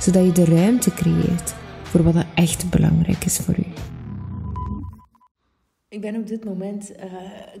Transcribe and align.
zodat 0.00 0.24
je 0.24 0.32
de 0.32 0.44
ruimte 0.44 0.90
creëert 0.90 1.54
voor 1.82 2.02
wat 2.02 2.14
er 2.14 2.26
echt 2.34 2.70
belangrijk 2.70 3.24
is 3.24 3.36
voor 3.36 3.58
u. 3.58 3.66
Ik 5.88 6.00
ben 6.00 6.16
op 6.16 6.26
dit 6.26 6.44
moment 6.44 6.90
uh, 6.90 7.04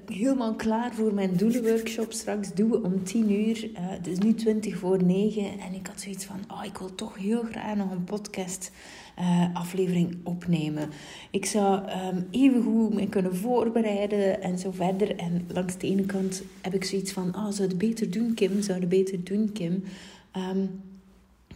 helemaal 0.06 0.54
klaar 0.54 0.94
voor 0.94 1.14
mijn 1.14 1.36
doelenworkshop. 1.36 2.12
Straks 2.12 2.54
doen 2.54 2.70
we 2.70 2.82
om 2.82 3.04
10 3.04 3.32
uur. 3.32 3.64
Uh, 3.64 3.70
het 3.74 4.06
is 4.06 4.18
nu 4.18 4.34
20 4.34 4.76
voor 4.78 5.02
9 5.02 5.42
en 5.42 5.74
ik 5.74 5.86
had 5.86 6.00
zoiets 6.00 6.24
van: 6.24 6.36
oh, 6.48 6.64
ik 6.64 6.78
wil 6.78 6.94
toch 6.94 7.16
heel 7.16 7.42
graag 7.42 7.76
nog 7.76 7.90
een 7.90 8.04
podcast 8.04 8.70
uh, 9.18 9.54
aflevering 9.54 10.16
opnemen. 10.22 10.88
Ik 11.30 11.46
zou 11.46 11.78
um, 11.78 12.26
even 12.30 12.62
goed 12.62 12.94
me 12.94 13.08
kunnen 13.08 13.36
voorbereiden 13.36 14.42
en 14.42 14.58
zo 14.58 14.70
verder. 14.70 15.16
En 15.16 15.46
langs 15.48 15.78
de 15.78 15.86
ene 15.86 16.06
kant 16.06 16.42
heb 16.60 16.74
ik 16.74 16.84
zoiets 16.84 17.12
van: 17.12 17.36
oh, 17.36 17.50
zou 17.50 17.68
het 17.68 17.78
beter 17.78 18.10
doen, 18.10 18.34
Kim? 18.34 18.62
Zou 18.62 18.80
het 18.80 18.88
beter 18.88 19.24
doen, 19.24 19.52
Kim? 19.52 19.84
Um, 20.36 20.80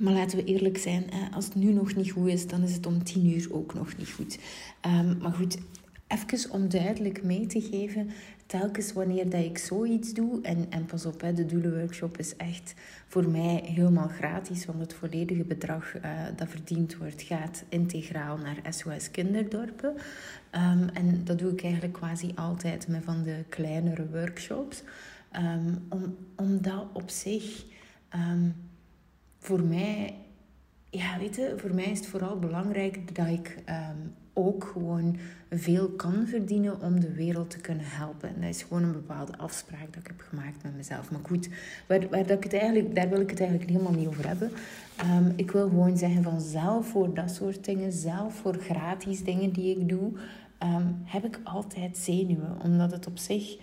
maar 0.00 0.12
laten 0.12 0.38
we 0.38 0.44
eerlijk 0.44 0.78
zijn, 0.78 1.04
als 1.34 1.44
het 1.44 1.54
nu 1.54 1.72
nog 1.72 1.94
niet 1.94 2.10
goed 2.10 2.28
is, 2.28 2.46
dan 2.46 2.62
is 2.62 2.74
het 2.74 2.86
om 2.86 3.04
tien 3.04 3.26
uur 3.26 3.48
ook 3.52 3.74
nog 3.74 3.96
niet 3.96 4.10
goed. 4.10 4.38
Um, 4.86 5.18
maar 5.18 5.32
goed, 5.32 5.58
even 6.06 6.50
om 6.50 6.68
duidelijk 6.68 7.22
mee 7.22 7.46
te 7.46 7.60
geven, 7.60 8.10
telkens 8.46 8.92
wanneer 8.92 9.30
dat 9.30 9.44
ik 9.44 9.58
zoiets 9.58 10.12
doe, 10.12 10.40
en, 10.42 10.66
en 10.70 10.84
pas 10.84 11.06
op, 11.06 11.20
hè, 11.20 11.32
de 11.32 11.46
doelenworkshop 11.46 12.18
is 12.18 12.36
echt 12.36 12.74
voor 13.06 13.28
mij 13.28 13.62
helemaal 13.64 14.08
gratis, 14.08 14.66
want 14.66 14.80
het 14.80 14.94
volledige 14.94 15.44
bedrag 15.44 15.94
uh, 15.96 16.02
dat 16.36 16.48
verdiend 16.48 16.96
wordt 16.96 17.22
gaat 17.22 17.64
integraal 17.68 18.36
naar 18.36 18.74
SOS 18.74 19.10
Kinderdorpen. 19.10 19.94
Um, 20.52 20.88
en 20.88 21.20
dat 21.24 21.38
doe 21.38 21.52
ik 21.52 21.62
eigenlijk 21.62 21.92
quasi 21.92 22.32
altijd 22.34 22.88
met 22.88 23.04
van 23.04 23.22
de 23.22 23.44
kleinere 23.48 24.06
workshops, 24.10 24.82
um, 25.36 25.86
om, 25.88 26.16
omdat 26.36 26.86
op 26.92 27.10
zich 27.10 27.64
voor 29.42 29.62
mij, 29.62 30.14
ja, 30.90 31.18
weet 31.18 31.36
je, 31.36 31.54
voor 31.56 31.74
mij 31.74 31.90
is 31.90 31.98
het 31.98 32.08
vooral 32.08 32.38
belangrijk 32.38 33.16
dat 33.16 33.26
ik 33.26 33.62
ook 34.32 34.64
gewoon 34.72 35.16
veel 35.50 35.88
kan 35.88 36.26
verdienen 36.26 36.80
om 36.80 37.00
de 37.00 37.12
wereld 37.12 37.50
te 37.50 37.60
kunnen 37.60 37.84
helpen. 37.86 38.28
En 38.28 38.40
dat 38.40 38.50
is 38.50 38.62
gewoon 38.62 38.82
een 38.82 38.92
bepaalde 38.92 39.38
afspraak 39.38 39.86
dat 39.86 39.96
ik 39.96 40.06
heb 40.06 40.20
gemaakt 40.28 40.62
met 40.62 40.76
mezelf. 40.76 41.10
Maar 41.10 41.20
goed, 41.22 41.48
waar, 41.86 42.08
waar 42.08 42.26
dat 42.26 42.36
ik 42.36 42.42
het 42.42 42.52
eigenlijk, 42.52 42.94
daar 42.94 43.08
wil 43.08 43.20
ik 43.20 43.30
het 43.30 43.40
eigenlijk 43.40 43.70
helemaal 43.70 43.92
niet 43.92 44.06
over 44.06 44.26
hebben. 44.26 44.50
Um, 45.04 45.32
ik 45.36 45.50
wil 45.50 45.68
gewoon 45.68 45.96
zeggen 45.96 46.22
van 46.22 46.40
zelf 46.40 46.88
voor 46.88 47.14
dat 47.14 47.30
soort 47.30 47.64
dingen, 47.64 47.92
zelf 47.92 48.34
voor 48.34 48.54
gratis 48.54 49.24
dingen 49.24 49.52
die 49.52 49.78
ik 49.78 49.88
doe, 49.88 50.12
um, 50.62 50.96
heb 51.04 51.24
ik 51.24 51.40
altijd 51.44 51.98
zenuwen. 51.98 52.56
Omdat 52.62 52.90
het 52.90 53.06
op 53.06 53.18
zich... 53.18 53.56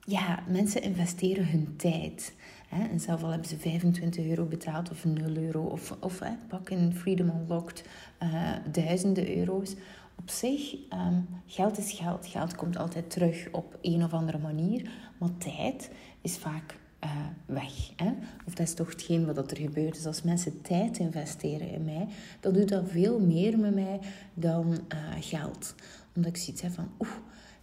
Ja, 0.00 0.42
mensen 0.48 0.82
investeren 0.82 1.48
hun 1.48 1.74
tijd. 1.76 2.34
Hè? 2.68 2.88
En 2.88 3.00
zelf 3.00 3.22
al 3.22 3.30
hebben 3.30 3.48
ze 3.48 3.58
25 3.58 4.26
euro 4.26 4.44
betaald 4.44 4.90
of 4.90 5.04
0 5.04 5.36
euro. 5.36 5.62
Of, 5.62 5.96
of 6.00 6.18
hè, 6.18 6.30
pak 6.48 6.70
in 6.70 6.94
Freedom 6.94 7.28
Unlocked 7.28 7.84
uh, 8.22 8.52
duizenden 8.72 9.36
euro's. 9.36 9.74
Op 10.18 10.30
zich, 10.30 10.74
um, 10.74 11.26
geld 11.46 11.78
is 11.78 11.92
geld. 11.92 12.26
Geld 12.26 12.56
komt 12.56 12.76
altijd 12.76 13.10
terug 13.10 13.48
op 13.52 13.78
een 13.82 14.04
of 14.04 14.12
andere 14.12 14.38
manier. 14.38 14.90
Maar 15.18 15.36
tijd 15.38 15.90
is 16.20 16.36
vaak 16.36 16.76
uh, 17.04 17.10
weg. 17.46 17.92
Hè? 17.96 18.12
Of 18.46 18.54
dat 18.54 18.66
is 18.66 18.74
toch 18.74 18.88
hetgeen 18.88 19.34
wat 19.34 19.50
er 19.50 19.56
gebeurt. 19.56 19.94
Dus 19.94 20.06
als 20.06 20.22
mensen 20.22 20.62
tijd 20.62 20.98
investeren 20.98 21.70
in 21.70 21.84
mij, 21.84 22.08
dan 22.40 22.52
doet 22.52 22.68
dat 22.68 22.90
veel 22.90 23.20
meer 23.20 23.58
met 23.58 23.74
mij 23.74 24.00
dan 24.34 24.70
uh, 24.70 24.98
geld. 25.20 25.74
Omdat 26.14 26.30
ik 26.30 26.36
zoiets 26.36 26.62
heb 26.62 26.72
van, 26.72 26.88
oeh, 26.98 27.10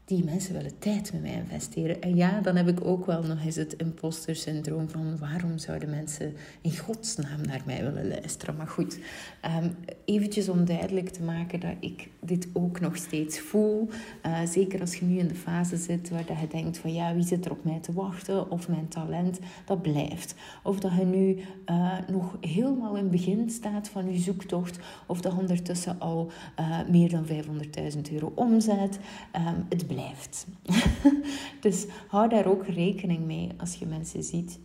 die 0.06 0.24
mensen 0.24 0.54
willen 0.54 0.80
tijd 0.80 1.14
met 1.14 1.22
mij 1.22 1.34
investeren. 1.34 2.02
En 2.02 2.16
ja, 2.16 2.42
dan 2.42 2.56
heb 2.56 2.68
ik 2.68 2.86
ook 2.86 3.06
wel 3.06 3.24
nog 3.24 3.46
eens 3.46 3.56
het 3.56 3.74
imposter 3.74 4.36
syndroom 4.36 4.90
van 4.90 5.18
waarom 5.18 5.58
zouden 5.58 5.90
mensen 5.90 6.34
in 6.62 6.78
godsnaam 6.78 7.42
naar 7.42 7.62
mij 7.66 7.84
willen 7.84 8.08
luisteren. 8.08 8.56
Maar 8.56 8.68
goed, 8.68 9.00
um, 9.64 9.76
eventjes 10.06 10.50
om 10.50 10.66
duidelijk 10.66 11.10
te 11.10 11.24
maken 11.24 11.60
dat 11.60 11.76
ik 11.80 12.10
dit 12.20 12.48
ook 12.54 12.80
nog 12.80 12.96
steeds 12.96 13.40
voel. 13.40 13.90
Uh, 14.26 14.40
zeker 14.46 14.80
als 14.80 14.96
je 14.96 15.06
nu 15.06 15.18
in 15.18 15.28
de 15.28 15.36
fase 15.36 15.78
zit 15.78 16.10
waar 16.10 16.26
dat 16.26 16.40
je 16.40 16.48
denkt 16.48 16.78
van 16.78 16.94
ja, 16.94 17.14
wie 17.14 17.26
zit 17.26 17.46
er 17.46 17.52
op 17.52 17.64
mij 17.64 17.80
te 17.80 17.94
wachten? 17.94 18.52
Of 18.52 18.68
mijn 18.68 18.88
talent, 18.88 19.40
dat 19.66 19.82
blijft. 19.82 20.36
Of 20.64 20.80
dat 20.80 20.92
je 20.96 21.06
nu 21.06 21.38
uh, 21.66 21.98
nog 22.08 22.38
helemaal 22.42 22.96
in 22.96 23.04
het 23.04 23.12
begin 23.12 23.50
staat 23.50 23.90
van 23.90 24.12
je 24.12 24.20
zoektocht. 24.20 24.80
Of 25.06 25.22
dat 25.22 25.38
ondertussen 25.38 26.00
al 26.00 26.32
uh, 26.60 26.80
meer 26.90 27.10
dan 27.10 27.26
500.000 27.28 28.14
euro 28.14 28.32
omzet. 28.36 29.00
Um, 29.36 29.66
het 29.70 29.88
blijft. 29.88 29.95
dus 31.62 31.86
hou 32.08 32.30
daar 32.30 32.46
ook 32.46 32.68
rekening 32.68 33.26
mee 33.26 33.50
als 33.58 33.76
je 33.76 33.86
mensen 33.86 34.24
ziet 34.24 34.60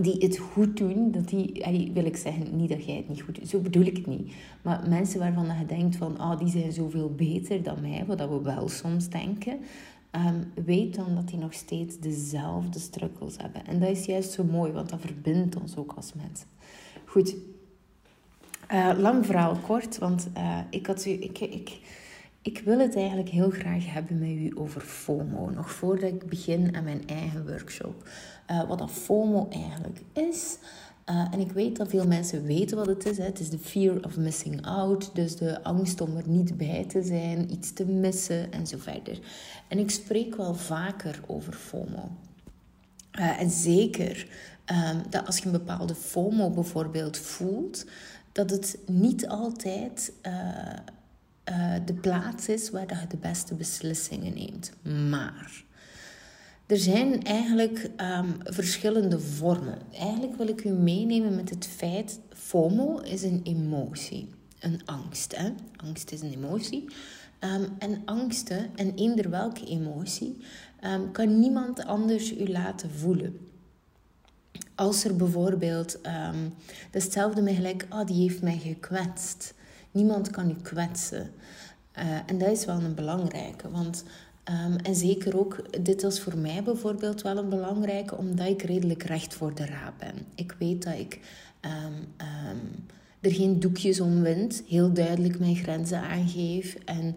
die 0.00 0.16
het 0.18 0.38
goed 0.38 0.76
doen, 0.76 1.10
dat 1.10 1.28
die, 1.28 1.90
wil 1.94 2.04
ik 2.04 2.16
zeggen, 2.16 2.56
niet 2.56 2.68
dat 2.68 2.84
jij 2.84 2.96
het 2.96 3.08
niet 3.08 3.22
goed 3.22 3.34
doet, 3.34 3.48
zo 3.48 3.58
bedoel 3.58 3.84
ik 3.84 3.96
het 3.96 4.06
niet. 4.06 4.32
Maar 4.62 4.88
mensen 4.88 5.18
waarvan 5.18 5.58
je 5.58 5.66
denkt 5.66 5.96
van, 5.96 6.18
ah, 6.18 6.38
die 6.38 6.48
zijn 6.48 6.72
zoveel 6.72 7.14
beter 7.14 7.62
dan 7.62 7.80
mij, 7.80 8.04
wat 8.06 8.18
we 8.18 8.40
wel 8.42 8.68
soms 8.68 9.08
denken, 9.08 9.58
um, 10.12 10.64
weet 10.64 10.94
dan 10.94 11.14
dat 11.14 11.28
die 11.28 11.38
nog 11.38 11.52
steeds 11.52 11.98
dezelfde 11.98 12.78
struggles 12.78 13.36
hebben. 13.36 13.66
En 13.66 13.80
dat 13.80 13.88
is 13.88 14.04
juist 14.04 14.32
zo 14.32 14.44
mooi, 14.44 14.72
want 14.72 14.88
dat 14.88 15.00
verbindt 15.00 15.56
ons 15.56 15.76
ook 15.76 15.92
als 15.96 16.12
mensen. 16.14 16.46
Goed, 17.04 17.36
uh, 18.72 18.90
lang 18.98 19.26
verhaal 19.26 19.56
kort, 19.56 19.98
want 19.98 20.28
uh, 20.36 20.58
ik 20.70 20.86
had 20.86 21.04
ik, 21.04 21.38
ik 21.38 21.78
ik 22.42 22.62
wil 22.64 22.78
het 22.78 22.96
eigenlijk 22.96 23.28
heel 23.28 23.50
graag 23.50 23.92
hebben 23.92 24.18
met 24.18 24.28
u 24.28 24.52
over 24.54 24.80
FOMO. 24.80 25.50
Nog 25.50 25.70
voordat 25.70 26.10
ik 26.10 26.26
begin 26.26 26.76
aan 26.76 26.84
mijn 26.84 27.06
eigen 27.06 27.46
workshop. 27.46 28.08
Uh, 28.50 28.68
wat 28.68 28.78
dat 28.78 28.90
FOMO 28.90 29.48
eigenlijk 29.50 30.00
is. 30.12 30.58
Uh, 31.10 31.26
en 31.30 31.40
ik 31.40 31.52
weet 31.52 31.76
dat 31.76 31.88
veel 31.88 32.06
mensen 32.06 32.44
weten 32.44 32.76
wat 32.76 32.86
het 32.86 33.06
is. 33.06 33.18
Hè. 33.18 33.24
Het 33.24 33.40
is 33.40 33.50
de 33.50 33.58
fear 33.58 34.04
of 34.04 34.16
missing 34.16 34.66
out. 34.66 35.14
Dus 35.14 35.36
de 35.36 35.62
angst 35.62 36.00
om 36.00 36.16
er 36.16 36.28
niet 36.28 36.56
bij 36.56 36.84
te 36.84 37.02
zijn, 37.02 37.52
iets 37.52 37.72
te 37.72 37.84
missen 37.84 38.52
en 38.52 38.66
zo 38.66 38.78
verder. 38.78 39.18
En 39.68 39.78
ik 39.78 39.90
spreek 39.90 40.36
wel 40.36 40.54
vaker 40.54 41.20
over 41.26 41.52
FOMO. 41.52 42.10
Uh, 43.18 43.40
en 43.40 43.50
zeker 43.50 44.26
um, 44.66 45.02
dat 45.10 45.26
als 45.26 45.38
je 45.38 45.46
een 45.46 45.52
bepaalde 45.52 45.94
FOMO 45.94 46.50
bijvoorbeeld 46.50 47.16
voelt, 47.16 47.86
dat 48.32 48.50
het 48.50 48.78
niet 48.86 49.28
altijd 49.28 50.12
uh, 51.50 51.74
de 51.84 51.94
plaats 51.94 52.48
is 52.48 52.70
waar 52.70 53.00
je 53.00 53.06
de 53.08 53.16
beste 53.16 53.54
beslissingen 53.54 54.34
neemt. 54.34 54.72
Maar 55.10 55.64
er 56.66 56.78
zijn 56.78 57.22
eigenlijk 57.22 57.90
um, 57.96 58.36
verschillende 58.44 59.20
vormen. 59.20 59.78
Eigenlijk 59.92 60.36
wil 60.36 60.48
ik 60.48 60.64
u 60.64 60.70
meenemen 60.70 61.34
met 61.34 61.50
het 61.50 61.66
feit: 61.66 62.20
FOMO 62.34 62.98
is 62.98 63.22
een 63.22 63.40
emotie, 63.44 64.28
een 64.58 64.80
angst. 64.84 65.36
Hè? 65.36 65.50
Angst 65.76 66.12
is 66.12 66.20
een 66.20 66.32
emotie. 66.32 66.84
Um, 67.40 67.68
en 67.78 68.02
angsten, 68.04 68.70
en 68.76 68.94
eender 68.94 69.30
welke 69.30 69.66
emotie, 69.66 70.36
um, 70.84 71.12
kan 71.12 71.40
niemand 71.40 71.84
anders 71.84 72.32
u 72.32 72.48
laten 72.48 72.90
voelen. 72.90 73.36
Als 74.74 75.04
er 75.04 75.16
bijvoorbeeld, 75.16 75.98
hetzelfde 76.90 77.54
gelijk, 77.54 77.86
oh, 77.90 78.06
die 78.06 78.22
heeft 78.22 78.42
mij 78.42 78.58
gekwetst. 78.58 79.54
Niemand 79.92 80.30
kan 80.30 80.50
u 80.50 80.54
kwetsen. 80.62 81.30
Uh, 81.98 82.04
en 82.26 82.38
dat 82.38 82.48
is 82.48 82.64
wel 82.64 82.80
een 82.80 82.94
belangrijke, 82.94 83.70
want 83.70 84.04
um, 84.50 84.76
en 84.76 84.94
zeker 84.94 85.38
ook, 85.38 85.84
dit 85.84 86.02
was 86.02 86.20
voor 86.20 86.38
mij 86.38 86.62
bijvoorbeeld 86.62 87.22
wel 87.22 87.36
een 87.36 87.48
belangrijke, 87.48 88.16
omdat 88.16 88.46
ik 88.46 88.62
redelijk 88.62 89.02
recht 89.02 89.34
voor 89.34 89.54
de 89.54 89.66
raap 89.66 89.94
ben. 89.98 90.14
Ik 90.34 90.56
weet 90.58 90.82
dat 90.82 90.98
ik 90.98 91.20
um, 91.60 92.26
um, 92.50 92.84
er 93.20 93.32
geen 93.32 93.60
doekjes 93.60 94.00
om 94.00 94.22
wind, 94.22 94.62
heel 94.68 94.92
duidelijk 94.92 95.38
mijn 95.38 95.56
grenzen 95.56 96.00
aangeef. 96.00 96.74
En, 96.84 97.16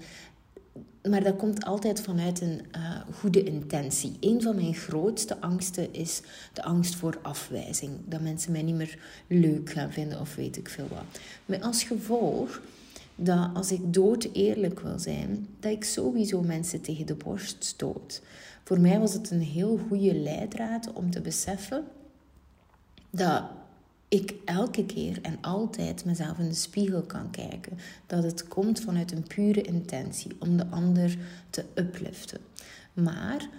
maar 1.10 1.24
dat 1.24 1.36
komt 1.36 1.66
altijd 1.66 2.02
vanuit 2.02 2.42
een 2.42 2.62
uh, 2.76 3.00
goede 3.14 3.44
intentie. 3.44 4.18
Een 4.20 4.42
van 4.42 4.56
mijn 4.56 4.76
grootste 4.76 5.42
angsten 5.42 5.94
is 5.94 6.22
de 6.54 6.64
angst 6.64 6.96
voor 6.96 7.18
afwijzing. 7.22 7.92
Dat 8.06 8.22
mensen 8.22 8.52
mij 8.52 8.62
niet 8.62 8.76
meer 8.76 9.00
leuk 9.28 9.70
gaan 9.70 9.92
vinden 9.92 10.20
of 10.20 10.36
weet 10.36 10.58
ik 10.58 10.70
veel 10.70 10.88
wat. 10.90 11.22
Met 11.46 11.62
als 11.62 11.84
gevolg 11.84 12.62
dat 13.16 13.50
als 13.54 13.72
ik 13.72 13.94
dood 13.94 14.30
eerlijk 14.34 14.80
wil 14.80 15.00
zijn, 15.00 15.48
dat 15.60 15.72
ik 15.72 15.84
sowieso 15.84 16.42
mensen 16.42 16.82
tegen 16.82 17.06
de 17.06 17.16
borst 17.16 17.64
stoot. 17.64 18.22
Voor 18.64 18.80
mij 18.80 19.00
was 19.00 19.14
het 19.14 19.32
een 19.32 19.42
heel 19.42 19.80
goede 19.88 20.16
leidraad 20.16 20.94
om 20.94 21.12
te 21.12 21.22
beseffen 21.22 21.84
dat 23.10 23.44
ik 24.16 24.36
elke 24.46 24.86
keer 24.86 25.20
en 25.22 25.38
altijd 25.42 26.06
mezelf 26.06 26.38
in 26.38 26.48
de 26.48 26.56
spiegel 26.56 27.02
kan 27.02 27.32
kijken. 27.32 27.78
Dat 28.08 28.24
het 28.24 28.48
komt 28.48 28.80
vanuit 28.80 29.12
een 29.12 29.28
pure 29.28 29.62
intentie 29.62 30.32
om 30.40 30.58
de 30.58 30.68
ander 30.68 31.18
te 31.50 31.66
upliften. 31.76 32.40
Maar 32.94 33.50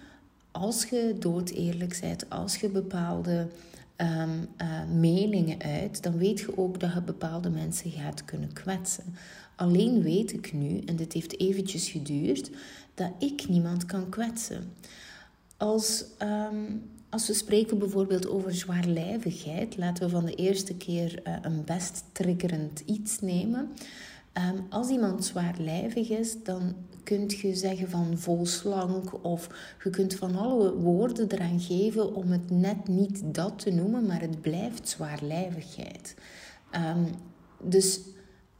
als 0.50 0.84
je 0.84 1.16
dood 1.18 1.50
eerlijk 1.50 1.98
bent, 2.00 2.30
als 2.30 2.56
je 2.56 2.68
bepaalde 2.68 3.48
um, 3.96 4.48
uh, 4.62 4.84
meningen 4.94 5.62
uit, 5.62 6.02
dan 6.02 6.18
weet 6.18 6.40
je 6.40 6.58
ook 6.58 6.80
dat 6.80 6.92
je 6.92 7.02
bepaalde 7.02 7.50
mensen 7.50 7.90
gaat 7.90 8.24
kunnen 8.24 8.52
kwetsen. 8.52 9.04
Alleen 9.56 10.02
weet 10.02 10.32
ik 10.32 10.52
nu, 10.52 10.78
en 10.78 10.96
dit 10.96 11.12
heeft 11.12 11.40
eventjes 11.40 11.88
geduurd, 11.88 12.50
dat 12.94 13.10
ik 13.18 13.48
niemand 13.48 13.86
kan 13.86 14.08
kwetsen. 14.08 14.72
Als, 15.56 16.04
um, 16.22 16.90
als 17.16 17.26
we 17.26 17.34
spreken 17.34 17.78
bijvoorbeeld 17.78 18.28
over 18.28 18.54
zwaarlijvigheid, 18.54 19.76
laten 19.76 20.04
we 20.04 20.10
van 20.10 20.24
de 20.24 20.34
eerste 20.34 20.74
keer 20.74 21.20
uh, 21.24 21.36
een 21.42 21.64
best 21.64 22.04
triggerend 22.12 22.80
iets 22.80 23.20
nemen. 23.20 23.70
Um, 24.32 24.66
als 24.68 24.88
iemand 24.88 25.24
zwaarlijvig 25.24 26.08
is, 26.08 26.42
dan 26.42 26.74
kun 27.04 27.24
je 27.28 27.54
zeggen 27.54 27.90
van 27.90 28.18
volslank 28.18 29.24
of 29.24 29.48
je 29.84 29.90
kunt 29.90 30.14
van 30.14 30.36
alle 30.36 30.74
woorden 30.74 31.32
eraan 31.32 31.60
geven 31.60 32.14
om 32.14 32.30
het 32.30 32.50
net 32.50 32.88
niet 32.88 33.22
dat 33.24 33.58
te 33.58 33.70
noemen, 33.70 34.06
maar 34.06 34.20
het 34.20 34.40
blijft 34.40 34.88
zwaarlijvigheid. 34.88 36.14
Um, 36.96 37.06
dus 37.62 38.00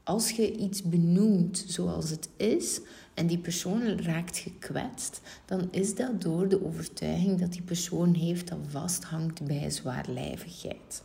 als 0.03 0.31
je 0.31 0.56
iets 0.56 0.82
benoemt 0.82 1.64
zoals 1.67 2.11
het 2.11 2.29
is 2.37 2.81
en 3.17 3.27
die 3.27 3.39
persoon 3.39 4.01
raakt 4.01 4.39
gekwetst, 4.39 5.21
dan 5.45 5.69
is 5.71 5.95
dat 5.95 6.23
door 6.23 6.49
de 6.49 6.65
overtuiging 6.65 7.41
dat 7.41 7.53
die 7.53 7.63
persoon 7.63 8.15
heeft 8.15 8.49
dat 8.49 8.59
vasthangt 8.69 9.45
bij 9.45 9.71
zwaarlijvigheid. 9.71 11.03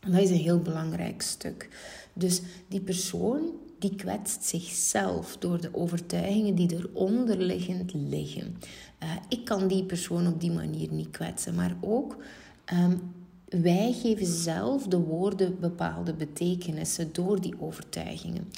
En 0.00 0.12
dat 0.12 0.20
is 0.20 0.30
een 0.30 0.36
heel 0.36 0.60
belangrijk 0.60 1.22
stuk. 1.22 1.68
Dus 2.12 2.40
die 2.68 2.80
persoon 2.80 3.40
die 3.78 3.96
kwetst 3.96 4.44
zichzelf 4.44 5.36
door 5.36 5.60
de 5.60 5.74
overtuigingen 5.74 6.54
die 6.54 6.74
eronder 6.74 7.36
liggend 7.36 7.92
liggen. 7.94 8.56
Uh, 9.02 9.16
ik 9.28 9.44
kan 9.44 9.68
die 9.68 9.84
persoon 9.84 10.26
op 10.26 10.40
die 10.40 10.52
manier 10.52 10.92
niet 10.92 11.10
kwetsen, 11.10 11.54
maar 11.54 11.76
ook 11.80 12.16
um, 12.72 13.12
wij 13.48 13.92
geven 13.92 14.26
zelf 14.26 14.86
de 14.86 14.98
woorden 14.98 15.60
bepaalde 15.60 16.14
betekenissen 16.14 17.12
door 17.12 17.40
die 17.40 17.54
overtuigingen. 17.60 18.48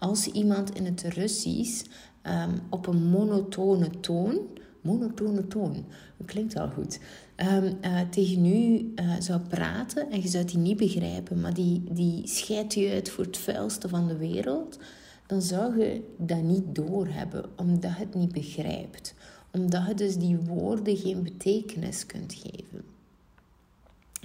Als 0.00 0.26
iemand 0.26 0.74
in 0.74 0.84
het 0.84 1.02
Russisch 1.02 1.84
um, 2.22 2.60
op 2.70 2.86
een 2.86 3.04
monotone 3.04 3.90
toon, 4.00 4.38
monotone 4.80 5.46
toon, 5.46 5.84
dat 6.16 6.26
klinkt 6.26 6.56
al 6.56 6.68
goed, 6.68 7.00
um, 7.36 7.78
uh, 7.82 8.00
tegen 8.10 8.44
u 8.44 8.92
uh, 8.96 9.14
zou 9.18 9.40
praten 9.40 10.10
en 10.10 10.22
je 10.22 10.28
zou 10.28 10.44
die 10.44 10.58
niet 10.58 10.76
begrijpen, 10.76 11.40
maar 11.40 11.54
die, 11.54 11.82
die 11.90 12.26
scheidt 12.26 12.74
je 12.74 12.90
uit 12.90 13.10
voor 13.10 13.24
het 13.24 13.38
vuilste 13.38 13.88
van 13.88 14.08
de 14.08 14.16
wereld, 14.16 14.78
dan 15.26 15.42
zou 15.42 15.80
je 15.80 16.02
dat 16.16 16.42
niet 16.42 16.74
doorhebben, 16.74 17.44
omdat 17.56 17.90
je 17.90 18.04
het 18.04 18.14
niet 18.14 18.32
begrijpt. 18.32 19.14
Omdat 19.52 19.86
je 19.86 19.94
dus 19.94 20.16
die 20.16 20.36
woorden 20.36 20.96
geen 20.96 21.22
betekenis 21.22 22.06
kunt 22.06 22.34
geven. 22.34 22.84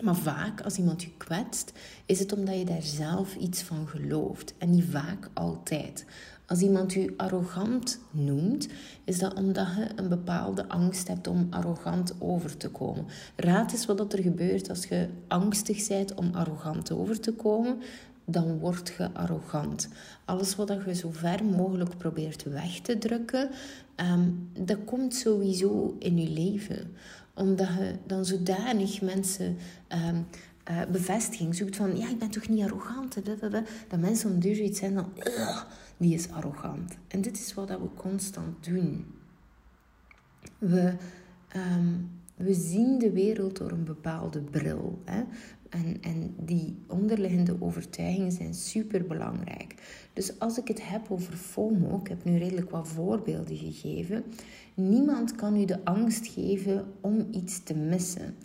Maar 0.03 0.15
vaak, 0.15 0.61
als 0.61 0.77
iemand 0.77 1.03
je 1.03 1.11
kwetst, 1.17 1.71
is 2.05 2.19
het 2.19 2.33
omdat 2.33 2.57
je 2.57 2.65
daar 2.65 2.81
zelf 2.81 3.35
iets 3.35 3.61
van 3.61 3.87
gelooft. 3.87 4.53
En 4.57 4.69
niet 4.69 4.85
vaak 4.89 5.29
altijd. 5.33 6.05
Als 6.47 6.61
iemand 6.61 6.93
je 6.93 7.13
arrogant 7.17 7.99
noemt, 8.11 8.67
is 9.03 9.19
dat 9.19 9.33
omdat 9.33 9.67
je 9.75 9.87
een 9.95 10.09
bepaalde 10.09 10.67
angst 10.67 11.07
hebt 11.07 11.27
om 11.27 11.47
arrogant 11.49 12.15
over 12.19 12.57
te 12.57 12.69
komen. 12.69 13.05
Raad 13.35 13.71
eens 13.71 13.85
wat 13.85 14.13
er 14.13 14.21
gebeurt 14.21 14.69
als 14.69 14.85
je 14.85 15.09
angstig 15.27 15.87
bent 15.87 16.13
om 16.13 16.29
arrogant 16.33 16.91
over 16.91 17.19
te 17.19 17.33
komen. 17.33 17.81
Dan 18.25 18.57
word 18.57 18.93
je 18.97 19.13
arrogant. 19.13 19.89
Alles 20.25 20.55
wat 20.55 20.77
je 20.85 20.95
zo 20.95 21.11
ver 21.11 21.45
mogelijk 21.45 21.97
probeert 21.97 22.43
weg 22.43 22.79
te 22.79 22.97
drukken, 22.97 23.49
um, 23.95 24.49
dat 24.59 24.77
komt 24.85 25.15
sowieso 25.15 25.95
in 25.99 26.17
je 26.17 26.29
leven 26.29 26.95
omdat 27.35 27.67
je 27.67 27.95
dan 28.05 28.25
zodanig 28.25 29.01
mensen 29.01 29.57
um, 30.07 30.25
uh, 30.71 30.81
bevestiging 30.91 31.55
zoekt 31.55 31.75
van... 31.75 31.97
Ja, 31.97 32.09
ik 32.09 32.19
ben 32.19 32.29
toch 32.29 32.47
niet 32.47 32.63
arrogant? 32.63 33.17
Dat, 33.87 33.99
mensen 33.99 34.31
om 34.31 34.39
duur 34.39 34.59
iets 34.59 34.79
zijn 34.79 34.93
dan... 34.93 35.13
die 35.97 36.13
is 36.13 36.29
arrogant. 36.29 36.97
En 37.07 37.21
dit 37.21 37.37
is 37.37 37.53
wat 37.53 37.69
we 37.69 37.87
constant 37.95 38.65
doen. 38.65 39.05
We, 40.57 40.93
um, 41.55 42.09
we 42.35 42.53
zien 42.53 42.97
de 42.97 43.11
wereld 43.11 43.57
door 43.57 43.71
een 43.71 43.83
bepaalde 43.83 44.41
bril. 44.41 45.01
Hè? 45.05 45.23
En, 45.69 45.97
en 46.01 46.35
die 46.37 46.77
onderliggende 46.87 47.55
overtuigingen 47.59 48.31
zijn 48.31 48.53
super 48.53 49.05
belangrijk. 49.05 49.75
Dus 50.13 50.39
als 50.39 50.57
ik 50.57 50.67
het 50.67 50.87
heb 50.89 51.11
over 51.11 51.33
FOMO, 51.33 51.99
ik 51.99 52.07
heb 52.07 52.23
nu 52.23 52.37
redelijk 52.37 52.69
wat 52.69 52.87
voorbeelden 52.87 53.57
gegeven. 53.57 54.23
Niemand 54.75 55.35
kan 55.35 55.55
u 55.55 55.65
de 55.65 55.85
angst 55.85 56.27
geven 56.27 56.85
om 57.01 57.27
iets 57.31 57.63
te 57.63 57.73
missen. 57.75 58.35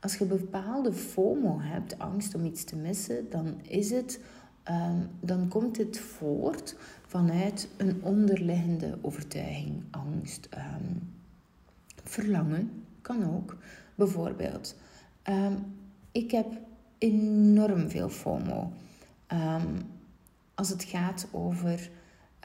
Als 0.00 0.16
je 0.16 0.24
bepaalde 0.24 0.92
FOMO 0.92 1.60
hebt, 1.60 1.98
angst 1.98 2.34
om 2.34 2.44
iets 2.44 2.64
te 2.64 2.76
missen, 2.76 3.30
dan 3.30 3.54
is 3.62 3.90
het. 3.90 4.20
Um, 4.70 5.08
dan 5.20 5.48
komt 5.48 5.76
het 5.76 5.98
voort 5.98 6.76
vanuit 7.06 7.68
een 7.76 8.02
onderliggende 8.02 8.98
overtuiging, 9.00 9.82
angst, 9.90 10.48
um, 10.54 11.12
verlangen, 12.04 12.84
kan 13.02 13.34
ook. 13.34 13.56
Bijvoorbeeld, 13.94 14.76
um, 15.28 15.56
ik 16.12 16.30
heb 16.30 16.46
enorm 16.98 17.90
veel 17.90 18.08
FOMO. 18.08 18.72
Als 20.54 20.68
het 20.68 20.84
gaat 20.84 21.26
over 21.30 21.90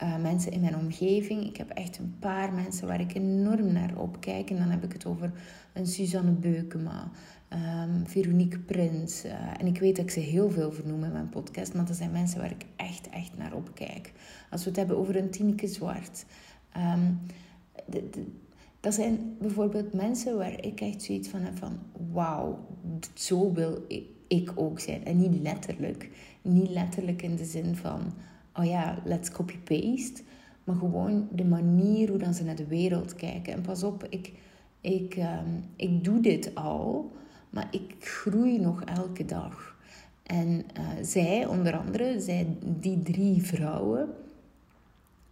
uh, 0.04 0.18
mensen 0.22 0.52
in 0.52 0.62
mijn 0.62 0.78
omgeving. 0.78 1.44
Ik 1.46 1.58
heb 1.58 1.70
echt 1.70 1.98
een 1.98 2.16
paar 2.20 2.54
mensen 2.54 2.88
waar 2.88 3.00
ik 3.00 3.14
enorm 3.14 3.72
naar 3.72 3.98
opkijk. 3.98 4.50
En 4.50 4.58
dan 4.58 4.70
heb 4.70 4.84
ik 4.84 4.94
het 4.94 5.06
over 5.06 5.32
een 5.74 5.88
Suzanne 5.88 6.32
Beukema, 6.32 7.12
um, 7.54 8.08
Veronique 8.08 8.60
Prins. 8.60 9.26
Uh, 9.26 9.32
en 9.58 9.68
ik 9.68 9.80
weet 9.80 9.96
dat 9.96 10.06
ik 10.06 10.12
ze 10.12 10.20
heel 10.20 10.50
veel 10.50 10.72
vernoem 10.72 11.04
in 11.04 11.12
mijn 11.12 11.30
podcast. 11.30 11.74
Maar 11.74 11.86
dat 11.86 11.96
zijn 11.96 12.12
mensen 12.12 12.40
waar 12.40 12.52
ik 12.52 12.66
echt, 12.76 13.10
echt 13.10 13.38
naar 13.38 13.54
opkijk. 13.54 14.12
Als 14.50 14.64
we 14.64 14.70
het 14.70 14.78
hebben 14.78 14.98
over 14.98 15.16
een 15.16 15.30
Tineke 15.30 15.68
Zwart. 15.68 16.26
De, 17.86 18.10
dat 18.80 18.94
zijn 18.94 19.36
bijvoorbeeld 19.40 19.94
mensen 19.94 20.38
waar 20.38 20.66
ik 20.66 20.82
echt 20.82 21.02
zoiets 21.02 21.28
van 21.28 21.42
heb 21.42 21.58
van... 21.58 21.80
Wauw, 22.12 22.66
zo 23.14 23.54
wil 23.54 23.86
ik 24.28 24.52
ook 24.56 24.80
zijn. 24.80 25.06
En 25.06 25.18
niet 25.18 25.42
letterlijk. 25.42 26.10
Niet 26.42 26.70
letterlijk 26.70 27.22
in 27.22 27.36
de 27.36 27.46
zin 27.46 27.76
van, 27.76 28.14
oh 28.58 28.66
ja, 28.66 28.98
let's 29.04 29.32
copy-paste. 29.32 30.22
Maar 30.64 30.76
gewoon 30.76 31.28
de 31.32 31.46
manier 31.46 32.10
hoe 32.10 32.18
dan 32.18 32.34
ze 32.34 32.44
naar 32.44 32.56
de 32.56 32.68
wereld 32.68 33.16
kijken. 33.16 33.54
En 33.54 33.62
pas 33.62 33.84
op, 33.84 34.08
ik, 34.10 34.32
ik, 34.82 35.16
um, 35.16 35.64
ik 35.76 36.04
doe 36.04 36.20
dit 36.20 36.56
al, 36.56 37.12
maar 37.50 37.68
ik 37.72 37.96
groei 38.00 38.60
nog 38.60 38.84
elke 38.84 39.26
dag. 39.26 39.76
En 40.24 40.48
uh, 40.48 40.88
zij, 41.02 41.46
onder 41.46 41.78
andere, 41.78 42.20
zij, 42.20 42.48
die 42.64 43.02
drie 43.02 43.44
vrouwen, 43.44 44.10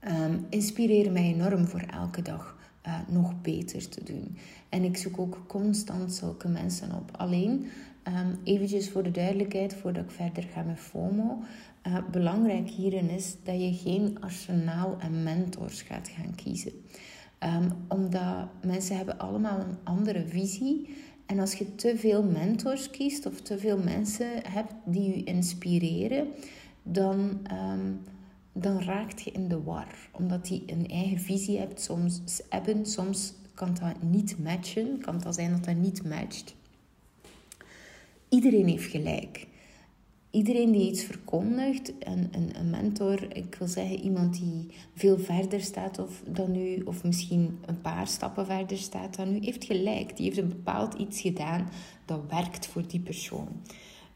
um, 0.07 0.45
inspireren 0.49 1.13
mij 1.13 1.23
enorm 1.23 1.67
voor 1.67 1.79
elke 1.79 2.21
dag 2.21 2.57
uh, 2.87 2.99
nog 3.07 3.41
beter 3.41 3.89
te 3.89 4.03
doen. 4.03 4.37
En 4.69 4.83
ik 4.83 4.97
zoek 4.97 5.19
ook 5.19 5.43
constant 5.47 6.13
zulke 6.13 6.47
mensen 6.47 6.91
op. 6.95 7.17
Alleen 7.17 7.67
Um, 8.07 8.39
eventjes 8.43 8.89
voor 8.89 9.03
de 9.03 9.11
duidelijkheid, 9.11 9.75
voordat 9.75 10.03
ik 10.03 10.11
verder 10.11 10.43
ga 10.43 10.61
met 10.61 10.79
FOMO. 10.79 11.43
Uh, 11.87 11.97
belangrijk 12.11 12.69
hierin 12.69 13.09
is 13.09 13.35
dat 13.43 13.61
je 13.61 13.73
geen 13.73 14.17
arsenaal 14.19 14.95
en 14.99 15.23
mentors 15.23 15.81
gaat 15.81 16.07
gaan 16.07 16.35
kiezen. 16.35 16.71
Um, 17.39 17.71
omdat 17.87 18.47
mensen 18.65 18.97
hebben 18.97 19.17
allemaal 19.17 19.59
een 19.59 19.77
andere 19.83 20.25
visie. 20.27 20.95
En 21.25 21.39
als 21.39 21.53
je 21.53 21.75
te 21.75 21.97
veel 21.97 22.23
mentors 22.23 22.89
kiest 22.89 23.25
of 23.25 23.41
te 23.41 23.57
veel 23.57 23.77
mensen 23.77 24.29
hebt 24.49 24.73
die 24.85 25.17
je 25.17 25.23
inspireren, 25.23 26.27
dan, 26.83 27.39
um, 27.51 27.99
dan 28.53 28.81
raakt 28.81 29.21
je 29.21 29.31
in 29.31 29.47
de 29.47 29.63
war. 29.63 30.09
Omdat 30.11 30.45
die 30.45 30.63
een 30.65 30.87
eigen 30.87 31.19
visie 31.19 31.59
hebt, 31.59 31.81
soms, 31.81 32.21
hebben. 32.49 32.85
Soms 32.85 33.33
kan 33.53 33.73
dat 33.79 34.09
niet 34.09 34.39
matchen. 34.39 34.99
Kan 35.01 35.19
dat 35.19 35.35
zijn 35.35 35.51
dat 35.51 35.65
dat 35.65 35.75
niet 35.75 36.03
matcht 36.03 36.55
iedereen 38.33 38.67
heeft 38.67 38.91
gelijk. 38.91 39.47
Iedereen 40.29 40.71
die 40.71 40.89
iets 40.89 41.03
verkondigt, 41.03 41.93
een, 41.99 42.27
een, 42.31 42.59
een, 42.59 42.69
mentor, 42.69 43.35
ik 43.35 43.55
wil 43.59 43.67
zeggen 43.67 43.99
iemand 43.99 44.33
die 44.33 44.67
veel 44.95 45.19
verder 45.19 45.61
staat 45.61 45.99
of, 45.99 46.21
dan 46.27 46.55
u, 46.55 46.81
of 46.85 47.03
misschien 47.03 47.59
een 47.65 47.81
paar 47.81 48.07
stappen 48.07 48.45
verder 48.45 48.77
staat 48.77 49.15
dan 49.15 49.35
u, 49.35 49.39
heeft 49.39 49.63
gelijk. 49.63 50.17
Die 50.17 50.25
heeft 50.25 50.37
een 50.37 50.47
bepaald 50.47 50.93
iets 50.93 51.21
gedaan 51.21 51.69
dat 52.05 52.19
werkt 52.29 52.67
voor 52.67 52.87
die 52.87 52.99
persoon. 52.99 53.47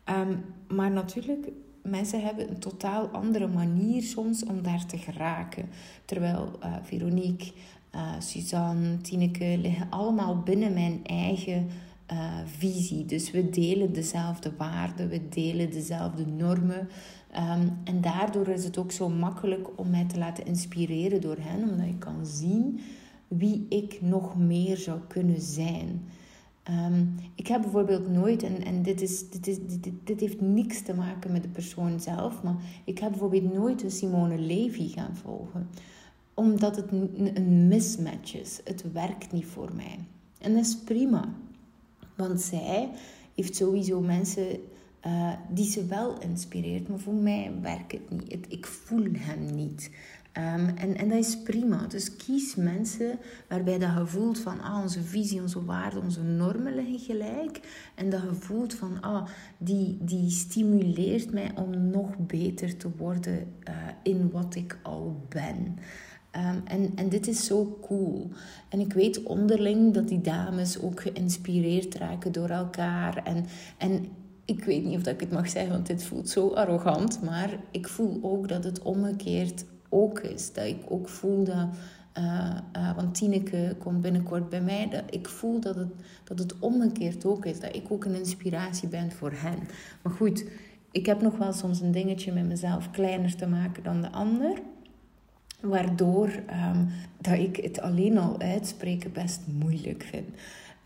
Um, 0.09 0.43
maar 0.75 0.91
natuurlijk, 0.91 1.47
mensen 1.83 2.24
hebben 2.24 2.50
een 2.50 2.59
totaal 2.59 3.07
andere 3.07 3.47
manier 3.47 4.03
soms 4.03 4.45
om 4.45 4.62
daar 4.62 4.86
te 4.86 4.97
geraken. 4.97 5.69
Terwijl 6.05 6.59
uh, 6.63 6.75
Veronique, 6.83 7.51
uh, 7.95 8.19
Suzanne, 8.19 8.97
Tineke 9.01 9.57
liggen 9.57 9.88
allemaal 9.89 10.39
binnen 10.39 10.74
mijn 10.74 11.00
eigen 11.03 11.67
uh, 12.12 12.34
visie. 12.46 13.06
Dus 13.06 13.32
we 13.32 13.50
delen 13.50 13.94
dezelfde 13.94 14.52
waarden, 14.58 15.10
we 15.10 15.30
delen 15.30 15.72
dezelfde 15.72 16.26
normen. 16.26 16.88
Um, 17.36 17.78
en 17.84 18.02
daardoor 18.02 18.48
is 18.48 18.64
het 18.64 18.78
ook 18.78 18.92
zo 18.92 19.10
makkelijk 19.10 19.80
om 19.80 19.90
mij 19.90 20.06
te 20.06 20.18
laten 20.18 20.46
inspireren 20.46 21.22
door 21.22 21.38
hen, 21.40 21.70
omdat 21.70 21.88
ik 21.88 22.00
kan 22.00 22.26
zien 22.26 22.80
wie 23.28 23.66
ik 23.70 24.02
nog 24.02 24.38
meer 24.38 24.78
zou 24.78 25.00
kunnen 25.08 25.42
zijn. 25.42 26.02
Um, 26.70 27.16
ik 27.36 27.48
heb 27.48 27.62
bijvoorbeeld 27.62 28.10
nooit, 28.10 28.44
en, 28.44 28.64
en 28.64 28.82
dit, 28.82 29.02
is, 29.02 29.30
dit, 29.30 29.48
is, 29.48 29.58
dit, 29.68 29.94
dit, 30.04 30.20
heeft 30.20 30.42
niks 30.42 30.82
te 30.82 30.94
maken 30.94 31.32
met 31.32 31.44
de 31.44 31.50
persoon 31.50 32.00
zelf, 32.00 32.44
maar 32.44 32.56
ik 32.86 33.00
heb 33.00 33.10
bijvoorbeeld 33.10 33.54
nooit 33.54 33.84
een 33.84 33.92
Simone 33.92 34.38
Levy 34.38 34.88
gaan 34.90 35.16
volgen, 35.16 35.68
omdat 36.34 36.76
het 36.76 36.92
een 36.92 37.68
mismatch 37.68 38.36
is. 38.36 38.62
Het 38.64 38.92
werkt 38.92 39.32
niet 39.32 39.46
voor 39.46 39.70
mij. 39.76 39.98
En 40.40 40.54
dat 40.54 40.66
is 40.66 40.78
prima, 40.78 41.30
want 42.17 42.41
zij 42.41 42.89
heeft 43.36 43.55
sowieso 43.55 44.01
mensen 44.01 44.59
uh, 45.05 45.33
die 45.50 45.71
ze 45.71 45.86
wel 45.86 46.19
inspireert, 46.19 46.88
maar 46.88 47.00
voor 47.00 47.13
mij 47.13 47.51
werkt 47.62 47.91
het 47.91 48.09
niet. 48.09 48.45
ik 48.47 48.65
voel 48.65 49.07
hem 49.13 49.55
niet. 49.55 49.89
Um, 50.38 50.67
en, 50.77 50.97
en 50.97 51.09
dat 51.09 51.17
is 51.17 51.41
prima. 51.41 51.88
Dus 51.88 52.15
kies 52.15 52.55
mensen 52.55 53.19
waarbij 53.47 53.77
dat 53.77 54.12
je 54.12 54.31
van 54.33 54.62
ah, 54.62 54.81
onze 54.81 55.03
visie, 55.03 55.41
onze 55.41 55.65
waarden, 55.65 56.03
onze 56.03 56.24
normen 56.24 56.75
liggen 56.75 57.00
gelijk. 57.00 57.59
En 57.95 58.09
dat 58.09 58.21
je 58.21 58.33
voelt 58.33 58.74
van 58.74 59.01
ah, 59.01 59.27
die, 59.57 59.97
die 60.01 60.29
stimuleert 60.29 61.31
mij 61.33 61.51
om 61.55 61.89
nog 61.89 62.17
beter 62.17 62.77
te 62.77 62.89
worden 62.97 63.53
uh, 63.69 63.74
in 64.03 64.29
wat 64.31 64.55
ik 64.55 64.77
al 64.83 65.25
ben. 65.29 65.79
Um, 66.38 66.62
en, 66.65 66.91
en 66.96 67.10
dit 67.10 67.27
is 67.27 67.46
zo 67.46 67.77
cool. 67.82 68.29
En 68.70 68.79
ik 68.79 68.94
weet 68.94 69.24
onderling 69.24 69.94
dat 69.94 70.08
die 70.08 70.22
dames 70.22 70.82
ook 70.82 71.01
geïnspireerd 71.01 71.96
raken 71.96 72.32
door 72.32 72.50
elkaar. 72.50 73.24
En, 73.24 73.46
en 73.77 74.06
ik 74.46 74.63
weet 74.63 74.84
niet 74.84 74.96
of 74.96 75.03
dat 75.03 75.13
ik 75.13 75.20
het 75.20 75.32
mag 75.32 75.50
zeggen, 75.50 75.72
want 75.72 75.88
dit 75.88 76.03
voelt 76.03 76.29
zo 76.29 76.50
arrogant. 76.50 77.22
Maar 77.24 77.50
ik 77.72 77.88
voel 77.88 78.20
ook 78.22 78.48
dat 78.48 78.63
het 78.63 78.82
omgekeerd 78.82 79.65
ook 79.89 80.20
is. 80.20 80.53
Dat 80.53 80.65
ik 80.65 80.84
ook 80.89 81.10
voel 81.10 81.44
dat. 81.44 81.67
Uh, 82.17 82.58
uh, 82.75 82.96
want 82.96 83.15
Tineke 83.15 83.75
komt 83.79 84.01
binnenkort 84.01 84.50
bij 84.50 84.62
mij. 84.62 84.88
Dat 84.89 85.03
ik 85.10 85.27
voel 85.27 85.60
dat 85.60 85.75
het, 85.75 85.91
dat 86.24 86.39
het 86.39 86.60
omgekeerd 86.60 87.25
ook 87.25 87.46
is. 87.46 87.60
Dat 87.60 87.75
ik 87.75 87.91
ook 87.91 88.06
een 88.06 88.15
inspiratie 88.15 88.88
ben 88.88 89.12
voor 89.12 89.32
hen. 89.36 89.60
Maar 90.01 90.13
goed, 90.13 90.46
ik 90.91 91.06
heb 91.06 91.22
nog 91.22 91.38
wel 91.38 91.53
soms 91.53 91.82
een 91.82 91.91
dingetje 91.91 92.32
met 92.32 92.46
mezelf 92.46 92.91
kleiner 92.91 93.36
te 93.36 93.48
maken 93.48 93.84
dan 93.84 94.01
de 94.01 94.12
ander. 94.12 94.62
Waardoor 95.62 96.28
um, 96.28 96.90
dat 97.22 97.34
ik 97.34 97.56
het 97.56 97.82
alleen 97.82 98.18
al 98.18 98.40
uitspreken 98.40 99.12
best 99.12 99.42
moeilijk 99.60 100.04
vind. 100.04 100.28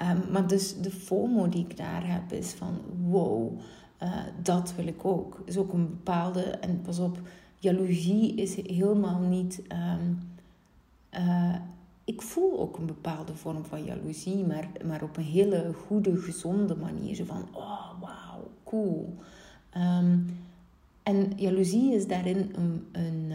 Um, 0.01 0.31
maar 0.31 0.47
dus 0.47 0.81
de 0.81 0.91
FOMO 0.91 1.49
die 1.49 1.65
ik 1.69 1.77
daar 1.77 2.13
heb 2.13 2.31
is 2.31 2.51
van 2.51 2.81
wow, 3.09 3.59
uh, 4.03 4.15
dat 4.43 4.73
wil 4.75 4.87
ik 4.87 5.05
ook. 5.05 5.41
Is 5.45 5.57
ook 5.57 5.73
een 5.73 5.89
bepaalde, 5.89 6.41
en 6.41 6.81
pas 6.81 6.99
op, 6.99 7.19
jaloezie 7.57 8.35
is 8.35 8.55
helemaal 8.55 9.19
niet. 9.19 9.61
Um, 10.01 10.19
uh, 11.13 11.55
ik 12.03 12.21
voel 12.21 12.59
ook 12.59 12.77
een 12.77 12.85
bepaalde 12.85 13.35
vorm 13.35 13.65
van 13.65 13.83
jaloezie, 13.83 14.45
maar, 14.45 14.67
maar 14.85 15.03
op 15.03 15.17
een 15.17 15.23
hele 15.23 15.73
goede, 15.87 16.17
gezonde 16.17 16.75
manier. 16.75 17.15
Zo 17.15 17.25
van, 17.25 17.47
oh, 17.51 17.91
wauw, 17.99 18.51
cool. 18.63 19.17
En 21.03 21.33
jaloezie 21.35 21.93
is 21.93 22.07
daarin 22.07 22.51
een, 22.55 22.87
een, 22.91 23.31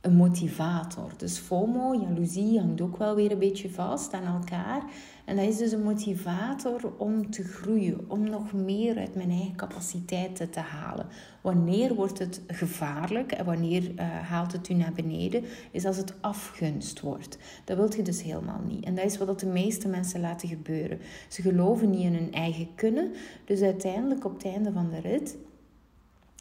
een 0.00 0.14
motivator. 0.14 1.12
Dus 1.16 1.38
FOMO, 1.38 1.94
jaloezie, 1.94 2.58
hangt 2.58 2.80
ook 2.80 2.96
wel 2.96 3.14
weer 3.14 3.32
een 3.32 3.38
beetje 3.38 3.70
vast 3.70 4.12
aan 4.12 4.34
elkaar. 4.34 4.82
En 5.24 5.36
dat 5.36 5.44
is 5.44 5.56
dus 5.56 5.72
een 5.72 5.82
motivator 5.82 6.92
om 6.96 7.30
te 7.30 7.42
groeien, 7.42 8.10
om 8.10 8.30
nog 8.30 8.52
meer 8.52 8.98
uit 8.98 9.14
mijn 9.14 9.30
eigen 9.30 9.56
capaciteiten 9.56 10.50
te 10.50 10.60
halen. 10.60 11.06
Wanneer 11.40 11.94
wordt 11.94 12.18
het 12.18 12.40
gevaarlijk 12.46 13.32
en 13.32 13.44
wanneer 13.44 13.82
uh, 13.82 14.06
haalt 14.06 14.52
het 14.52 14.68
u 14.68 14.74
naar 14.74 14.92
beneden, 14.92 15.44
is 15.70 15.84
als 15.84 15.96
het 15.96 16.14
afgunst 16.20 17.00
wordt. 17.00 17.38
Dat 17.64 17.76
wilt 17.76 17.94
je 17.94 18.02
dus 18.02 18.22
helemaal 18.22 18.62
niet. 18.66 18.84
En 18.84 18.94
dat 18.94 19.04
is 19.04 19.18
wat 19.18 19.40
de 19.40 19.46
meeste 19.46 19.88
mensen 19.88 20.20
laten 20.20 20.48
gebeuren. 20.48 20.98
Ze 21.28 21.42
geloven 21.42 21.90
niet 21.90 22.04
in 22.04 22.14
hun 22.14 22.32
eigen 22.32 22.68
kunnen, 22.74 23.12
dus 23.44 23.60
uiteindelijk 23.60 24.24
op 24.24 24.32
het 24.32 24.44
einde 24.44 24.72
van 24.72 24.90
de 24.90 25.00
rit 25.00 25.36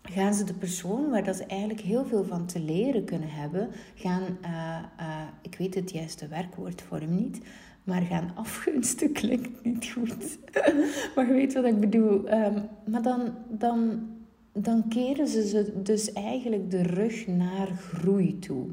gaan 0.10 0.34
ze 0.34 0.44
de 0.44 0.54
persoon 0.54 1.10
waar 1.10 1.24
dat 1.24 1.36
ze 1.36 1.46
eigenlijk 1.46 1.82
heel 1.82 2.06
veel 2.06 2.24
van 2.26 2.46
te 2.46 2.60
leren 2.60 3.06
kunnen 3.06 3.30
hebben, 3.30 3.70
gaan, 3.96 4.24
uh, 4.42 4.80
uh, 5.00 5.22
ik 5.42 5.56
weet 5.58 5.76
het 5.76 5.92
juiste 5.92 6.28
werkwoord 6.28 6.82
voor 6.82 7.00
hem 7.00 7.16
niet, 7.16 7.40
maar 7.84 8.02
gaan 8.02 8.32
afgunsten 8.36 9.12
klinkt 9.12 9.64
niet 9.66 9.92
goed. 9.92 10.38
maar 11.16 11.28
je 11.28 11.34
weet 11.34 11.54
wat 11.54 11.66
ik 11.66 11.80
bedoel. 11.80 12.34
Um, 12.34 12.68
maar 12.86 13.02
dan, 13.02 13.34
dan, 13.50 14.08
dan 14.54 14.88
keren 14.88 15.28
ze 15.28 15.48
ze 15.48 15.82
dus 15.84 16.14
eigenlijk 16.14 16.72
de 16.72 16.82
rug 16.82 17.28
naar 17.28 17.68
groei 17.68 18.40
toe. 18.40 18.66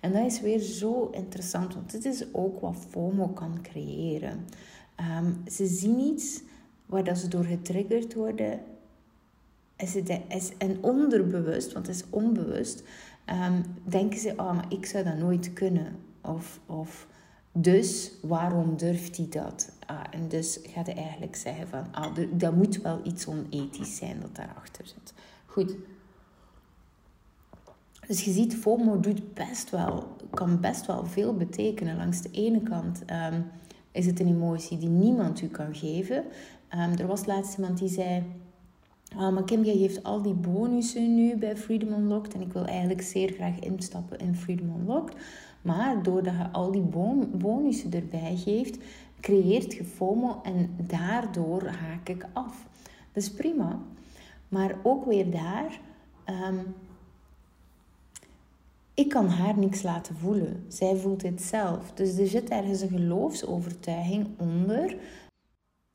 En 0.00 0.12
dat 0.12 0.26
is 0.26 0.40
weer 0.40 0.58
zo 0.58 1.10
interessant, 1.12 1.74
want 1.74 1.90
dit 1.90 2.04
is 2.04 2.24
ook 2.32 2.60
wat 2.60 2.86
FOMO 2.88 3.28
kan 3.28 3.58
creëren. 3.62 4.46
Um, 5.18 5.42
ze 5.50 5.66
zien 5.66 5.98
iets 5.98 6.42
waar 6.86 7.04
dat 7.04 7.18
ze 7.18 7.28
door 7.28 7.44
getriggerd 7.44 8.14
worden. 8.14 8.60
Is 9.76 9.94
het, 9.94 10.20
is, 10.28 10.56
en 10.58 10.82
onderbewust, 10.82 11.72
want 11.72 11.86
het 11.86 11.96
is 11.96 12.04
onbewust, 12.10 12.82
um, 13.26 13.64
denken 13.84 14.18
ze: 14.18 14.32
oh, 14.36 14.54
maar 14.54 14.66
ik 14.68 14.86
zou 14.86 15.04
dat 15.04 15.16
nooit 15.16 15.52
kunnen. 15.52 15.96
Of, 16.20 16.60
of 16.66 17.06
dus 17.52 18.12
waarom 18.22 18.76
durft 18.76 19.16
hij 19.16 19.26
dat? 19.30 19.72
Ah, 19.86 20.00
en 20.10 20.28
dus 20.28 20.58
gaat 20.62 20.86
hij 20.86 20.96
eigenlijk 20.96 21.36
zeggen 21.36 21.68
van, 21.68 21.86
ah, 21.92 22.16
dat 22.32 22.54
moet 22.54 22.82
wel 22.82 23.00
iets 23.04 23.26
onethisch 23.26 23.96
zijn 23.96 24.20
dat 24.20 24.34
daarachter 24.34 24.86
zit. 24.86 25.12
Goed. 25.46 25.76
Dus 28.06 28.24
je 28.24 28.32
ziet, 28.32 28.54
FOMO 28.54 29.00
doet 29.00 29.34
best 29.34 29.70
wel, 29.70 30.16
kan 30.30 30.60
best 30.60 30.86
wel 30.86 31.06
veel 31.06 31.34
betekenen. 31.34 31.96
Langs 31.96 32.22
de 32.22 32.30
ene 32.30 32.62
kant 32.62 33.02
um, 33.32 33.44
is 33.92 34.06
het 34.06 34.20
een 34.20 34.28
emotie 34.28 34.78
die 34.78 34.88
niemand 34.88 35.40
u 35.40 35.48
kan 35.48 35.74
geven. 35.74 36.16
Um, 36.74 36.98
er 36.98 37.06
was 37.06 37.26
laatst 37.26 37.56
iemand 37.56 37.78
die 37.78 37.88
zei... 37.88 38.22
Oh, 39.18 39.32
maar 39.32 39.44
jij 39.44 39.76
geeft 39.76 40.02
al 40.02 40.22
die 40.22 40.34
bonussen 40.34 41.14
nu 41.14 41.36
bij 41.36 41.56
Freedom 41.56 41.92
Unlocked. 41.92 42.34
En 42.34 42.40
ik 42.40 42.52
wil 42.52 42.64
eigenlijk 42.64 43.02
zeer 43.02 43.32
graag 43.32 43.58
instappen 43.58 44.18
in 44.18 44.34
Freedom 44.34 44.74
Unlocked. 44.80 45.16
Maar 45.62 46.02
doordat 46.02 46.34
je 46.34 46.52
al 46.52 46.70
die 46.70 46.82
bonussen 47.36 47.92
erbij 47.92 48.36
geeft, 48.36 48.78
creëert 49.20 49.72
je 49.72 49.84
FOMO 49.84 50.40
en 50.42 50.76
daardoor 50.86 51.66
haak 51.66 52.08
ik 52.08 52.26
af. 52.32 52.66
Dat 53.12 53.22
is 53.22 53.30
prima. 53.30 53.78
Maar 54.48 54.74
ook 54.82 55.04
weer 55.04 55.30
daar, 55.30 55.80
um, 56.48 56.74
ik 58.94 59.08
kan 59.08 59.28
haar 59.28 59.58
niks 59.58 59.82
laten 59.82 60.16
voelen. 60.16 60.64
Zij 60.68 60.96
voelt 60.96 61.22
het 61.22 61.42
zelf. 61.42 61.92
Dus 61.94 62.18
er 62.18 62.26
zit 62.26 62.48
ergens 62.48 62.80
een 62.80 62.88
geloofsovertuiging 62.88 64.26
onder 64.38 64.96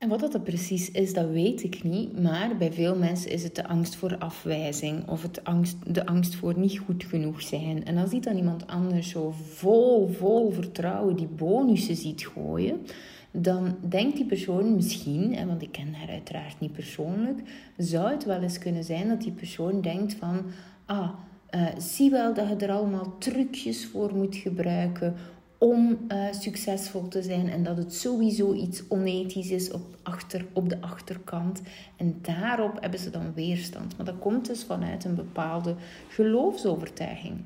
en 0.01 0.10
wat 0.10 0.20
dat 0.20 0.43
precies 0.43 0.91
is, 0.91 1.13
dat 1.13 1.29
weet 1.29 1.63
ik 1.63 1.84
niet. 1.84 2.22
Maar 2.22 2.58
bij 2.58 2.72
veel 2.72 2.96
mensen 2.96 3.31
is 3.31 3.43
het 3.43 3.55
de 3.55 3.67
angst 3.67 3.96
voor 3.96 4.17
afwijzing 4.17 5.08
of 5.08 5.22
het 5.22 5.43
angst, 5.43 5.77
de 5.93 6.05
angst 6.05 6.36
voor 6.36 6.58
niet 6.58 6.79
goed 6.79 7.03
genoeg 7.03 7.41
zijn. 7.41 7.86
En 7.86 7.98
als 7.98 8.10
die 8.10 8.20
dan 8.20 8.36
iemand 8.36 8.67
anders 8.67 9.10
zo 9.10 9.34
vol, 9.53 10.08
vol 10.08 10.51
vertrouwen 10.51 11.15
die 11.15 11.27
bonussen 11.27 11.96
ziet 11.96 12.25
gooien, 12.25 12.86
dan 13.31 13.77
denkt 13.89 14.15
die 14.15 14.25
persoon 14.25 14.75
misschien, 14.75 15.48
want 15.48 15.62
ik 15.62 15.72
ken 15.72 15.93
haar 15.93 16.10
uiteraard 16.10 16.60
niet 16.60 16.74
persoonlijk, 16.74 17.39
zou 17.77 18.12
het 18.12 18.25
wel 18.25 18.41
eens 18.41 18.58
kunnen 18.58 18.84
zijn 18.84 19.08
dat 19.08 19.22
die 19.22 19.31
persoon 19.31 19.81
denkt 19.81 20.13
van, 20.13 20.41
ah, 20.86 21.10
uh, 21.55 21.67
zie 21.77 22.10
wel 22.10 22.34
dat 22.34 22.48
je 22.48 22.55
er 22.55 22.72
allemaal 22.72 23.17
trucjes 23.17 23.86
voor 23.86 24.15
moet 24.15 24.36
gebruiken 24.36 25.15
om 25.63 25.98
uh, 26.08 26.25
succesvol 26.32 27.08
te 27.08 27.22
zijn 27.22 27.50
en 27.50 27.63
dat 27.63 27.77
het 27.77 27.94
sowieso 27.94 28.53
iets 28.53 28.84
onethisch 28.88 29.50
is 29.50 29.72
op, 29.72 29.82
achter, 30.03 30.46
op 30.53 30.70
de 30.70 30.82
achterkant. 30.82 31.62
En 31.98 32.20
daarop 32.22 32.82
hebben 32.82 33.00
ze 33.00 33.10
dan 33.10 33.34
weerstand. 33.34 33.98
Maar 33.98 34.06
dat 34.06 34.20
komt 34.20 34.48
dus 34.48 34.63
vanuit 34.63 35.03
een 35.03 35.15
bepaalde 35.15 35.75
geloofsovertuiging. 36.08 37.41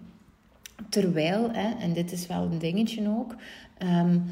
Terwijl, 0.90 1.52
hè, 1.52 1.74
en 1.80 1.94
dit 1.94 2.12
is 2.12 2.28
wel 2.28 2.44
een 2.44 2.60
dingetje 2.60 3.10
ook, 3.10 3.36
um, 3.80 4.24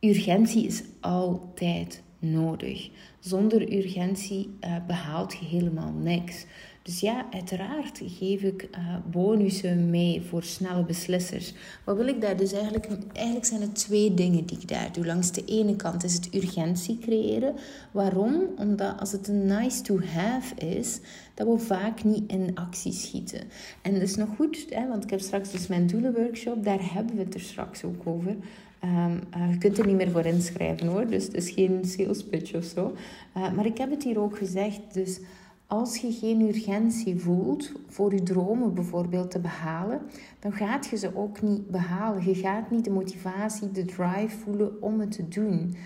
urgentie 0.00 0.66
is 0.66 0.82
altijd 1.00 2.02
nodig. 2.18 2.90
Zonder 3.20 3.72
urgentie 3.72 4.56
uh, 4.60 4.76
behaalt 4.86 5.32
je 5.32 5.44
helemaal 5.44 5.92
niks. 5.92 6.46
Dus 6.86 7.00
ja, 7.00 7.26
uiteraard 7.32 8.02
geef 8.04 8.42
ik 8.42 8.62
uh, 8.62 8.96
bonussen 9.10 9.90
mee 9.90 10.22
voor 10.22 10.42
snelle 10.42 10.84
beslissers. 10.84 11.54
Wat 11.84 11.96
wil 11.96 12.06
ik 12.06 12.20
daar 12.20 12.36
dus 12.36 12.52
eigenlijk? 12.52 12.88
Eigenlijk 13.12 13.46
zijn 13.46 13.60
het 13.60 13.74
twee 13.74 14.14
dingen 14.14 14.44
die 14.44 14.58
ik 14.58 14.68
daar 14.68 14.92
doe. 14.92 15.06
Langs 15.06 15.32
de 15.32 15.44
ene 15.44 15.76
kant 15.76 16.04
is 16.04 16.14
het 16.14 16.34
urgentie 16.34 16.98
creëren. 16.98 17.54
Waarom? 17.90 18.34
Omdat 18.58 19.00
als 19.00 19.12
het 19.12 19.28
een 19.28 19.46
nice 19.46 19.82
to 19.82 20.00
have 20.00 20.54
is, 20.54 21.00
dat 21.34 21.46
we 21.46 21.58
vaak 21.58 22.04
niet 22.04 22.32
in 22.32 22.50
actie 22.54 22.92
schieten. 22.92 23.40
En 23.82 23.92
dat 23.92 24.02
is 24.02 24.16
nog 24.16 24.28
goed, 24.36 24.66
hè, 24.70 24.88
want 24.88 25.04
ik 25.04 25.10
heb 25.10 25.20
straks 25.20 25.50
dus 25.50 25.66
mijn 25.66 25.86
doelenworkshop, 25.86 26.64
daar 26.64 26.92
hebben 26.94 27.16
we 27.16 27.22
het 27.22 27.34
er 27.34 27.40
straks 27.40 27.84
ook 27.84 28.02
over. 28.04 28.36
Um, 28.84 29.20
je 29.50 29.58
kunt 29.58 29.78
er 29.78 29.86
niet 29.86 29.96
meer 29.96 30.10
voor 30.10 30.24
inschrijven 30.24 30.86
hoor, 30.86 31.06
dus 31.06 31.24
het 31.24 31.34
is 31.34 31.50
geen 31.50 31.84
sales 31.84 32.24
pitch 32.24 32.54
of 32.54 32.64
zo. 32.64 32.94
Uh, 33.36 33.52
maar 33.52 33.66
ik 33.66 33.78
heb 33.78 33.90
het 33.90 34.02
hier 34.04 34.20
ook 34.20 34.38
gezegd, 34.38 34.80
dus 34.92 35.20
als 35.66 35.96
je 35.96 36.12
geen 36.12 36.40
urgentie 36.40 37.20
voelt 37.20 37.72
voor 37.88 38.14
je 38.14 38.22
dromen 38.22 38.74
bijvoorbeeld 38.74 39.30
te 39.30 39.38
behalen, 39.38 40.00
dan 40.38 40.52
gaat 40.52 40.86
je 40.86 40.96
ze 40.96 41.16
ook 41.16 41.42
niet 41.42 41.70
behalen. 41.70 42.24
Je 42.24 42.34
gaat 42.34 42.70
niet 42.70 42.84
de 42.84 42.90
motivatie, 42.90 43.72
de 43.72 43.84
drive 43.84 44.36
voelen 44.36 44.82
om 44.82 45.00
het 45.00 45.10
te 45.10 45.28
doen. 45.28 45.76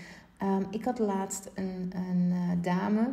Um, 0.43 0.67
ik 0.71 0.85
had 0.85 0.99
laatst 0.99 1.51
een, 1.55 1.93
een 1.95 2.31
uh, 2.31 2.51
dame 2.63 3.09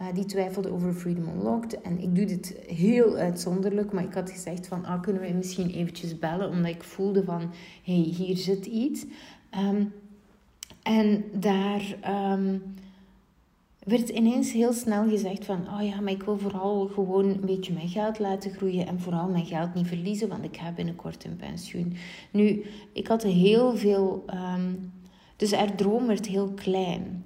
uh, 0.00 0.06
die 0.14 0.24
twijfelde 0.24 0.72
over 0.72 0.92
Freedom 0.92 1.28
Unlocked. 1.28 1.80
En 1.80 1.98
ik 2.00 2.14
doe 2.14 2.24
dit 2.24 2.56
heel 2.66 3.16
uitzonderlijk, 3.16 3.92
maar 3.92 4.04
ik 4.04 4.14
had 4.14 4.30
gezegd 4.30 4.66
van, 4.66 4.84
ah, 4.84 5.02
kunnen 5.02 5.22
we 5.22 5.32
misschien 5.32 5.70
eventjes 5.70 6.18
bellen? 6.18 6.48
Omdat 6.48 6.70
ik 6.70 6.82
voelde 6.82 7.24
van, 7.24 7.50
hey, 7.84 7.94
hier 7.94 8.36
zit 8.36 8.66
iets. 8.66 9.06
Um, 9.58 9.92
en 10.82 11.24
daar... 11.40 11.96
Um, 12.32 12.62
werd 13.86 14.08
ineens 14.08 14.52
heel 14.52 14.72
snel 14.72 15.08
gezegd 15.08 15.44
van, 15.44 15.66
oh 15.74 15.86
ja, 15.86 16.00
maar 16.00 16.12
ik 16.12 16.22
wil 16.22 16.38
vooral 16.38 16.86
gewoon 16.86 17.24
een 17.24 17.46
beetje 17.46 17.72
mijn 17.72 17.88
geld 17.88 18.18
laten 18.18 18.50
groeien 18.50 18.86
en 18.86 19.00
vooral 19.00 19.28
mijn 19.28 19.46
geld 19.46 19.74
niet 19.74 19.86
verliezen, 19.86 20.28
want 20.28 20.44
ik 20.44 20.56
ga 20.56 20.72
binnenkort 20.72 21.24
in 21.24 21.36
pensioen. 21.36 21.96
Nu, 22.30 22.64
ik 22.92 23.06
had 23.06 23.22
heel 23.22 23.76
veel, 23.76 24.24
um, 24.34 24.92
dus 25.36 25.52
haar 25.52 25.74
droom 25.74 26.06
werd 26.06 26.26
heel 26.26 26.48
klein. 26.48 27.24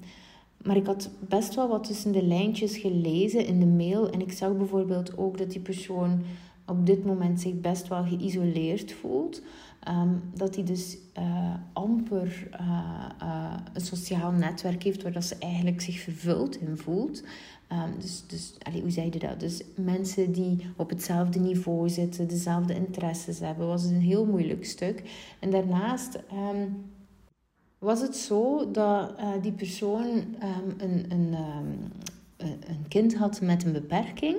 Maar 0.63 0.77
ik 0.77 0.87
had 0.87 1.11
best 1.29 1.55
wel 1.55 1.69
wat 1.69 1.85
tussen 1.85 2.13
de 2.13 2.25
lijntjes 2.25 2.77
gelezen 2.77 3.47
in 3.47 3.61
de 3.61 3.67
mail 3.67 4.11
en 4.11 4.21
ik 4.21 4.33
zag 4.33 4.57
bijvoorbeeld 4.57 5.19
ook 5.19 5.39
dat 5.39 5.51
die 5.51 5.61
persoon 5.61 6.23
op 6.67 6.87
dit 6.87 7.05
moment 7.05 7.41
zich 7.41 7.61
best 7.61 7.89
wel 7.89 8.05
geïsoleerd 8.05 8.93
voelt. 8.93 9.43
Ehm, 9.81 10.15
dat 10.35 10.55
hij 10.55 10.65
dus 10.65 10.97
uh, 11.19 11.55
amper 11.73 12.49
uh, 12.61 13.09
uh, 13.23 13.55
een 13.73 13.81
sociaal 13.81 14.33
netwerk 14.33 14.83
heeft 14.83 15.03
waar 15.03 15.13
dat 15.13 15.25
ze 15.25 15.37
eigenlijk 15.39 15.81
zich 15.81 16.01
vervuld 16.01 16.61
in 16.61 16.77
voelt. 16.77 17.23
Um, 17.73 18.01
dus, 18.01 18.25
dus 18.27 18.55
allee, 18.63 18.81
hoe 18.81 18.91
zei 18.91 19.09
je 19.13 19.19
dat? 19.19 19.41
Dus 19.41 19.63
mensen 19.77 20.33
die 20.33 20.67
op 20.77 20.91
hetzelfde 20.91 21.39
niveau 21.39 21.89
zitten, 21.89 22.29
dezelfde 22.29 22.75
interesses 22.75 23.39
hebben, 23.39 23.67
was 23.67 23.85
een 23.85 24.01
heel 24.01 24.27
moeilijk 24.27 24.65
stuk. 24.65 25.03
En 25.39 25.51
daarnaast 25.51 26.19
um, 26.33 26.91
was 27.79 28.01
het 28.01 28.17
zo 28.17 28.71
dat 28.71 29.15
die 29.43 29.53
persoon 29.53 30.07
een, 30.79 31.05
een, 31.09 31.37
een 32.37 32.89
kind 32.89 33.17
had 33.17 33.41
met 33.41 33.65
een 33.65 33.73
beperking 33.73 34.37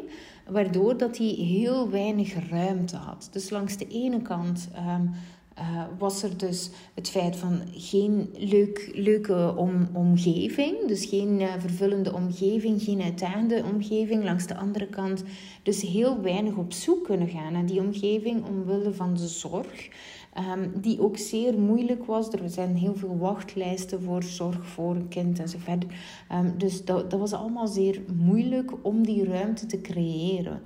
waardoor 0.51 0.97
dat 0.97 1.17
hij 1.17 1.27
heel 1.27 1.89
weinig 1.89 2.49
ruimte 2.49 2.95
had. 2.95 3.29
Dus 3.31 3.49
langs 3.49 3.77
de 3.77 3.87
ene 3.87 4.21
kant 4.21 4.69
um, 4.77 5.11
uh, 5.59 5.83
was 5.97 6.23
er 6.23 6.37
dus 6.37 6.69
het 6.93 7.09
feit 7.09 7.35
van 7.35 7.61
geen 7.71 8.29
leuk, 8.37 8.91
leuke 8.93 9.53
om, 9.57 9.89
omgeving, 9.93 10.87
dus 10.87 11.05
geen 11.05 11.39
uh, 11.39 11.53
vervullende 11.59 12.13
omgeving, 12.13 12.81
geen 12.81 13.01
uitdagende 13.01 13.63
omgeving. 13.73 14.23
Langs 14.23 14.47
de 14.47 14.55
andere 14.55 14.87
kant 14.87 15.23
dus 15.63 15.81
heel 15.81 16.21
weinig 16.21 16.55
op 16.55 16.73
zoek 16.73 17.03
kunnen 17.03 17.27
gaan 17.27 17.53
naar 17.53 17.65
die 17.65 17.79
omgeving 17.79 18.45
omwille 18.45 18.93
van 18.93 19.13
de 19.13 19.27
zorg. 19.27 19.89
Um, 20.37 20.81
die 20.81 21.01
ook 21.01 21.17
zeer 21.17 21.59
moeilijk 21.59 22.05
was. 22.05 22.33
Er 22.33 22.49
zijn 22.49 22.75
heel 22.75 22.95
veel 22.95 23.17
wachtlijsten 23.17 24.01
voor 24.01 24.23
zorg 24.23 24.65
voor 24.65 24.95
een 24.95 25.07
kind 25.07 25.39
en 25.39 25.49
verder. 25.49 25.89
Um, 26.31 26.57
dus 26.57 26.85
dat, 26.85 27.11
dat 27.11 27.19
was 27.19 27.33
allemaal 27.33 27.67
zeer 27.67 28.01
moeilijk 28.13 28.71
om 28.81 29.03
die 29.03 29.25
ruimte 29.25 29.65
te 29.65 29.81
creëren. 29.81 30.61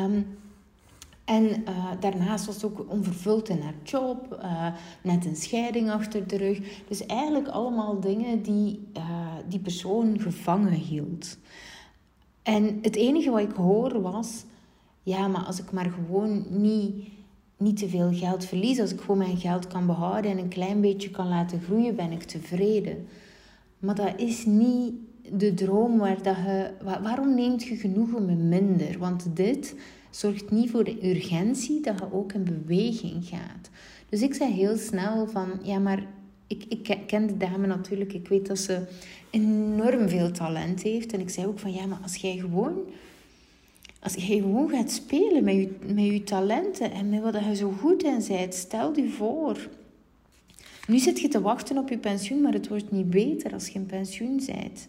Um, 0.00 0.26
en 1.24 1.44
uh, 1.44 1.90
daarnaast 2.00 2.46
was 2.46 2.54
het 2.54 2.64
ook 2.64 2.86
onvervuld 2.88 3.48
in 3.48 3.60
haar 3.60 3.74
job, 3.82 4.38
uh, 4.42 4.66
net 5.02 5.24
een 5.24 5.36
scheiding 5.36 5.90
achter 5.90 6.28
de 6.28 6.36
rug. 6.36 6.82
Dus 6.88 7.06
eigenlijk 7.06 7.48
allemaal 7.48 8.00
dingen 8.00 8.42
die 8.42 8.88
uh, 8.96 9.32
die 9.48 9.60
persoon 9.60 10.20
gevangen 10.20 10.72
hield. 10.72 11.38
En 12.42 12.78
het 12.82 12.96
enige 12.96 13.30
wat 13.30 13.40
ik 13.40 13.52
hoor 13.52 14.02
was: 14.02 14.44
ja, 15.02 15.28
maar 15.28 15.44
als 15.44 15.58
ik 15.58 15.72
maar 15.72 15.90
gewoon 15.90 16.44
niet, 16.48 17.08
niet 17.56 17.76
te 17.76 17.88
veel 17.88 18.12
geld 18.12 18.44
verlies, 18.44 18.80
als 18.80 18.92
ik 18.92 19.00
gewoon 19.00 19.18
mijn 19.18 19.36
geld 19.36 19.66
kan 19.66 19.86
behouden 19.86 20.30
en 20.30 20.38
een 20.38 20.48
klein 20.48 20.80
beetje 20.80 21.10
kan 21.10 21.28
laten 21.28 21.60
groeien, 21.60 21.96
ben 21.96 22.12
ik 22.12 22.22
tevreden. 22.22 23.06
Maar 23.78 23.94
dat 23.94 24.12
is 24.16 24.44
niet 24.44 24.92
de 25.32 25.54
droom 25.54 25.98
waar 25.98 26.22
dat 26.22 26.36
je. 26.36 26.70
Waarom 27.02 27.34
neemt 27.34 27.64
je 27.64 27.76
genoegen 27.76 28.24
met 28.24 28.38
minder? 28.38 28.98
Want 28.98 29.36
dit 29.36 29.74
zorgt 30.10 30.50
niet 30.50 30.70
voor 30.70 30.84
de 30.84 31.10
urgentie 31.10 31.80
dat 31.80 31.98
je 31.98 32.12
ook 32.12 32.32
in 32.32 32.44
beweging 32.44 33.24
gaat. 33.24 33.70
Dus 34.08 34.22
ik 34.22 34.34
zei 34.34 34.52
heel 34.52 34.76
snel 34.76 35.26
van, 35.26 35.48
ja, 35.62 35.78
maar 35.78 36.06
ik, 36.46 36.64
ik 36.68 37.00
ken 37.06 37.26
de 37.26 37.36
dame 37.36 37.66
natuurlijk. 37.66 38.12
Ik 38.12 38.28
weet 38.28 38.46
dat 38.46 38.58
ze 38.58 38.82
enorm 39.30 40.08
veel 40.08 40.30
talent 40.30 40.82
heeft. 40.82 41.12
En 41.12 41.20
ik 41.20 41.30
zei 41.30 41.46
ook 41.46 41.58
van, 41.58 41.72
ja, 41.72 41.86
maar 41.86 41.98
als 42.02 42.16
jij 42.16 42.36
gewoon... 42.36 42.78
Als 44.04 44.14
jij 44.14 44.38
gewoon 44.38 44.70
gaat 44.70 44.90
spelen 44.90 45.44
met 45.44 45.54
je, 45.54 45.76
met 45.94 46.04
je 46.04 46.22
talenten 46.22 46.92
en 46.92 47.08
met 47.08 47.22
wat 47.22 47.44
je 47.44 47.56
zo 47.56 47.70
goed 47.70 48.02
in 48.02 48.24
bent, 48.28 48.54
stel 48.54 48.96
je 48.96 49.08
voor. 49.08 49.68
Nu 50.86 50.98
zit 50.98 51.20
je 51.20 51.28
te 51.28 51.40
wachten 51.40 51.78
op 51.78 51.88
je 51.88 51.98
pensioen, 51.98 52.40
maar 52.40 52.52
het 52.52 52.68
wordt 52.68 52.90
niet 52.90 53.10
beter 53.10 53.52
als 53.52 53.68
je 53.68 53.74
in 53.74 53.86
pensioen 53.86 54.42
bent. 54.46 54.88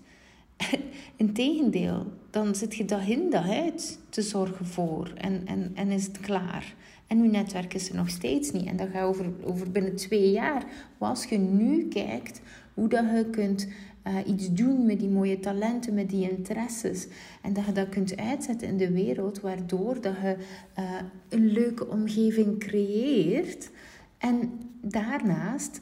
Integendeel, 1.15 2.05
dan 2.29 2.55
zit 2.55 2.75
je 2.75 2.85
dag 2.85 3.07
in 3.07 3.35
uit 3.35 3.99
te 4.09 4.21
zorgen 4.21 4.65
voor 4.65 5.11
en, 5.17 5.41
en, 5.45 5.71
en 5.75 5.91
is 5.91 6.05
het 6.05 6.19
klaar. 6.19 6.75
En 7.07 7.17
uw 7.17 7.29
netwerk 7.29 7.73
is 7.73 7.89
er 7.89 7.95
nog 7.95 8.09
steeds 8.09 8.51
niet. 8.51 8.65
En 8.65 8.77
dat 8.77 8.87
gaat 8.93 9.03
over, 9.03 9.25
over 9.43 9.71
binnen 9.71 9.95
twee 9.95 10.31
jaar. 10.31 10.65
Als 10.97 11.25
je 11.25 11.37
nu 11.37 11.87
kijkt 11.87 12.41
hoe 12.73 12.87
dat 12.87 13.05
je 13.15 13.29
kunt 13.31 13.67
uh, 14.07 14.15
iets 14.25 14.53
doen 14.53 14.85
met 14.85 14.99
die 14.99 15.09
mooie 15.09 15.39
talenten, 15.39 15.93
met 15.93 16.09
die 16.09 16.29
interesses. 16.29 17.07
En 17.41 17.53
dat 17.53 17.65
je 17.65 17.71
dat 17.71 17.89
kunt 17.89 18.17
uitzetten 18.17 18.67
in 18.67 18.77
de 18.77 18.91
wereld, 18.91 19.39
waardoor 19.41 20.01
dat 20.01 20.15
je 20.21 20.37
uh, 20.79 20.91
een 21.29 21.45
leuke 21.45 21.87
omgeving 21.87 22.59
creëert. 22.59 23.69
En 24.17 24.51
daarnaast 24.81 25.81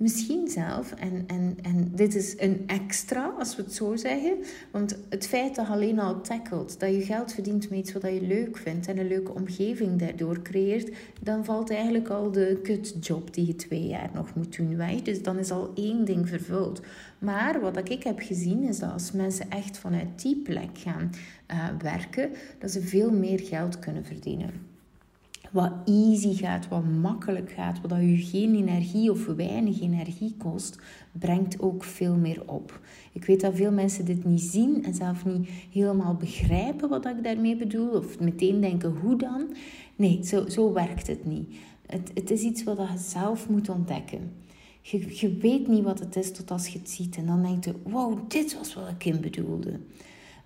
Misschien 0.00 0.48
zelf, 0.48 0.92
en, 0.92 1.24
en, 1.26 1.56
en 1.62 1.90
dit 1.94 2.14
is 2.14 2.34
een 2.38 2.62
extra 2.66 3.34
als 3.38 3.56
we 3.56 3.62
het 3.62 3.74
zo 3.74 3.96
zeggen, 3.96 4.36
want 4.70 4.96
het 5.08 5.26
feit 5.26 5.54
dat 5.54 5.66
je 5.66 5.72
alleen 5.72 5.98
al 5.98 6.20
tackelt, 6.20 6.80
dat 6.80 6.94
je 6.94 7.02
geld 7.02 7.32
verdient 7.32 7.70
met 7.70 7.78
iets 7.78 7.92
wat 7.92 8.02
je 8.02 8.22
leuk 8.22 8.56
vindt 8.56 8.86
en 8.86 8.98
een 8.98 9.08
leuke 9.08 9.34
omgeving 9.34 9.98
daardoor 9.98 10.42
creëert, 10.42 10.96
dan 11.20 11.44
valt 11.44 11.70
eigenlijk 11.70 12.08
al 12.08 12.30
de 12.30 12.58
kutjob 12.62 13.34
die 13.34 13.46
je 13.46 13.56
twee 13.56 13.86
jaar 13.86 14.10
nog 14.14 14.34
moet 14.34 14.56
doen 14.56 14.76
weg. 14.76 15.02
Dus 15.02 15.22
dan 15.22 15.38
is 15.38 15.50
al 15.50 15.70
één 15.74 16.04
ding 16.04 16.28
vervuld. 16.28 16.80
Maar 17.20 17.60
wat 17.60 17.88
ik 17.88 18.02
heb 18.02 18.18
gezien 18.18 18.62
is 18.62 18.78
dat 18.78 18.92
als 18.92 19.12
mensen 19.12 19.50
echt 19.50 19.78
vanuit 19.78 20.22
die 20.22 20.36
plek 20.36 20.78
gaan 20.78 21.10
uh, 21.50 21.68
werken, 21.78 22.30
dat 22.58 22.70
ze 22.70 22.80
veel 22.80 23.10
meer 23.10 23.40
geld 23.40 23.78
kunnen 23.78 24.04
verdienen 24.04 24.68
wat 25.50 25.72
easy 25.84 26.34
gaat, 26.34 26.68
wat 26.68 26.84
makkelijk 26.84 27.52
gaat, 27.52 27.80
wat 27.80 28.00
je 28.00 28.16
geen 28.16 28.54
energie 28.54 29.10
of 29.10 29.26
weinig 29.26 29.80
energie 29.80 30.34
kost, 30.38 30.78
brengt 31.12 31.60
ook 31.60 31.84
veel 31.84 32.14
meer 32.14 32.42
op. 32.46 32.80
Ik 33.12 33.24
weet 33.24 33.40
dat 33.40 33.54
veel 33.54 33.72
mensen 33.72 34.04
dit 34.04 34.24
niet 34.24 34.40
zien 34.40 34.84
en 34.84 34.94
zelf 34.94 35.24
niet 35.24 35.48
helemaal 35.72 36.14
begrijpen 36.14 36.88
wat 36.88 37.06
ik 37.06 37.24
daarmee 37.24 37.56
bedoel, 37.56 37.88
of 37.88 38.20
meteen 38.20 38.60
denken 38.60 38.90
hoe 38.90 39.16
dan. 39.16 39.46
Nee, 39.96 40.20
zo, 40.24 40.48
zo 40.48 40.72
werkt 40.72 41.06
het 41.06 41.24
niet. 41.26 41.54
Het, 41.86 42.10
het 42.14 42.30
is 42.30 42.42
iets 42.42 42.64
wat 42.64 42.76
je 42.76 42.98
zelf 42.98 43.48
moet 43.48 43.68
ontdekken. 43.68 44.32
Je, 44.82 45.36
weet 45.40 45.68
niet 45.68 45.84
wat 45.84 45.98
het 45.98 46.16
is 46.16 46.32
tot 46.32 46.50
als 46.50 46.68
je 46.68 46.78
het 46.78 46.90
ziet 46.90 47.16
en 47.16 47.26
dan 47.26 47.42
denk 47.42 47.64
je, 47.64 47.74
wow, 47.82 48.30
dit 48.30 48.58
was 48.58 48.74
wat 48.74 48.88
ik 48.88 49.04
in 49.04 49.20
bedoelde. 49.20 49.80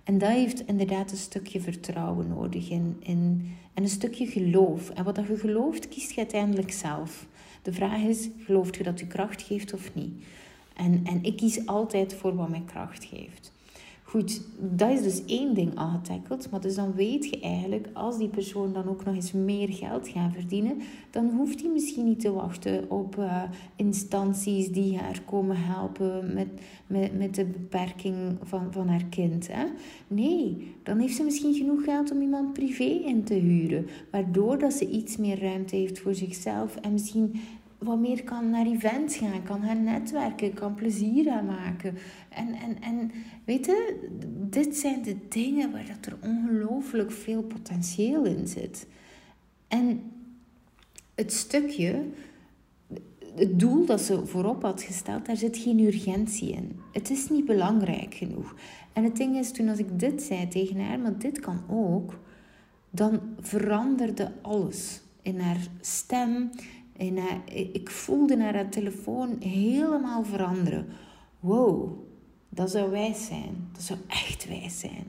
En 0.03 0.17
dat 0.17 0.29
heeft 0.29 0.67
inderdaad 0.67 1.11
een 1.11 1.17
stukje 1.17 1.61
vertrouwen 1.61 2.27
nodig 2.27 2.69
in, 2.69 2.97
en 3.03 3.83
een 3.83 3.89
stukje 3.89 4.25
geloof. 4.25 4.89
En 4.89 5.03
wat 5.03 5.19
je 5.27 5.37
gelooft, 5.37 5.87
kiest 5.87 6.11
je 6.11 6.17
uiteindelijk 6.17 6.71
zelf. 6.71 7.27
De 7.61 7.73
vraag 7.73 8.01
is, 8.01 8.29
gelooft 8.39 8.75
je 8.75 8.83
dat 8.83 8.99
je 8.99 9.07
kracht 9.07 9.41
geeft 9.41 9.73
of 9.73 9.93
niet? 9.93 10.23
En, 10.73 11.01
en 11.03 11.23
ik 11.23 11.35
kies 11.35 11.65
altijd 11.65 12.13
voor 12.13 12.35
wat 12.35 12.49
mij 12.49 12.63
kracht 12.65 13.05
geeft. 13.05 13.51
Goed, 14.15 14.41
dat 14.59 14.89
is 14.89 15.01
dus 15.01 15.25
één 15.25 15.53
ding 15.53 15.75
aangetackled. 15.75 16.51
Maar 16.51 16.61
dus 16.61 16.75
dan 16.75 16.93
weet 16.93 17.29
je 17.29 17.39
eigenlijk, 17.39 17.87
als 17.93 18.17
die 18.17 18.27
persoon 18.27 18.73
dan 18.73 18.87
ook 18.87 19.05
nog 19.05 19.15
eens 19.15 19.31
meer 19.31 19.69
geld 19.69 20.07
gaat 20.07 20.33
verdienen, 20.33 20.81
dan 21.09 21.29
hoeft 21.29 21.61
hij 21.61 21.69
misschien 21.69 22.05
niet 22.05 22.19
te 22.19 22.31
wachten 22.31 22.89
op 22.89 23.15
uh, 23.15 23.43
instanties 23.75 24.71
die 24.71 24.97
haar 24.97 25.21
komen 25.25 25.55
helpen 25.57 26.33
met, 26.33 26.47
met, 26.87 27.17
met 27.17 27.35
de 27.35 27.45
beperking 27.45 28.37
van, 28.41 28.67
van 28.71 28.87
haar 28.87 29.05
kind. 29.05 29.47
Hè? 29.51 29.65
Nee, 30.07 30.75
dan 30.83 30.99
heeft 30.99 31.15
ze 31.15 31.23
misschien 31.23 31.53
genoeg 31.53 31.83
geld 31.83 32.11
om 32.11 32.21
iemand 32.21 32.53
privé 32.53 32.83
in 32.83 33.23
te 33.23 33.33
huren, 33.33 33.87
waardoor 34.11 34.59
dat 34.59 34.73
ze 34.73 34.89
iets 34.89 35.17
meer 35.17 35.41
ruimte 35.41 35.75
heeft 35.75 35.99
voor 35.99 36.15
zichzelf 36.15 36.75
en 36.75 36.91
misschien 36.91 37.39
wat 37.85 37.99
meer 37.99 38.23
kan 38.23 38.49
naar 38.49 38.65
events 38.65 39.17
gaan, 39.17 39.43
kan 39.43 39.61
gaan 39.61 39.83
netwerken, 39.83 40.53
kan 40.53 40.75
plezier 40.75 41.29
aan 41.29 41.45
maken. 41.45 41.97
En, 42.29 42.53
en, 42.53 42.81
en 42.81 43.11
weet 43.45 43.65
je, 43.65 44.09
dit 44.49 44.75
zijn 44.75 45.01
de 45.01 45.15
dingen 45.29 45.71
waar 45.71 45.85
dat 45.85 46.05
er 46.05 46.17
ongelooflijk 46.21 47.11
veel 47.11 47.43
potentieel 47.43 48.25
in 48.25 48.47
zit. 48.47 48.87
En 49.67 50.01
het 51.15 51.33
stukje, 51.33 52.03
het 53.35 53.59
doel 53.59 53.85
dat 53.85 54.01
ze 54.01 54.25
voorop 54.25 54.61
had 54.61 54.81
gesteld, 54.81 55.25
daar 55.25 55.37
zit 55.37 55.57
geen 55.57 55.79
urgentie 55.79 56.51
in. 56.51 56.79
Het 56.91 57.09
is 57.09 57.29
niet 57.29 57.45
belangrijk 57.45 58.13
genoeg. 58.13 58.55
En 58.93 59.03
het 59.03 59.15
ding 59.15 59.37
is, 59.37 59.51
toen 59.51 59.69
als 59.69 59.79
ik 59.79 59.99
dit 59.99 60.21
zei 60.21 60.47
tegen 60.47 60.79
haar, 60.79 60.99
maar 60.99 61.17
dit 61.17 61.39
kan 61.39 61.61
ook, 61.69 62.19
dan 62.89 63.21
veranderde 63.39 64.31
alles. 64.41 65.01
In 65.21 65.39
haar 65.39 65.67
stem, 65.81 66.49
in 66.97 67.17
haar, 67.17 67.41
ik 67.53 67.89
voelde 67.89 68.35
naar 68.35 68.53
haar 68.53 68.69
telefoon 68.69 69.35
helemaal 69.39 70.23
veranderen. 70.23 70.85
Wow, 71.39 71.89
dat 72.49 72.71
zou 72.71 72.91
wijs 72.91 73.25
zijn. 73.25 73.69
Dat 73.71 73.83
zou 73.83 73.99
echt 74.07 74.47
wijs 74.47 74.79
zijn. 74.79 75.07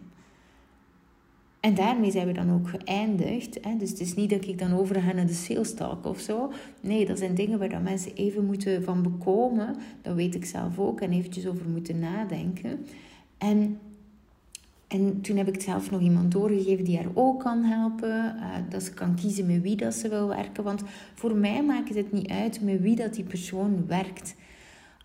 En 1.61 1.75
daarmee 1.75 2.11
zijn 2.11 2.27
we 2.27 2.33
dan 2.33 2.53
ook 2.53 2.68
geëindigd. 2.68 3.59
Hè? 3.61 3.77
Dus 3.77 3.90
het 3.90 4.01
is 4.01 4.14
niet 4.14 4.31
dat 4.31 4.46
ik 4.46 4.59
dan 4.59 4.72
overga 4.72 5.12
naar 5.12 5.27
de 5.27 5.33
sales 5.33 5.75
talk 5.75 6.07
of 6.07 6.20
zo. 6.20 6.53
Nee, 6.81 7.07
dat 7.07 7.18
zijn 7.18 7.35
dingen 7.35 7.59
waar 7.59 7.68
dat 7.68 7.83
mensen 7.83 8.14
even 8.14 8.44
moeten 8.44 8.85
van 8.85 9.03
bekomen. 9.03 9.77
Dat 10.03 10.14
weet 10.14 10.35
ik 10.35 10.44
zelf 10.44 10.79
ook. 10.79 11.01
En 11.01 11.12
eventjes 11.12 11.46
over 11.46 11.68
moeten 11.68 11.99
nadenken. 11.99 12.87
En, 13.38 13.79
en 14.88 15.20
toen 15.20 15.37
heb 15.37 15.49
ik 15.49 15.61
zelf 15.61 15.90
nog 15.90 16.01
iemand 16.01 16.33
doorgegeven 16.33 16.85
die 16.85 16.96
haar 16.96 17.11
ook 17.14 17.40
kan 17.40 17.62
helpen. 17.62 18.37
Uh, 18.37 18.55
dat 18.68 18.83
ze 18.83 18.94
kan 18.94 19.14
kiezen 19.14 19.46
met 19.46 19.62
wie 19.62 19.77
dat 19.77 19.94
ze 19.94 20.09
wil 20.09 20.29
werken. 20.29 20.64
Want 20.64 20.83
voor 21.14 21.37
mij 21.37 21.62
maakt 21.62 21.94
het 21.94 22.12
niet 22.12 22.29
uit 22.29 22.61
met 22.61 22.81
wie 22.81 22.96
dat 22.96 23.14
die 23.14 23.25
persoon 23.25 23.87
werkt 23.87 24.35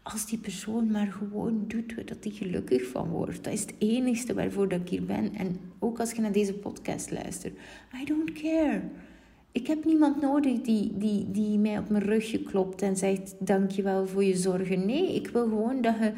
als 0.03 0.25
die 0.25 0.39
persoon 0.39 0.91
maar 0.91 1.07
gewoon 1.07 1.63
doet 1.67 2.07
dat 2.07 2.17
hij 2.23 2.31
gelukkig 2.31 2.87
van 2.87 3.09
wordt. 3.09 3.43
Dat 3.43 3.53
is 3.53 3.61
het 3.61 3.73
enigste 3.77 4.33
waarvoor 4.33 4.69
dat 4.69 4.79
ik 4.79 4.89
hier 4.89 5.05
ben. 5.05 5.35
En 5.35 5.59
ook 5.79 5.99
als 5.99 6.11
je 6.11 6.21
naar 6.21 6.31
deze 6.31 6.53
podcast 6.53 7.11
luistert. 7.11 7.57
I 8.01 8.05
don't 8.05 8.31
care. 8.31 8.81
Ik 9.51 9.67
heb 9.67 9.85
niemand 9.85 10.21
nodig 10.21 10.61
die, 10.61 10.97
die, 10.97 11.31
die 11.31 11.57
mij 11.57 11.77
op 11.77 11.89
mijn 11.89 12.03
rugje 12.03 12.41
klopt 12.41 12.81
en 12.81 12.97
zegt 12.97 13.35
dankjewel 13.39 14.07
voor 14.07 14.23
je 14.23 14.35
zorgen. 14.35 14.85
Nee, 14.85 15.15
ik 15.15 15.27
wil 15.27 15.43
gewoon 15.43 15.81
dat 15.81 15.95
je, 15.95 16.13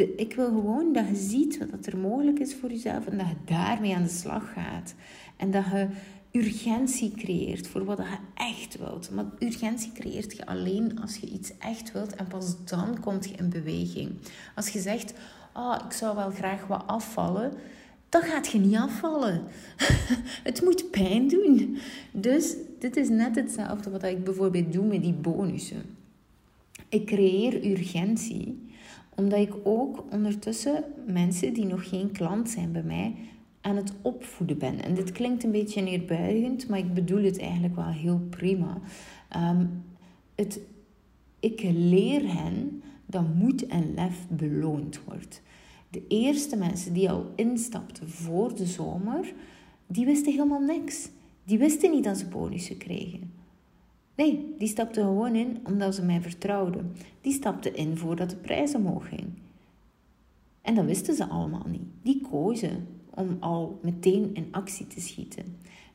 ik 0.00 0.34
wil 0.34 0.46
gewoon 0.46 0.92
dat 0.92 1.08
je 1.08 1.16
ziet 1.16 1.58
wat 1.70 1.86
er 1.86 1.98
mogelijk 1.98 2.38
is 2.38 2.54
voor 2.54 2.70
jezelf 2.70 3.06
en 3.06 3.18
dat 3.18 3.26
je 3.26 3.54
daarmee 3.54 3.94
aan 3.94 4.02
de 4.02 4.08
slag 4.08 4.52
gaat. 4.52 4.94
En 5.36 5.50
dat 5.50 5.64
je 5.64 5.88
urgentie 6.32 7.12
creëert 7.16 7.68
voor 7.68 7.84
wat 7.84 7.98
je 7.98 8.16
echt 8.34 8.78
wilt. 8.78 9.10
Maar 9.10 9.24
urgentie 9.38 9.92
creëert 9.92 10.36
je 10.36 10.46
alleen 10.46 11.00
als 11.00 11.16
je 11.16 11.26
iets 11.26 11.52
echt 11.58 11.92
wilt 11.92 12.14
en 12.14 12.26
pas 12.26 12.64
dan 12.64 13.00
komt 13.00 13.28
je 13.28 13.34
in 13.34 13.48
beweging. 13.48 14.10
Als 14.54 14.68
je 14.68 14.80
zegt, 14.80 15.14
oh, 15.54 15.76
ik 15.86 15.92
zou 15.92 16.16
wel 16.16 16.30
graag 16.30 16.66
wat 16.66 16.84
afvallen, 16.86 17.52
dan 18.08 18.22
gaat 18.22 18.46
je 18.46 18.58
niet 18.58 18.76
afvallen. 18.76 19.42
het 20.48 20.62
moet 20.62 20.90
pijn 20.90 21.28
doen. 21.28 21.78
Dus 22.12 22.54
dit 22.78 22.96
is 22.96 23.08
net 23.08 23.34
hetzelfde 23.34 23.90
wat 23.90 24.02
ik 24.02 24.24
bijvoorbeeld 24.24 24.72
doe 24.72 24.84
met 24.84 25.02
die 25.02 25.12
bonussen. 25.12 25.82
Ik 26.88 27.06
creëer 27.06 27.70
urgentie 27.70 28.67
omdat 29.18 29.38
ik 29.38 29.54
ook 29.62 30.04
ondertussen 30.10 30.84
mensen 31.06 31.52
die 31.52 31.66
nog 31.66 31.88
geen 31.88 32.12
klant 32.12 32.50
zijn 32.50 32.72
bij 32.72 32.82
mij 32.82 33.14
aan 33.60 33.76
het 33.76 33.92
opvoeden 34.02 34.58
ben. 34.58 34.82
En 34.82 34.94
dit 34.94 35.12
klinkt 35.12 35.44
een 35.44 35.50
beetje 35.50 35.82
neerbuigend, 35.82 36.68
maar 36.68 36.78
ik 36.78 36.94
bedoel 36.94 37.22
het 37.22 37.38
eigenlijk 37.38 37.76
wel 37.76 37.86
heel 37.86 38.26
prima. 38.30 38.80
Ehm, 39.28 39.66
het, 40.34 40.60
ik 41.40 41.62
leer 41.62 42.32
hen 42.34 42.82
dat 43.06 43.34
moed 43.34 43.66
en 43.66 43.94
lef 43.94 44.26
beloond 44.28 45.00
wordt. 45.04 45.42
De 45.90 46.02
eerste 46.08 46.56
mensen 46.56 46.92
die 46.92 47.10
al 47.10 47.32
instapten 47.36 48.08
voor 48.08 48.54
de 48.54 48.66
zomer, 48.66 49.32
die 49.86 50.04
wisten 50.04 50.32
helemaal 50.32 50.60
niks. 50.60 51.08
Die 51.44 51.58
wisten 51.58 51.90
niet 51.90 52.04
dat 52.04 52.18
ze 52.18 52.26
bonussen 52.26 52.76
kregen. 52.76 53.32
Nee, 54.18 54.54
die 54.58 54.68
stapten 54.68 55.02
gewoon 55.02 55.34
in 55.34 55.58
omdat 55.64 55.94
ze 55.94 56.02
mij 56.02 56.20
vertrouwden. 56.20 56.92
Die 57.20 57.32
stapten 57.32 57.76
in 57.76 57.96
voordat 57.96 58.30
de 58.30 58.36
prijs 58.36 58.74
omhoog 58.74 59.08
ging. 59.08 59.26
En 60.62 60.74
dat 60.74 60.84
wisten 60.84 61.14
ze 61.14 61.26
allemaal 61.26 61.66
niet. 61.68 61.88
Die 62.02 62.20
kozen 62.30 62.86
om 63.14 63.36
al 63.40 63.78
meteen 63.82 64.30
in 64.34 64.48
actie 64.50 64.86
te 64.86 65.00
schieten. 65.00 65.44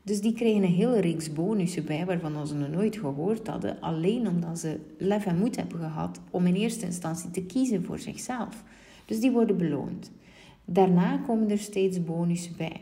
Dus 0.04 0.22
die 0.22 0.34
kregen 0.34 0.64
een 0.64 0.70
hele 0.70 1.00
reeks 1.00 1.34
bonussen 1.34 1.86
bij 1.86 2.06
waarvan 2.06 2.48
ze 2.48 2.56
nog 2.56 2.70
nooit 2.70 2.98
gehoord 2.98 3.48
hadden, 3.48 3.82
alleen 3.82 4.28
omdat 4.28 4.60
ze 4.60 4.80
lef 4.98 5.26
en 5.26 5.38
moed 5.38 5.56
hebben 5.56 5.80
gehad 5.80 6.20
om 6.32 6.46
in 6.46 6.56
eerste 6.56 6.86
instantie 6.86 7.32
te 7.32 7.44
kiezen 7.44 7.84
voor 7.84 8.00
zichzelf. 8.00 8.64
Dus 9.06 9.20
die 9.20 9.32
worden 9.32 9.58
beloond. 9.58 10.12
Daarna 10.66 11.18
komen 11.18 11.50
er 11.50 11.60
steeds 11.60 12.04
bonussen 12.04 12.58
bij. 12.58 12.82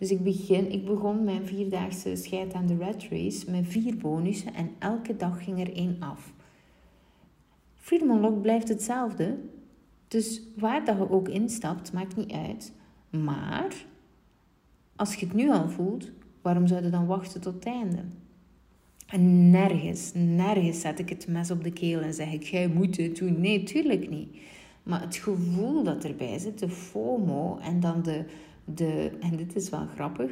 Dus 0.00 0.10
ik, 0.10 0.22
begin, 0.22 0.72
ik 0.72 0.84
begon 0.84 1.24
mijn 1.24 1.46
vierdaagse 1.46 2.16
scheid 2.16 2.52
aan 2.52 2.66
de 2.66 2.76
red 2.76 3.06
race 3.10 3.50
met 3.50 3.66
vier 3.66 3.96
bonussen 3.96 4.54
en 4.54 4.70
elke 4.78 5.16
dag 5.16 5.44
ging 5.44 5.60
er 5.60 5.74
één 5.74 5.96
af. 5.98 6.32
Freedom 7.76 8.10
Unlocked 8.10 8.42
blijft 8.42 8.68
hetzelfde. 8.68 9.38
Dus 10.08 10.42
waar 10.56 10.84
dat 10.84 10.96
je 10.96 11.10
ook 11.10 11.28
instapt, 11.28 11.92
maakt 11.92 12.16
niet 12.16 12.32
uit. 12.32 12.72
Maar 13.10 13.74
als 14.96 15.14
je 15.14 15.26
het 15.26 15.34
nu 15.34 15.50
al 15.50 15.68
voelt, 15.68 16.10
waarom 16.42 16.66
zou 16.66 16.84
je 16.84 16.90
dan 16.90 17.06
wachten 17.06 17.40
tot 17.40 17.54
het 17.54 17.64
einde? 17.64 18.04
En 19.06 19.50
nergens, 19.50 20.10
nergens 20.14 20.80
zet 20.80 20.98
ik 20.98 21.08
het 21.08 21.26
mes 21.28 21.50
op 21.50 21.64
de 21.64 21.72
keel 21.72 22.00
en 22.00 22.14
zeg 22.14 22.32
ik, 22.32 22.42
jij 22.42 22.68
moet 22.68 22.96
het 22.96 23.16
doen. 23.16 23.40
Nee, 23.40 23.62
tuurlijk 23.62 24.10
niet. 24.10 24.36
Maar 24.82 25.00
het 25.00 25.16
gevoel 25.16 25.82
dat 25.82 26.04
erbij 26.04 26.38
zit, 26.38 26.58
de 26.58 26.68
FOMO 26.68 27.58
en 27.58 27.80
dan 27.80 28.02
de, 28.02 28.24
de 28.64 29.10
en 29.20 29.36
dit 29.36 29.56
is 29.56 29.70
wel 29.70 29.86
grappig, 29.86 30.30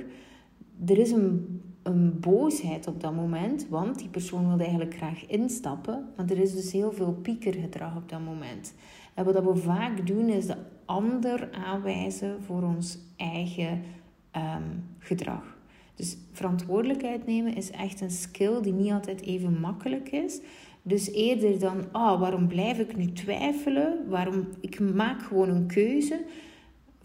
er 0.87 0.99
is 0.99 1.11
een, 1.11 1.61
een 1.83 2.21
boosheid 2.21 2.87
op 2.87 3.01
dat 3.01 3.15
moment, 3.15 3.69
want 3.69 3.99
die 3.99 4.09
persoon 4.09 4.49
wil 4.49 4.59
eigenlijk 4.59 4.95
graag 4.95 5.27
instappen, 5.27 6.09
maar 6.17 6.31
er 6.31 6.39
is 6.39 6.55
dus 6.55 6.73
heel 6.73 6.93
veel 6.93 7.13
piekergedrag 7.13 7.97
op 7.97 8.09
dat 8.09 8.25
moment. 8.25 8.75
En 9.15 9.25
wat 9.25 9.45
we 9.45 9.57
vaak 9.57 10.07
doen, 10.07 10.29
is 10.29 10.47
de 10.47 10.57
ander 10.85 11.49
aanwijzen 11.53 12.43
voor 12.43 12.63
ons 12.63 12.99
eigen 13.17 13.83
ehm, 14.31 14.63
gedrag. 14.99 15.57
Dus 15.95 16.17
verantwoordelijkheid 16.33 17.27
nemen 17.27 17.55
is 17.55 17.71
echt 17.71 18.01
een 18.01 18.11
skill 18.11 18.61
die 18.63 18.73
niet 18.73 18.93
altijd 18.93 19.21
even 19.21 19.61
makkelijk 19.61 20.11
is. 20.11 20.41
Dus 20.83 21.11
eerder 21.11 21.59
dan, 21.59 21.93
ah, 21.93 22.21
waarom 22.21 22.47
blijf 22.49 22.79
ik 22.79 22.97
nu 22.97 23.13
twijfelen? 23.13 24.09
Waarom, 24.09 24.49
ik 24.61 24.81
maak 24.81 25.23
gewoon 25.23 25.49
een 25.49 25.67
keuze. 25.67 26.25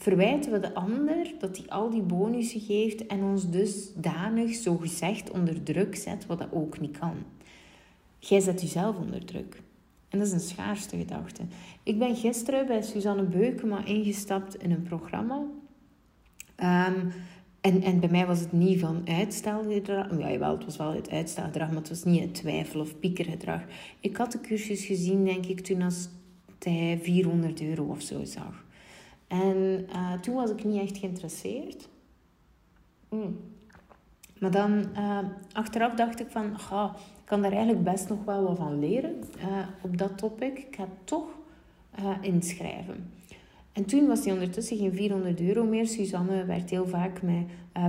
Verwijten 0.04 0.52
we 0.52 0.60
de 0.60 0.74
ander 0.74 1.34
dat 1.40 1.58
hij 1.58 1.70
al 1.70 1.90
die 1.90 2.02
bonussen 2.02 2.62
geeft 2.62 3.06
en 3.06 3.24
ons 3.24 3.50
dus 3.50 3.94
danig, 3.96 4.56
zo 4.56 4.78
gezegd, 4.78 5.32
onder 5.32 5.64
druk 5.64 5.96
zet, 5.96 6.26
wat 6.26 6.40
dat 6.40 6.48
ook 6.52 6.80
niet 6.80 6.98
kan. 7.00 7.16
Jij 8.20 8.40
zet 8.40 8.62
jezelf 8.62 8.98
onder 8.98 9.26
druk. 9.26 9.62
En 10.10 10.20
dat 10.20 10.28
is 10.28 10.34
een 10.34 10.40
schaarste 10.40 10.98
gedachte. 10.98 11.42
Ik 11.84 12.00
ben 12.00 12.16
gisteren 12.16 12.68
bij 12.68 12.82
Suzanne 12.82 13.24
Beukema 13.24 13.86
ingestapt 13.86 14.56
in 14.56 14.72
een 14.72 14.84
programma. 14.84 15.36
Um, 15.36 17.12
en, 17.62 17.82
en 17.82 18.00
bij 18.00 18.10
mij 18.10 18.26
was 18.26 18.40
het 18.40 18.52
niet 18.52 18.80
van 18.80 19.02
uitstelgedrag. 19.06 20.18
Ja, 20.18 20.32
jawel, 20.32 20.52
het 20.52 20.66
was 20.66 20.78
wel 20.78 20.94
het 20.94 21.10
uitstelgedrag, 21.10 21.68
maar 21.68 21.78
het 21.78 21.90
was 21.90 22.04
niet 22.04 22.22
het 22.22 22.34
twijfel 22.34 22.80
of 22.80 23.00
piekergedrag. 23.00 23.62
Ik 24.00 24.18
had 24.18 24.32
de 24.32 24.42
cursus 24.42 24.86
gezien, 24.86 25.26
denk 25.26 25.46
ik, 25.46 25.60
toen 25.60 25.82
als 25.82 26.10
hij 26.60 27.00
400 27.02 27.62
euro 27.62 27.84
of 27.84 28.02
zo 28.02 28.24
zag. 28.24 28.64
En 29.34 29.86
uh, 29.90 30.14
toen 30.14 30.36
was 30.36 30.50
ik 30.50 30.64
niet 30.64 30.82
echt 30.82 30.98
geïnteresseerd. 30.98 31.90
Mm. 33.10 33.40
Maar 34.40 34.52
dan, 34.52 34.86
uh, 34.98 35.20
achteraf 35.52 35.94
dacht 35.94 36.20
ik 36.20 36.28
van, 36.30 36.60
ga 36.60 36.96
kan 37.24 37.42
daar 37.42 37.52
eigenlijk 37.52 37.84
best 37.84 38.10
nog 38.10 38.24
wel 38.26 38.44
wat 38.44 38.58
van 38.58 38.80
leren 38.80 39.24
uh, 39.38 39.68
op 39.82 39.98
dat 39.98 40.18
topic. 40.18 40.58
Ik 40.58 40.76
ga 40.76 40.88
toch 41.04 41.28
inschrijven. 42.22 43.12
En 43.72 43.86
toen 43.86 44.08
was 44.08 44.22
die 44.22 44.34
ondertussen 44.34 44.78
geen 44.78 44.94
400 44.94 45.42
euro 45.42 45.66
meer. 45.66 45.88
Suzanne 45.88 46.46
werd 46.46 46.70
heel 46.70 46.88
vaak 46.88 47.22
met 47.22 47.44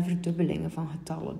verdubbelingen 0.04 0.70
van 0.70 0.88
getallen. 0.88 1.36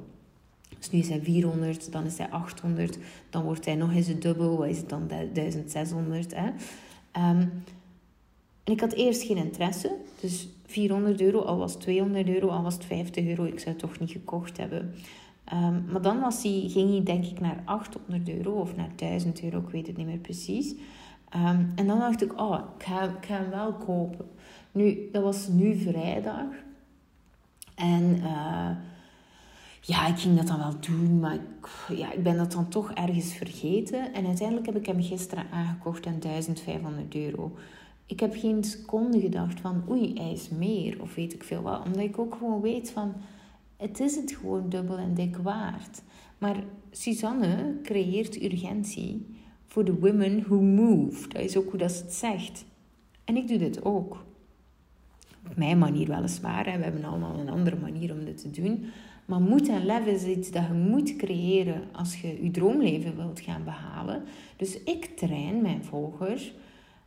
Dus 0.79 0.91
nu 0.91 0.99
is 0.99 1.09
hij 1.09 1.21
400, 1.21 1.93
dan 1.93 2.05
is 2.05 2.19
hij 2.19 2.31
800, 2.31 2.99
dan 3.31 3.45
wordt 3.45 3.65
hij 3.65 3.75
nog 3.75 3.93
eens 3.93 4.07
het 4.07 4.23
dubbel, 4.23 4.57
wat 4.57 4.69
is 4.69 4.79
het 4.79 4.89
dan 4.89 5.09
1600. 5.09 6.35
Hè? 6.35 6.51
Um, 7.31 7.53
en 8.65 8.73
ik 8.73 8.81
had 8.81 8.93
eerst 8.93 9.23
geen 9.23 9.37
interesse, 9.37 9.97
dus 10.21 10.49
400 10.67 11.21
euro, 11.21 11.41
al 11.41 11.59
was 11.59 11.75
200 11.75 12.29
euro, 12.29 12.49
al 12.49 12.63
was 12.63 12.75
het 12.75 12.85
50 12.85 13.27
euro, 13.27 13.45
ik 13.45 13.59
zou 13.59 13.71
het 13.71 13.79
toch 13.79 13.99
niet 13.99 14.11
gekocht 14.11 14.57
hebben. 14.57 14.95
Um, 15.53 15.85
maar 15.93 16.03
dan 16.03 16.21
was 16.21 16.43
hij, 16.43 16.65
ging 16.69 16.91
hij 16.91 17.03
denk 17.03 17.25
ik 17.25 17.41
naar 17.41 17.63
800 17.65 18.29
euro 18.29 18.53
of 18.53 18.77
naar 18.77 18.91
1000 18.97 19.43
euro, 19.43 19.59
ik 19.59 19.69
weet 19.69 19.87
het 19.87 19.97
niet 19.97 20.07
meer 20.07 20.19
precies. 20.19 20.75
Um, 21.37 21.73
en 21.75 21.87
dan 21.87 21.99
dacht 21.99 22.23
ik, 22.23 22.41
oh, 22.41 22.59
ik 22.79 22.85
ga, 22.85 23.11
hem 23.27 23.51
wel 23.51 23.73
kopen. 23.73 24.27
Nu, 24.73 25.09
dat 25.13 25.23
was 25.23 25.49
nu 25.49 25.79
vrijdag. 25.79 26.47
En 27.75 28.17
uh, 28.17 28.71
ja, 29.81 30.07
ik 30.07 30.19
ging 30.19 30.37
dat 30.37 30.47
dan 30.47 30.59
wel 30.59 30.81
doen, 30.81 31.21
maar 31.21 31.39
ja, 31.89 32.13
ik 32.13 32.23
ben 32.23 32.37
dat 32.37 32.53
dan 32.53 32.69
toch 32.69 32.93
ergens 32.93 33.35
vergeten. 33.35 34.13
En 34.15 34.27
uiteindelijk 34.27 34.67
heb 34.67 34.77
ik 34.77 34.87
hem 34.87 35.03
gisteren 35.03 35.47
aangekocht 35.51 36.07
aan 36.07 36.21
1500 36.21 37.15
euro. 37.15 37.57
Ik 38.07 38.21
heb 38.21 38.35
geen 38.35 38.65
seconde 38.65 39.21
gedacht 39.21 39.61
van, 39.61 39.85
oei, 39.91 40.13
hij 40.15 40.33
is 40.33 40.49
meer, 40.49 41.03
of 41.03 41.15
weet 41.15 41.35
ik 41.35 41.45
veel 41.45 41.63
wat. 41.63 41.85
Omdat 41.85 42.03
ik 42.03 42.19
ook 42.19 42.35
gewoon 42.35 42.61
weet 42.61 42.91
van 42.91 43.15
het 43.77 44.01
is 44.01 44.17
het 44.17 44.33
gewoon 44.33 44.69
dubbel 44.69 44.97
en 44.97 45.15
dik 45.15 45.37
waard. 45.37 46.03
Maar 46.39 46.57
Suzanne 46.91 47.77
creëert 47.83 48.43
urgentie 48.43 49.27
voor 49.67 49.85
de 49.85 49.99
women 49.99 50.43
who 50.43 50.61
move. 50.61 51.29
Dat 51.29 51.43
is 51.43 51.57
ook 51.57 51.71
hoe 51.71 51.79
dat 51.79 51.93
ze 51.93 52.03
het 52.03 52.13
zegt. 52.13 52.65
En 53.25 53.37
ik 53.37 53.49
doe 53.49 53.59
dit 53.59 53.85
ook. 53.85 54.25
Op 55.49 55.57
mijn 55.57 55.79
manier 55.79 56.09
weliswaar. 56.09 56.65
We 56.65 56.71
hebben 56.71 57.05
allemaal 57.05 57.39
een 57.39 57.49
andere 57.49 57.77
manier 57.77 58.13
om 58.13 58.25
dit 58.25 58.39
te 58.39 58.51
doen. 58.63 58.85
Maar 59.25 59.41
moed 59.41 59.69
en 59.69 59.85
lef 59.85 60.07
is 60.07 60.25
iets 60.25 60.51
dat 60.51 60.67
je 60.67 60.73
moet 60.73 61.17
creëren 61.17 61.83
als 61.93 62.21
je 62.21 62.43
je 62.43 62.51
droomleven 62.51 63.17
wilt 63.17 63.41
gaan 63.41 63.65
behalen. 63.65 64.23
Dus 64.57 64.83
ik 64.83 65.05
train 65.05 65.63
mijn 65.63 65.85
volgers 65.85 66.53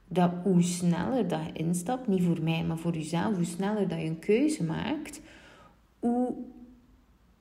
dat 0.07 0.31
hoe 0.43 0.61
sneller 0.61 1.27
dat 1.27 1.39
je 1.45 1.63
instapt, 1.63 2.07
niet 2.07 2.23
voor 2.23 2.41
mij, 2.41 2.63
maar 2.63 2.77
voor 2.77 2.93
jezelf, 2.93 3.35
hoe 3.35 3.45
sneller 3.45 3.87
dat 3.87 3.99
je 3.99 4.05
een 4.05 4.19
keuze 4.19 4.63
maakt, 4.63 5.21
hoe 5.99 6.33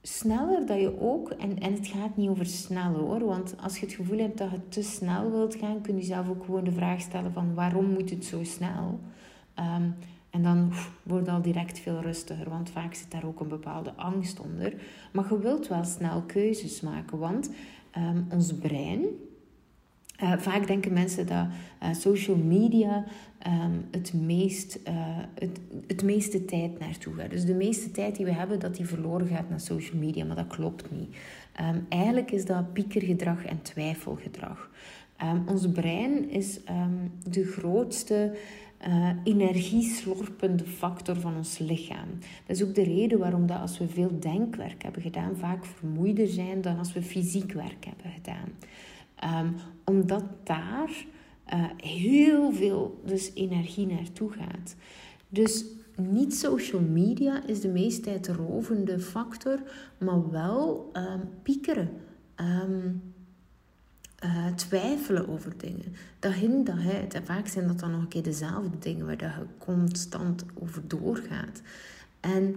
sneller 0.03 0.67
dat 0.67 0.81
je 0.81 1.01
ook, 1.01 1.31
en, 1.31 1.59
en 1.59 1.73
het 1.73 1.87
gaat 1.87 2.17
niet 2.17 2.29
over 2.29 2.47
snel 2.47 2.95
hoor, 2.95 3.25
want 3.25 3.55
als 3.63 3.79
je 3.79 3.87
het 3.87 3.95
gevoel 3.95 4.19
hebt 4.19 4.39
dat 4.39 4.51
je 4.51 4.69
te 4.69 4.83
snel 4.83 5.31
wilt 5.31 5.55
gaan, 5.55 5.81
kun 5.81 5.97
je 5.97 6.03
zelf 6.03 6.29
ook 6.29 6.45
gewoon 6.45 6.65
de 6.65 6.73
vraag 6.73 7.01
stellen 7.01 7.33
van 7.33 7.55
waarom 7.55 7.91
moet 7.91 8.11
het 8.11 8.25
zo 8.25 8.45
snel? 8.45 9.01
Um, 9.59 9.95
en 10.31 10.43
dan 10.43 10.73
wordt 11.03 11.29
al 11.29 11.43
direct 11.43 11.79
veel 11.79 12.01
rustiger, 12.01 12.51
want 12.51 12.71
vaak 12.71 12.95
zit 12.95 13.11
daar 13.11 13.25
ook 13.25 13.41
een 13.41 13.49
bepaalde 13.49 13.93
angst 13.95 14.41
onder. 14.41 14.75
Maar 15.13 15.27
je 15.29 15.39
wilt 15.39 15.69
wel 15.69 15.85
snel 15.85 16.23
keuzes 16.23 16.81
maken, 16.81 17.19
want 17.19 17.51
ehm, 17.91 18.23
ons 18.31 18.55
brein. 18.55 19.05
Uh, 20.23 20.33
vaak 20.39 20.67
denken 20.67 20.93
mensen 20.93 21.27
dat 21.27 21.47
uh, 21.83 21.93
social 21.93 22.37
media 22.37 23.05
um, 23.47 23.85
het, 23.91 24.13
meest, 24.13 24.79
uh, 24.89 24.95
het, 25.35 25.61
het 25.87 26.03
meeste 26.03 26.45
tijd 26.45 26.79
naartoe 26.79 27.15
gaat. 27.15 27.31
Dus 27.31 27.45
de 27.45 27.55
meeste 27.55 27.91
tijd 27.91 28.17
die 28.17 28.25
we 28.25 28.33
hebben, 28.33 28.61
dat 28.61 28.77
die 28.77 28.87
verloren 28.87 29.27
gaat 29.27 29.49
naar 29.49 29.61
social 29.61 29.99
media. 29.99 30.25
Maar 30.25 30.37
dat 30.37 30.47
klopt 30.47 30.91
niet. 30.91 31.17
Um, 31.61 31.87
eigenlijk 31.89 32.31
is 32.31 32.45
dat 32.45 32.73
piekergedrag 32.73 33.45
en 33.45 33.63
twijfelgedrag. 33.63 34.71
ons 35.47 35.71
brein 35.71 36.31
is 36.31 36.61
de 37.29 37.45
grootste 37.45 38.33
uh, 38.89 39.09
energieslorpende 39.25 40.65
factor 40.65 41.17
van 41.17 41.37
ons 41.37 41.59
lichaam. 41.59 42.09
Dat 42.47 42.57
is 42.57 42.63
ook 42.63 42.75
de 42.75 42.83
reden 42.83 43.19
waarom 43.19 43.47
dat 43.47 43.61
als 43.61 43.79
we 43.79 43.89
veel 43.89 44.21
denkwerk 44.21 44.83
hebben 44.83 45.03
gedaan, 45.03 45.37
vaak 45.37 45.65
vermoeider 45.65 46.29
zijn 46.29 46.61
dan 46.61 46.79
als 46.79 46.93
we 46.93 47.03
fysiek 47.03 47.53
werk 47.53 47.85
hebben 47.85 48.13
gedaan. 48.13 48.49
Um, 49.25 49.55
omdat 49.85 50.25
daar 50.45 50.91
uh, 51.55 51.65
heel 51.77 52.53
veel 52.53 53.01
dus 53.05 53.31
energie 53.35 53.87
naartoe 53.87 54.31
gaat. 54.31 54.75
Dus 55.29 55.65
niet 55.97 56.35
social 56.35 56.83
media 56.83 57.47
is 57.47 57.61
de 57.61 57.69
meest 57.69 58.03
tijdrovende 58.03 58.99
factor, 58.99 59.63
maar 59.99 60.31
wel 60.31 60.91
um, 60.93 61.21
piekeren. 61.43 61.91
Um, 62.41 63.03
uh, 64.25 64.47
twijfelen 64.47 65.29
over 65.29 65.53
dingen. 65.57 65.95
Dat 66.19 66.33
hint 66.33 66.67
dat 66.67 66.77
het. 66.79 67.21
Vaak 67.25 67.47
zijn 67.47 67.67
dat 67.67 67.81
dan 67.81 67.91
nog 67.91 68.01
een 68.01 68.09
keer 68.09 68.23
dezelfde 68.23 68.79
dingen 68.79 69.07
waar 69.07 69.17
dat 69.17 69.33
je 69.35 69.47
constant 69.59 70.45
over 70.55 70.89
doorgaat. 70.89 71.63
En 72.21 72.57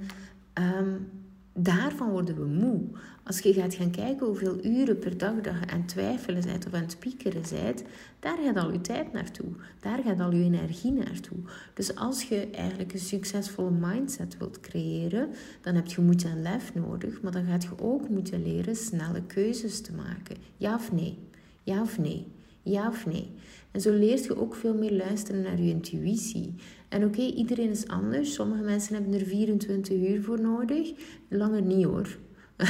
daarvan 1.63 2.09
worden 2.09 2.35
we 2.35 2.45
moe. 2.45 2.81
Als 3.23 3.39
je 3.39 3.53
gaat 3.53 3.73
gaan 3.73 3.91
kijken 3.91 4.25
hoeveel 4.25 4.65
uren 4.65 4.99
per 4.99 5.17
dag 5.17 5.33
je 5.43 5.49
aan 5.49 5.79
het 5.79 5.87
twijfelen 5.87 6.43
bent 6.45 6.65
of 6.65 6.73
aan 6.73 6.81
het 6.81 6.99
piekeren 6.99 7.41
bent, 7.51 7.83
daar 8.19 8.37
gaat 8.43 8.57
al 8.57 8.71
je 8.71 8.81
tijd 8.81 9.13
naartoe. 9.13 9.49
Daar 9.79 9.99
gaat 10.05 10.19
al 10.19 10.33
je 10.33 10.43
energie 10.43 10.91
naartoe. 10.91 11.37
Dus 11.73 11.95
als 11.95 12.23
je 12.23 12.49
eigenlijk 12.51 12.93
een 12.93 12.99
succesvolle 12.99 13.71
mindset 13.71 14.37
wilt 14.37 14.59
creëren, 14.59 15.29
dan 15.61 15.75
heb 15.75 15.87
je 15.87 16.01
moed 16.01 16.23
en 16.23 16.41
lef 16.41 16.73
nodig, 16.73 17.21
maar 17.21 17.31
dan 17.31 17.45
gaat 17.45 17.63
je 17.63 17.79
ook 17.79 18.09
moeten 18.09 18.43
leren 18.43 18.75
snelle 18.75 19.21
keuzes 19.21 19.81
te 19.81 19.93
maken. 19.93 20.35
Ja 20.57 20.75
of 20.75 20.91
nee? 20.91 21.17
Ja 21.63 21.81
of 21.81 21.97
nee? 21.97 22.27
Ja 22.61 22.87
of 22.87 23.05
nee? 23.05 23.31
En 23.71 23.81
zo 23.81 23.91
leert 23.93 24.25
je 24.25 24.37
ook 24.37 24.55
veel 24.55 24.73
meer 24.73 24.91
luisteren 24.91 25.41
naar 25.41 25.61
je 25.61 25.69
intuïtie. 25.69 26.53
En 26.89 27.05
oké, 27.05 27.21
iedereen 27.21 27.69
is 27.69 27.87
anders. 27.87 28.33
Sommige 28.33 28.63
mensen 28.63 28.93
hebben 28.93 29.13
er 29.13 29.25
24 29.25 29.97
uur 29.97 30.23
voor 30.23 30.41
nodig. 30.41 30.91
Langer 31.27 31.61
niet 31.61 31.85
hoor. 31.85 32.17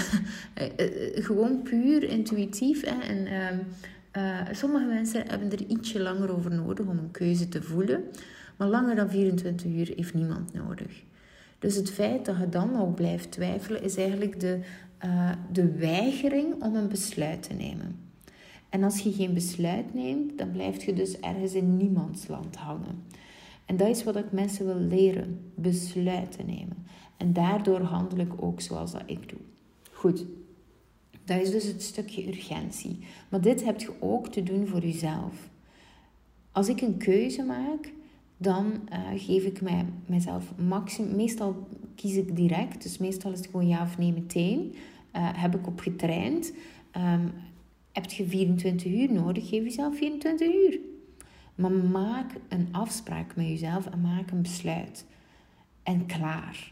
Eh, 0.53 0.65
eh, 0.77 1.25
gewoon 1.25 1.62
puur 1.62 2.03
intuïtief. 2.03 2.86
Hè? 2.86 3.01
En 3.01 3.27
uh, 4.17 4.47
sommige 4.51 4.86
mensen 4.86 5.27
hebben 5.27 5.51
er 5.51 5.65
ietsje 5.67 5.99
langer 5.99 6.36
over 6.36 6.51
nodig 6.51 6.86
om 6.86 6.97
een 6.97 7.12
keuze 7.12 7.49
te 7.49 7.62
voelen. 7.62 8.03
Maar 8.58 8.67
langer 8.67 8.95
dan 8.95 9.10
24 9.10 9.65
uur 9.71 9.91
heeft 9.95 10.13
niemand 10.13 10.53
nodig. 10.53 11.03
Dus 11.60 11.75
het 11.75 11.91
feit 11.91 12.25
dat 12.25 12.38
je 12.39 12.49
dan 12.49 12.71
nog 12.71 12.93
blijft 12.93 13.32
twijfelen, 13.32 13.84
is 13.84 13.95
eigenlijk 13.95 14.39
de, 14.39 14.60
de 15.51 15.71
weigering 15.71 16.63
om 16.63 16.75
een 16.75 16.88
besluit 16.88 17.43
te 17.43 17.53
nemen. 17.53 17.95
En 18.69 18.84
als 18.84 18.99
je 18.99 19.13
geen 19.13 19.34
besluit 19.34 19.93
neemt, 19.93 20.38
dan 20.38 20.51
blijf 20.51 20.84
je 20.84 20.93
dus 20.93 21.19
ergens 21.19 21.53
in 21.53 21.77
niemands 21.77 22.27
land 22.27 22.55
hangen. 22.55 23.03
En 23.69 23.77
dat 23.77 23.88
is 23.88 24.03
wat 24.03 24.15
ik 24.15 24.32
mensen 24.32 24.65
wil 24.65 24.79
leren: 24.79 25.51
besluiten 25.55 26.45
nemen. 26.45 26.86
En 27.17 27.34
daardoor 27.34 27.79
handel 27.79 28.19
ik 28.19 28.41
ook 28.41 28.62
zoals 28.62 28.91
dat 28.91 29.03
ik 29.05 29.29
doe. 29.29 29.39
Goed, 29.91 30.25
dat 31.25 31.41
is 31.41 31.51
dus 31.51 31.63
het 31.63 31.82
stukje 31.82 32.27
urgentie. 32.27 32.99
Maar 33.29 33.41
dit 33.41 33.63
heb 33.63 33.79
je 33.79 33.91
ook 33.99 34.27
te 34.27 34.43
doen 34.43 34.67
voor 34.67 34.82
jezelf. 34.82 35.49
Als 36.51 36.69
ik 36.69 36.82
een 36.82 36.97
keuze 36.97 37.43
maak, 37.43 37.93
dan 38.38 38.65
uh, 38.91 38.97
geef 39.15 39.43
ik 39.43 39.62
mij, 39.62 39.86
mezelf 40.05 40.53
maximum. 40.67 41.15
Meestal 41.15 41.67
kies 41.95 42.15
ik 42.15 42.36
direct, 42.36 42.84
dus 42.84 42.97
meestal 42.97 43.32
is 43.32 43.38
het 43.38 43.47
gewoon 43.47 43.67
ja 43.67 43.84
of 43.84 43.97
nee 43.97 44.13
meteen. 44.13 44.75
Uh, 45.15 45.29
heb 45.34 45.55
ik 45.55 45.67
op 45.67 45.79
getraind. 45.79 46.53
Um, 46.97 47.34
heb 47.91 48.12
je 48.12 48.27
24 48.27 48.91
uur 48.91 49.13
nodig, 49.13 49.49
geef 49.49 49.63
jezelf 49.63 49.97
24 49.97 50.47
uur. 50.47 50.79
Maar 51.59 51.71
maak 51.71 52.31
een 52.47 52.67
afspraak 52.71 53.35
met 53.35 53.47
jezelf 53.47 53.85
en 53.85 54.01
maak 54.01 54.31
een 54.31 54.41
besluit. 54.41 55.05
En 55.83 56.05
klaar. 56.05 56.71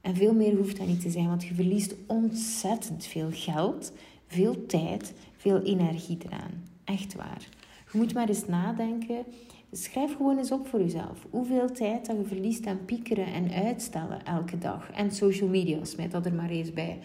En 0.00 0.14
veel 0.14 0.34
meer 0.34 0.56
hoeft 0.56 0.78
dat 0.78 0.86
niet 0.86 1.00
te 1.00 1.10
zijn, 1.10 1.28
want 1.28 1.44
je 1.44 1.54
verliest 1.54 1.94
ontzettend 2.06 3.06
veel 3.06 3.28
geld, 3.32 3.92
veel 4.26 4.66
tijd, 4.66 5.14
veel 5.36 5.62
energie 5.62 6.18
eraan. 6.26 6.64
Echt 6.84 7.14
waar. 7.14 7.48
Je 7.92 7.98
moet 7.98 8.14
maar 8.14 8.28
eens 8.28 8.46
nadenken. 8.46 9.24
Schrijf 9.72 10.16
gewoon 10.16 10.38
eens 10.38 10.52
op 10.52 10.66
voor 10.66 10.80
jezelf. 10.80 11.26
Hoeveel 11.30 11.72
tijd 11.72 12.06
dat 12.06 12.16
je 12.16 12.24
verliest 12.24 12.66
aan 12.66 12.84
piekeren 12.84 13.26
en 13.26 13.50
uitstellen 13.50 14.24
elke 14.24 14.58
dag. 14.58 14.90
En 14.90 15.12
social 15.12 15.48
media, 15.48 15.84
smijt 15.84 16.10
dat 16.10 16.26
er 16.26 16.34
maar 16.34 16.50
eens 16.50 16.72
bij. 16.72 16.98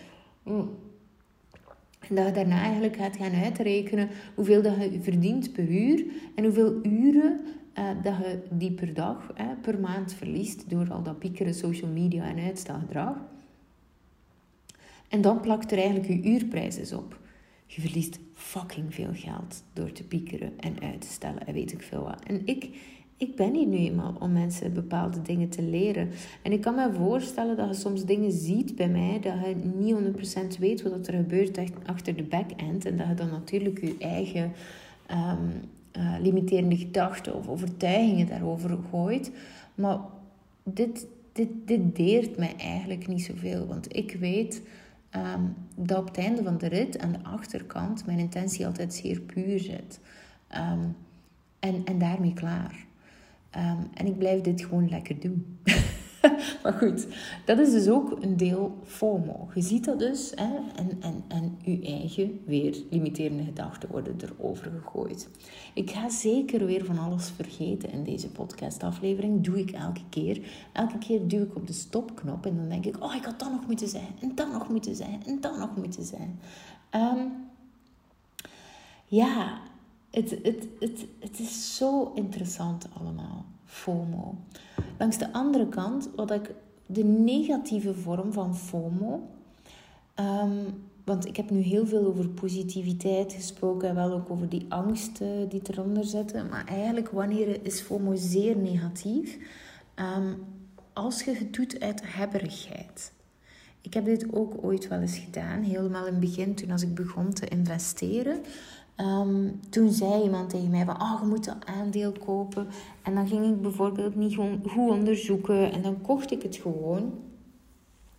Mm. 0.43 0.69
En 1.99 2.15
dat 2.15 2.25
je 2.25 2.31
daarna 2.31 2.61
eigenlijk 2.61 2.95
gaat 2.95 3.17
gaan 3.17 3.43
uitrekenen 3.43 4.09
hoeveel 4.35 4.61
dat 4.61 4.75
je 4.91 4.99
verdient 5.01 5.53
per 5.53 5.69
uur 5.69 6.05
en 6.35 6.43
hoeveel 6.43 6.79
uren 6.83 7.39
uh, 7.77 7.89
dat 8.03 8.17
je 8.17 8.39
die 8.49 8.71
per 8.71 8.93
dag, 8.93 9.33
per 9.61 9.79
maand 9.79 10.13
verliest 10.13 10.69
door 10.69 10.91
al 10.91 11.03
dat 11.03 11.19
piekeren, 11.19 11.53
social 11.53 11.91
media 11.91 12.23
en 12.23 12.39
uitstelgedrag. 12.39 13.17
En 15.09 15.21
dan 15.21 15.39
plakt 15.39 15.71
er 15.71 15.77
eigenlijk 15.77 16.07
je 16.07 16.29
uurprijs 16.29 16.77
eens 16.77 16.93
op. 16.93 17.19
Je 17.65 17.81
verliest 17.81 18.19
fucking 18.33 18.93
veel 18.93 19.13
geld 19.13 19.63
door 19.73 19.91
te 19.91 20.03
piekeren 20.03 20.59
en 20.59 20.81
uit 20.81 21.01
te 21.01 21.07
stellen 21.07 21.47
en 21.47 21.53
weet 21.53 21.71
ik 21.71 21.81
veel 21.81 22.03
wat. 22.03 22.23
En 22.23 22.41
ik 22.45 22.69
ik 23.19 23.35
ben 23.35 23.53
hier 23.53 23.67
nu 23.67 23.77
eenmaal 23.77 24.15
om 24.19 24.31
mensen 24.31 24.73
bepaalde 24.73 25.21
dingen 25.21 25.49
te 25.49 25.61
leren. 25.61 26.09
En 26.41 26.51
ik 26.51 26.61
kan 26.61 26.75
me 26.75 26.93
voorstellen 26.93 27.57
dat 27.57 27.67
je 27.67 27.73
soms 27.73 28.05
dingen 28.05 28.31
ziet 28.31 28.75
bij 28.75 28.89
mij 28.89 29.19
dat 29.21 29.33
je 29.45 29.55
niet 29.55 30.55
100% 30.55 30.59
weet 30.59 30.81
wat 30.81 31.07
er 31.07 31.13
gebeurt 31.13 31.59
achter 31.85 32.15
de 32.15 32.23
back-end. 32.23 32.85
En 32.85 32.97
dat 32.97 33.07
je 33.07 33.13
dan 33.13 33.29
natuurlijk 33.29 33.81
je 33.81 33.95
eigen 33.99 34.51
um, 35.11 35.51
uh, 35.97 36.15
limiterende 36.21 36.77
gedachten 36.77 37.35
of 37.35 37.47
overtuigingen 37.47 38.27
daarover 38.27 38.77
gooit. 38.89 39.31
Maar 39.75 39.99
dit, 40.63 41.07
dit, 41.31 41.49
dit 41.65 41.95
deert 41.95 42.37
mij 42.37 42.53
eigenlijk 42.57 43.07
niet 43.07 43.23
zoveel. 43.23 43.65
Want 43.65 43.95
ik 43.95 44.15
weet 44.19 44.61
um, 45.15 45.55
dat 45.75 45.99
op 45.99 46.07
het 46.07 46.17
einde 46.17 46.43
van 46.43 46.57
de 46.57 46.67
rit 46.67 46.99
aan 46.99 47.11
de 47.11 47.23
achterkant 47.23 48.05
mijn 48.05 48.19
intentie 48.19 48.65
altijd 48.65 48.93
zeer 48.93 49.19
puur 49.19 49.59
zit. 49.59 49.99
Um, 50.55 50.95
en, 51.59 51.81
en 51.85 51.97
daarmee 51.97 52.33
klaar. 52.33 52.87
Ehm, 53.49 53.81
en 53.93 54.05
ik 54.05 54.17
blijf 54.17 54.41
dit 54.41 54.61
gewoon 54.61 54.89
lekker 54.89 55.19
doen. 55.19 55.59
maar 56.63 56.73
goed, 56.73 57.07
dat 57.45 57.59
is 57.59 57.71
dus 57.71 57.89
ook 57.89 58.17
een 58.21 58.37
deel 58.37 58.77
FOMO. 58.83 59.49
Je 59.53 59.61
ziet 59.61 59.85
dat 59.85 59.99
dus, 59.99 60.31
hè, 60.35 60.55
en, 60.75 61.01
en, 61.01 61.23
en 61.27 61.57
je 61.61 61.81
eigen 61.81 62.39
weer 62.45 62.83
limiterende 62.89 63.43
gedachten 63.43 63.89
worden 63.89 64.15
erover 64.21 64.71
gegooid. 64.71 65.29
Ik 65.73 65.91
ga 65.91 66.09
zeker 66.09 66.65
weer 66.65 66.85
van 66.85 66.97
alles 66.97 67.29
vergeten 67.29 67.91
in 67.91 68.03
deze 68.03 68.29
podcastaflevering. 68.29 69.43
Doe 69.43 69.59
ik 69.59 69.71
elke 69.71 70.03
keer. 70.09 70.41
Elke 70.73 70.97
keer 70.97 71.27
duw 71.27 71.43
ik 71.43 71.55
op 71.55 71.67
de 71.67 71.73
stopknop 71.73 72.45
en 72.45 72.55
dan 72.55 72.69
denk 72.69 72.85
ik: 72.85 73.03
oh, 73.03 73.15
ik 73.15 73.23
had 73.23 73.39
dat 73.39 73.51
nog 73.51 73.67
moeten 73.67 73.87
zeggen, 73.87 74.15
en 74.21 74.31
dat 74.35 74.51
nog 74.51 74.69
moeten 74.69 74.95
zeggen, 74.95 75.19
en 75.25 75.41
dat 75.41 75.57
nog 75.57 75.75
moeten 75.75 76.03
zeggen. 76.03 76.39
Um, 76.95 77.31
ja, 79.05 79.59
het, 80.11 80.29
het, 80.29 80.67
het, 80.79 81.05
het 81.19 81.39
is 81.39 81.75
zo 81.77 82.11
interessant 82.15 82.87
allemaal, 82.99 83.45
FOMO. 83.65 84.35
Langs 84.97 85.17
de 85.17 85.33
andere 85.33 85.67
kant, 85.67 86.09
wat 86.15 86.31
ik 86.31 86.53
de 86.85 87.03
negatieve 87.03 87.93
vorm 87.93 88.33
van 88.33 88.55
FOMO, 88.55 89.29
um, 90.15 90.87
want 91.03 91.25
ik 91.25 91.35
heb 91.37 91.49
nu 91.49 91.59
heel 91.59 91.87
veel 91.87 92.05
over 92.05 92.29
positiviteit 92.29 93.33
gesproken 93.33 93.89
en 93.89 93.95
wel 93.95 94.11
ook 94.11 94.29
over 94.29 94.49
die 94.49 94.65
angst 94.69 95.17
die 95.49 95.61
eronder 95.71 96.03
zitten. 96.03 96.49
Maar 96.49 96.65
eigenlijk, 96.65 97.09
wanneer 97.09 97.65
is 97.65 97.81
FOMO 97.81 98.15
zeer 98.15 98.57
negatief? 98.57 99.37
Um, 99.95 100.45
als 100.93 101.23
je 101.23 101.31
het 101.31 101.53
doet 101.53 101.79
uit 101.79 102.01
hebberigheid. 102.03 103.11
Ik 103.81 103.93
heb 103.93 104.05
dit 104.05 104.33
ook 104.33 104.53
ooit 104.61 104.87
wel 104.87 104.99
eens 104.99 105.17
gedaan, 105.17 105.61
helemaal 105.63 106.05
in 106.05 106.11
het 106.11 106.19
begin, 106.19 106.55
toen 106.55 106.71
als 106.71 106.81
ik 106.81 106.95
begon 106.95 107.33
te 107.33 107.47
investeren. 107.47 108.41
Um, 109.01 109.59
toen 109.69 109.91
zei 109.91 110.23
iemand 110.23 110.49
tegen 110.49 110.69
mij 110.69 110.85
van, 110.85 111.01
oh, 111.01 111.19
je 111.21 111.27
moet 111.27 111.47
een 111.47 111.67
aandeel 111.67 112.11
kopen. 112.11 112.67
En 113.03 113.15
dan 113.15 113.27
ging 113.27 113.45
ik 113.45 113.61
bijvoorbeeld 113.61 114.15
niet 114.15 114.35
goed 114.35 114.89
onderzoeken 114.89 115.71
en 115.71 115.81
dan 115.81 116.01
kocht 116.01 116.31
ik 116.31 116.41
het 116.41 116.55
gewoon. 116.55 117.13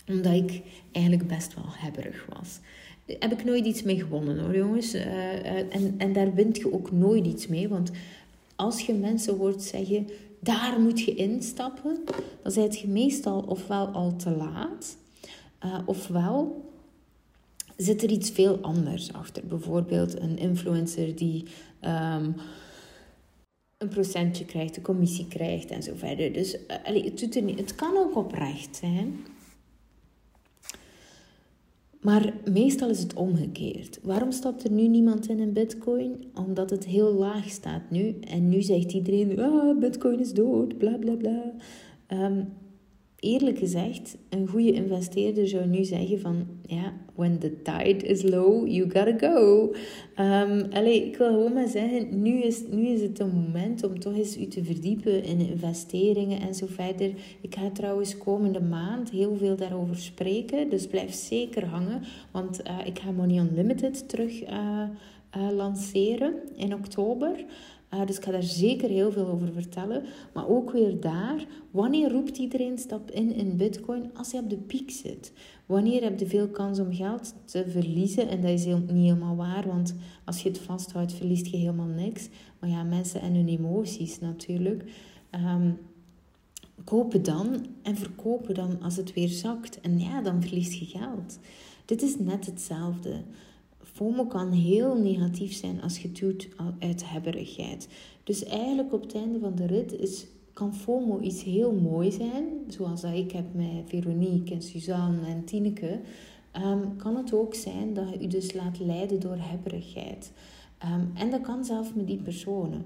Omdat 0.09 0.33
ik 0.33 0.63
eigenlijk 0.93 1.29
best 1.29 1.55
wel 1.55 1.65
hebberig 1.69 2.27
was. 2.39 2.59
Heb 3.19 3.33
ik 3.33 3.45
nooit 3.45 3.65
iets 3.65 3.83
mee 3.83 3.99
gewonnen 4.01 4.39
hoor 4.39 4.57
jongens. 4.57 4.95
Uh, 4.95 5.75
en, 5.75 5.95
en 5.99 6.13
daar 6.13 6.35
wint 6.35 6.57
je 6.57 6.73
ook 6.73 6.93
nooit 6.93 7.27
iets 7.27 7.47
mee. 7.47 7.69
Want 7.69 7.91
als 8.57 8.81
je 8.81 8.95
mensen 8.95 9.37
hoort 9.37 9.63
zeggen, 9.63 10.09
daar 10.41 10.81
moet 10.81 11.01
je 11.01 11.15
instappen, 11.15 11.99
dan 12.43 12.53
zijt 12.53 12.79
je 12.79 12.89
meestal 12.89 13.41
ofwel 13.41 13.87
al 13.87 14.17
te 14.17 14.31
laat, 14.31 14.97
uh, 15.65 15.79
ofwel 15.87 16.70
zit 17.83 18.03
er 18.03 18.11
iets 18.11 18.31
veel 18.31 18.59
anders 18.59 19.13
achter. 19.13 19.47
Bijvoorbeeld 19.47 20.21
een 20.21 20.39
influencer 20.39 21.17
die 21.17 21.45
um, 21.81 22.35
een 23.79 23.89
procentje 23.89 24.45
krijgt, 24.45 24.77
een 24.77 24.83
commissie 24.83 25.29
krijgt 25.29 25.71
en 25.71 25.83
zo 25.83 25.93
verder. 25.95 26.33
Dus 26.33 26.55
uh, 26.55 26.61
het, 26.83 27.41
niet, 27.45 27.59
het 27.59 27.75
kan 27.75 27.97
ook 27.97 28.17
oprecht 28.17 28.77
zijn. 28.77 29.17
Maar 32.01 32.35
meestal 32.53 32.89
is 32.89 33.03
het 33.03 33.15
omgekeerd. 33.15 33.99
Waarom 34.03 34.33
stapt 34.33 34.65
er 34.65 34.71
nu 34.71 34.87
niemand 34.87 35.29
in 35.29 35.41
een 35.41 35.53
bitcoin? 35.53 36.25
Omdat 36.35 36.71
het 36.71 36.85
heel 36.85 37.13
laag 37.13 37.49
staat 37.49 37.91
nu. 37.91 38.19
En 38.21 38.49
nu 38.49 38.63
zegt 38.63 38.93
iedereen, 38.93 39.41
ah, 39.41 39.79
bitcoin 39.79 40.21
is 40.21 40.33
dood, 40.33 40.79
bla 40.79 40.97
bla 40.97 41.15
bla. 41.15 41.53
Um, 42.09 42.53
eerlijk 43.21 43.59
gezegd, 43.59 44.17
een 44.29 44.49
goede 44.49 44.73
investeerder 44.73 45.49
zou 45.49 45.67
nu 45.67 45.85
zeggen 45.85 46.21
van... 46.21 46.47
Ja, 46.67 46.93
when 47.15 47.39
the 47.39 47.63
tide 47.63 48.07
is 48.07 48.23
low, 48.23 48.67
you 48.67 48.91
gotta 48.91 49.19
go. 49.19 49.63
Um, 50.17 50.67
allee, 50.73 51.07
ik 51.07 51.17
wil 51.17 51.29
gewoon 51.29 51.53
maar 51.53 51.69
zeggen, 51.69 52.23
nu 52.23 52.43
is, 52.43 52.63
nu 52.71 52.87
is 52.87 53.03
het 53.03 53.19
een 53.19 53.33
moment 53.33 53.85
om 53.85 54.01
toch 54.01 54.17
eens 54.17 54.39
u 54.39 54.47
te 54.47 54.65
verdiepen 54.65 55.25
in 55.25 55.41
investeringen 55.41 56.41
en 56.41 56.55
zo 56.55 56.67
verder. 56.69 57.11
Ik 57.41 57.55
ga 57.55 57.71
trouwens 57.71 58.19
komende 58.19 58.61
maand 58.61 59.11
heel 59.11 59.37
veel 59.37 59.57
daarover 59.57 59.97
spreken, 59.97 60.71
dus 60.71 60.87
blijf 60.87 61.13
zeker 61.13 61.65
hangen. 61.65 62.03
Want 62.31 62.61
uh, 62.67 62.87
ik 62.87 62.99
ga 62.99 63.11
Money 63.11 63.39
Unlimited 63.39 64.09
terug 64.09 64.43
uh, 64.43 64.83
uh, 65.37 65.51
lanceren 65.57 66.35
in 66.57 66.75
oktober. 66.75 67.45
Uh, 67.95 68.07
dus 68.07 68.17
ik 68.17 68.25
ga 68.25 68.31
daar 68.31 68.43
zeker 68.43 68.89
heel 68.89 69.13
veel 69.13 69.27
over 69.27 69.53
vertellen. 69.53 70.05
Maar 70.35 70.49
ook 70.49 70.71
weer 70.71 71.01
daar, 71.01 71.47
wanneer 71.71 72.13
roept 72.13 72.39
iedereen 72.39 72.79
stap 72.79 73.11
in 73.11 73.35
in 73.35 73.57
Bitcoin? 73.57 74.11
Als 74.15 74.31
je 74.31 74.39
op 74.39 74.51
de 74.51 74.57
piek 74.57 74.91
zit. 74.91 75.33
Wanneer 75.67 76.03
heb 76.03 76.19
je 76.19 76.27
veel 76.27 76.49
kans 76.49 76.79
om 76.79 76.95
geld 76.95 77.35
te 77.45 77.65
verliezen? 77.69 78.29
En 78.29 78.41
dat 78.41 78.51
is 78.51 78.65
niet 78.65 78.91
helemaal 78.91 79.37
waar, 79.37 79.67
want 79.67 79.95
als 80.25 80.43
je 80.43 80.49
het 80.49 80.59
vasthoudt, 80.59 81.13
verliest 81.13 81.47
je 81.47 81.57
helemaal 81.57 81.87
niks. 81.87 82.29
Maar 82.59 82.71
ja, 82.71 82.83
mensen 82.83 83.21
en 83.21 83.35
hun 83.35 83.49
emoties 83.49 84.21
natuurlijk. 84.21 84.85
Um, 85.35 85.79
kopen 86.85 87.23
dan 87.23 87.67
en 87.83 87.97
verkopen 87.97 88.55
dan 88.55 88.83
als 88.83 88.97
het 88.97 89.13
weer 89.13 89.29
zakt. 89.29 89.81
En 89.81 89.99
ja, 89.99 90.23
dan 90.23 90.43
verlies 90.43 90.79
je 90.79 90.85
geld. 90.85 91.39
Dit 91.85 92.03
is 92.03 92.19
net 92.19 92.47
hetzelfde. 92.47 93.23
FOMO 94.01 94.25
kan 94.25 94.53
heel 94.53 94.95
negatief 94.95 95.53
zijn 95.53 95.83
als 95.83 95.99
je 95.99 96.09
het 96.09 96.19
doet 96.19 96.49
uit 96.79 97.11
hebberigheid. 97.11 97.89
Dus 98.25 98.45
eigenlijk 98.45 98.93
op 98.93 99.03
het 99.03 99.15
einde 99.15 99.39
van 99.39 99.55
de 99.55 99.67
rit 99.67 99.93
is, 99.93 100.27
kan 100.53 100.75
FOMO 100.75 101.21
iets 101.21 101.43
heel 101.43 101.73
mooi 101.73 102.13
zijn. 102.13 102.45
Zoals 102.69 103.01
dat 103.01 103.15
ik 103.15 103.33
heb 103.33 103.55
met 103.55 103.83
Veronique 103.87 104.55
en 104.55 104.63
Suzanne 104.63 105.27
en 105.27 105.45
Tineke. 105.45 106.01
Um, 106.65 106.97
kan 106.97 107.17
het 107.17 107.33
ook 107.33 107.55
zijn 107.55 107.95
dat 107.95 108.09
je 108.13 108.21
je 108.21 108.27
dus 108.27 108.53
laat 108.53 108.79
leiden 108.79 109.21
door 109.21 109.37
hebberigheid. 109.39 110.33
Um, 110.85 111.11
en 111.15 111.31
dat 111.31 111.41
kan 111.41 111.65
zelfs 111.65 111.95
met 111.95 112.07
die 112.07 112.23
personen. 112.23 112.85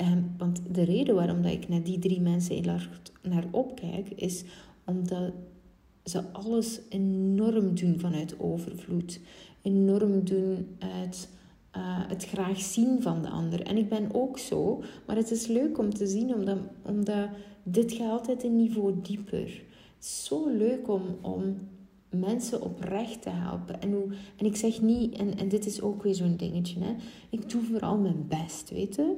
Um, 0.00 0.34
want 0.38 0.60
de 0.72 0.82
reden 0.82 1.14
waarom 1.14 1.42
dat 1.42 1.52
ik 1.52 1.68
naar 1.68 1.82
die 1.82 1.98
drie 1.98 2.20
mensen 2.20 2.54
heel 2.54 2.72
erg 2.72 3.00
naar 3.22 3.44
opkijk, 3.50 4.10
is 4.10 4.44
omdat 4.84 5.32
ze 6.04 6.32
alles 6.32 6.80
enorm 6.88 7.74
doen 7.74 7.98
vanuit 7.98 8.40
overvloed 8.40 9.20
enorm 9.66 10.24
doen 10.24 10.76
uit 10.78 11.28
uh, 11.76 11.82
het 12.08 12.24
graag 12.24 12.60
zien 12.60 13.02
van 13.02 13.22
de 13.22 13.28
ander. 13.28 13.62
En 13.62 13.76
ik 13.76 13.88
ben 13.88 14.08
ook 14.12 14.38
zo, 14.38 14.82
maar 15.06 15.16
het 15.16 15.30
is 15.30 15.46
leuk 15.46 15.78
om 15.78 15.94
te 15.94 16.06
zien, 16.06 16.34
omdat, 16.34 16.58
omdat 16.82 17.28
dit 17.62 17.92
gaat 17.92 18.10
altijd 18.10 18.44
een 18.44 18.56
niveau 18.56 18.94
dieper. 19.02 19.64
Het 19.96 20.04
is 20.04 20.24
zo 20.24 20.48
leuk 20.48 20.88
om, 20.88 21.02
om 21.20 21.58
mensen 22.10 22.62
oprecht 22.62 23.22
te 23.22 23.30
helpen. 23.30 23.80
En, 23.80 23.92
hoe, 23.92 24.06
en 24.36 24.46
ik 24.46 24.56
zeg 24.56 24.80
niet, 24.80 25.14
en, 25.16 25.38
en 25.38 25.48
dit 25.48 25.66
is 25.66 25.80
ook 25.80 26.02
weer 26.02 26.14
zo'n 26.14 26.36
dingetje, 26.36 26.80
hè, 26.80 26.94
ik 27.30 27.50
doe 27.50 27.62
vooral 27.62 27.98
mijn 27.98 28.24
best, 28.28 28.70
weet 28.70 28.94
je. 28.94 29.14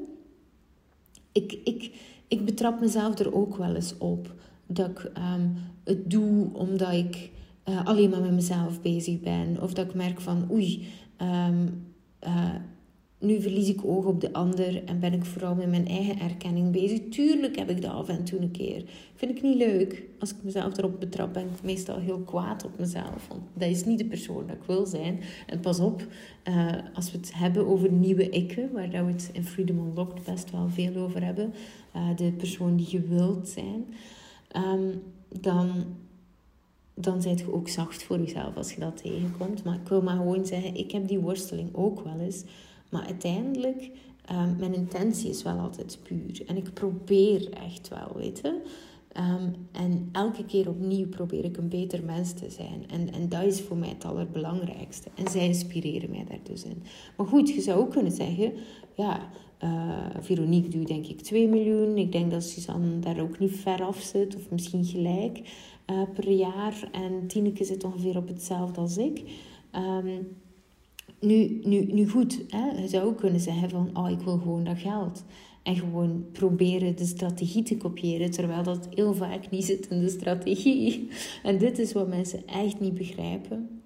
Ik, 1.32 1.58
ik, 1.64 1.90
ik 2.28 2.44
betrap 2.44 2.80
mezelf 2.80 3.18
er 3.18 3.34
ook 3.34 3.56
wel 3.56 3.74
eens 3.74 3.98
op 3.98 4.34
dat 4.66 4.88
ik 4.88 5.10
um, 5.34 5.56
het 5.84 6.10
doe 6.10 6.48
omdat 6.52 6.92
ik 6.92 7.30
uh, 7.68 7.86
alleen 7.86 8.10
maar 8.10 8.20
met 8.20 8.32
mezelf 8.32 8.80
bezig 8.80 9.20
ben. 9.20 9.62
Of 9.62 9.72
dat 9.72 9.86
ik 9.86 9.94
merk 9.94 10.20
van 10.20 10.48
oei, 10.50 10.86
um, 11.22 11.86
uh, 12.26 12.54
nu 13.20 13.40
verlies 13.40 13.68
ik 13.68 13.84
oog 13.84 14.04
op 14.04 14.20
de 14.20 14.32
ander 14.32 14.84
en 14.84 15.00
ben 15.00 15.12
ik 15.12 15.24
vooral 15.24 15.54
met 15.54 15.68
mijn 15.68 15.86
eigen 15.86 16.20
erkenning 16.20 16.70
bezig. 16.72 17.00
Tuurlijk 17.10 17.56
heb 17.58 17.70
ik 17.70 17.82
dat 17.82 17.90
af 17.90 18.08
en 18.08 18.24
toe 18.24 18.40
een 18.40 18.50
keer. 18.50 18.84
Vind 19.14 19.36
ik 19.36 19.42
niet 19.42 19.56
leuk. 19.56 20.04
Als 20.18 20.30
ik 20.30 20.36
mezelf 20.42 20.76
erop 20.76 21.00
betrap, 21.00 21.32
ben 21.32 21.42
ik 21.42 21.62
meestal 21.62 21.98
heel 21.98 22.18
kwaad 22.18 22.64
op 22.64 22.78
mezelf. 22.78 23.28
Want 23.28 23.42
dat 23.54 23.68
is 23.68 23.84
niet 23.84 23.98
de 23.98 24.04
persoon 24.04 24.46
dat 24.46 24.56
ik 24.56 24.62
wil 24.62 24.86
zijn. 24.86 25.20
En 25.46 25.60
pas 25.60 25.80
op, 25.80 26.06
uh, 26.48 26.72
als 26.94 27.10
we 27.10 27.18
het 27.18 27.34
hebben 27.34 27.66
over 27.66 27.92
nieuwe 27.92 28.28
ikken, 28.28 28.72
waar 28.72 28.90
we 28.90 29.12
het 29.12 29.30
in 29.32 29.44
Freedom 29.44 29.78
Unlocked 29.78 30.24
best 30.24 30.50
wel 30.50 30.68
veel 30.68 30.96
over 30.96 31.24
hebben, 31.24 31.52
de 32.16 32.32
persoon 32.32 32.76
die 32.76 32.86
je 32.90 33.00
wilt 33.00 33.48
zijn, 33.48 33.86
um, 34.56 35.02
dan 35.40 35.70
dan 37.00 37.22
zijt 37.22 37.38
je 37.38 37.52
ook 37.52 37.68
zacht 37.68 38.02
voor 38.02 38.18
jezelf 38.18 38.56
als 38.56 38.72
je 38.72 38.80
dat 38.80 38.96
tegenkomt. 38.96 39.64
Maar 39.64 39.74
ik 39.74 39.88
wil 39.88 40.02
maar 40.02 40.16
gewoon 40.16 40.46
zeggen, 40.46 40.74
ik 40.74 40.90
heb 40.90 41.08
die 41.08 41.18
worsteling 41.18 41.68
ook 41.72 42.00
wel 42.00 42.18
eens. 42.20 42.44
Maar 42.90 43.04
uiteindelijk, 43.04 43.90
um, 44.32 44.56
mijn 44.58 44.74
intentie 44.74 45.30
is 45.30 45.42
wel 45.42 45.58
altijd 45.58 45.98
puur. 46.02 46.42
En 46.46 46.56
ik 46.56 46.72
probeer 46.72 47.50
echt 47.50 47.88
wel, 47.88 48.12
weet 48.14 48.40
je. 48.42 48.62
Um, 49.18 49.54
en 49.72 50.08
elke 50.12 50.44
keer 50.44 50.68
opnieuw 50.68 51.08
probeer 51.08 51.44
ik 51.44 51.56
een 51.56 51.68
beter 51.68 52.04
mens 52.04 52.32
te 52.32 52.50
zijn. 52.50 52.84
En, 52.90 53.12
en 53.12 53.28
dat 53.28 53.42
is 53.42 53.60
voor 53.60 53.76
mij 53.76 53.88
het 53.88 54.04
allerbelangrijkste. 54.04 55.08
En 55.14 55.28
zij 55.28 55.46
inspireren 55.46 56.10
mij 56.10 56.24
daar 56.28 56.38
dus 56.42 56.64
in. 56.64 56.82
Maar 57.16 57.26
goed, 57.26 57.48
je 57.48 57.60
zou 57.60 57.80
ook 57.80 57.90
kunnen 57.90 58.12
zeggen... 58.12 58.52
Ja, 58.94 59.30
uh, 59.64 60.06
Veronique 60.20 60.68
doet 60.68 60.86
denk 60.86 61.06
ik 61.06 61.20
2 61.20 61.48
miljoen. 61.48 61.96
Ik 61.96 62.12
denk 62.12 62.30
dat 62.30 62.44
Suzanne 62.44 62.98
daar 62.98 63.20
ook 63.20 63.38
niet 63.38 63.56
ver 63.56 63.82
af 63.82 64.00
zit. 64.00 64.36
Of 64.36 64.50
misschien 64.50 64.84
gelijk. 64.84 65.40
Eh, 65.88 66.02
per 66.14 66.30
jaar. 66.30 66.88
En 66.92 67.26
Tineke 67.26 67.64
zit 67.64 67.84
ongeveer 67.84 68.16
op 68.16 68.28
hetzelfde 68.28 68.80
als 68.80 68.96
ik. 68.96 69.22
Um, 69.72 70.36
nu, 71.20 71.60
nu, 71.64 71.84
nu 71.92 72.08
goed, 72.08 72.40
hè? 72.48 72.80
je 72.80 72.88
zou 72.88 73.06
ook 73.06 73.16
kunnen 73.16 73.40
zeggen 73.40 73.70
van, 73.70 73.90
oh, 73.96 74.10
ik 74.10 74.20
wil 74.20 74.38
gewoon 74.38 74.64
dat 74.64 74.78
geld. 74.78 75.24
En 75.62 75.76
gewoon 75.76 76.24
proberen 76.32 76.96
de 76.96 77.06
strategie 77.06 77.62
te 77.62 77.76
kopiëren, 77.76 78.30
terwijl 78.30 78.62
dat 78.62 78.88
heel 78.94 79.14
vaak 79.14 79.50
niet 79.50 79.64
zit 79.64 79.88
in 79.88 80.00
de 80.00 80.08
strategie. 80.08 81.08
En 81.42 81.58
dit 81.58 81.78
is 81.78 81.92
wat 81.92 82.08
mensen 82.08 82.46
echt 82.46 82.80
niet 82.80 82.94
begrijpen. 82.94 83.82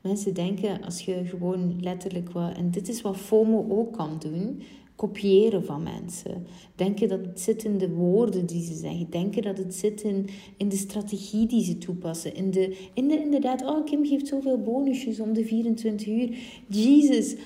Mensen 0.00 0.34
denken 0.34 0.82
als 0.82 1.00
je 1.00 1.24
gewoon 1.24 1.76
letterlijk 1.80 2.30
wat, 2.30 2.56
en 2.56 2.70
dit 2.70 2.88
is 2.88 3.00
wat 3.00 3.16
FOMO 3.16 3.66
ook 3.68 3.92
kan 3.92 4.18
doen, 4.18 4.62
kopiëren 5.02 5.64
van 5.64 5.82
mensen. 5.82 6.46
Denken 6.74 7.08
dat 7.08 7.20
het 7.24 7.40
zit 7.40 7.64
in 7.64 7.78
de 7.78 7.90
woorden 7.90 8.46
die 8.46 8.64
ze 8.64 8.74
zeggen. 8.74 9.10
Denken 9.10 9.42
dat 9.42 9.58
het 9.58 9.74
zit 9.74 10.02
in, 10.02 10.28
in 10.56 10.68
de 10.68 10.76
strategie 10.76 11.46
die 11.46 11.64
ze 11.64 11.78
toepassen. 11.78 12.34
In 12.34 12.50
de, 12.50 12.76
in 12.94 13.08
de 13.08 13.22
inderdaad, 13.22 13.64
oh 13.64 13.84
Kim 13.84 14.06
geeft 14.06 14.26
zoveel 14.26 14.58
bonusjes 14.58 15.20
om 15.20 15.32
de 15.32 15.44
24 15.44 16.06
uur. 16.06 16.38
Jezus, 16.66 17.36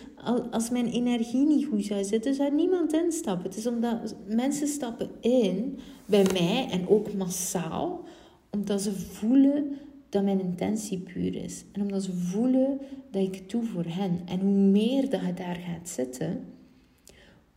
als 0.51 0.71
mijn 0.71 0.87
energie 0.87 1.47
niet 1.47 1.67
goed 1.67 1.85
zou 1.85 2.05
zitten, 2.05 2.35
zou 2.35 2.55
niemand 2.55 2.93
instappen. 2.93 3.49
Het 3.49 3.57
is 3.57 3.67
omdat 3.67 4.15
mensen 4.27 4.67
stappen 4.67 5.11
in 5.21 5.79
bij 6.07 6.27
mij 6.33 6.69
en 6.71 6.89
ook 6.89 7.15
massaal, 7.15 8.05
omdat 8.51 8.83
ze 8.83 8.93
voelen 8.93 9.77
dat 10.09 10.25
mijn 10.25 10.41
intentie 10.41 10.99
puur 10.99 11.35
is. 11.35 11.65
En 11.73 11.83
omdat 11.83 12.03
ze 12.03 12.13
voelen 12.13 12.79
dat 13.11 13.23
ik 13.23 13.35
het 13.35 13.51
doe 13.51 13.65
voor 13.65 13.87
hen. 13.87 14.21
En 14.27 14.41
hoe 14.41 14.51
meer 14.51 15.11
dat 15.11 15.21
je 15.21 15.35
daar 15.35 15.57
gaat 15.67 15.89
zitten 15.89 16.55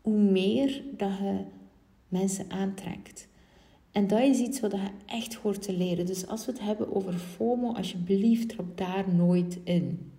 hoe 0.09 0.17
meer 0.17 0.83
dat 0.97 1.17
je 1.17 1.37
mensen 2.07 2.45
aantrekt. 2.49 3.27
En 3.91 4.07
dat 4.07 4.19
is 4.19 4.39
iets 4.39 4.59
wat 4.59 4.71
je 4.71 4.87
echt 5.05 5.33
hoort 5.33 5.61
te 5.61 5.73
leren. 5.73 6.05
Dus 6.05 6.27
als 6.27 6.45
we 6.45 6.51
het 6.51 6.61
hebben 6.61 6.95
over 6.95 7.13
FOMO, 7.13 7.73
alsjeblieft 7.73 8.49
trap 8.49 8.77
daar 8.77 9.13
nooit 9.13 9.59
in. 9.63 10.11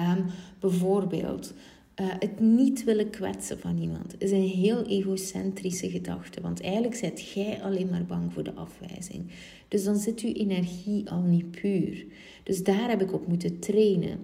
Um, 0.00 0.26
bijvoorbeeld, 0.60 1.54
uh, 2.00 2.06
het 2.18 2.40
niet 2.40 2.84
willen 2.84 3.10
kwetsen 3.10 3.58
van 3.58 3.78
iemand 3.78 4.14
is 4.18 4.30
een 4.30 4.48
heel 4.48 4.86
egocentrische 4.86 5.90
gedachte. 5.90 6.40
Want 6.40 6.60
eigenlijk 6.60 6.94
zit 6.94 7.30
jij 7.30 7.62
alleen 7.62 7.90
maar 7.90 8.04
bang 8.04 8.32
voor 8.32 8.42
de 8.42 8.54
afwijzing. 8.54 9.30
Dus 9.68 9.84
dan 9.84 9.96
zit 9.96 10.20
je 10.20 10.32
energie 10.32 11.10
al 11.10 11.22
niet 11.22 11.50
puur. 11.50 12.06
Dus 12.42 12.62
daar 12.62 12.88
heb 12.88 13.02
ik 13.02 13.12
op 13.12 13.26
moeten 13.26 13.58
trainen. 13.58 14.18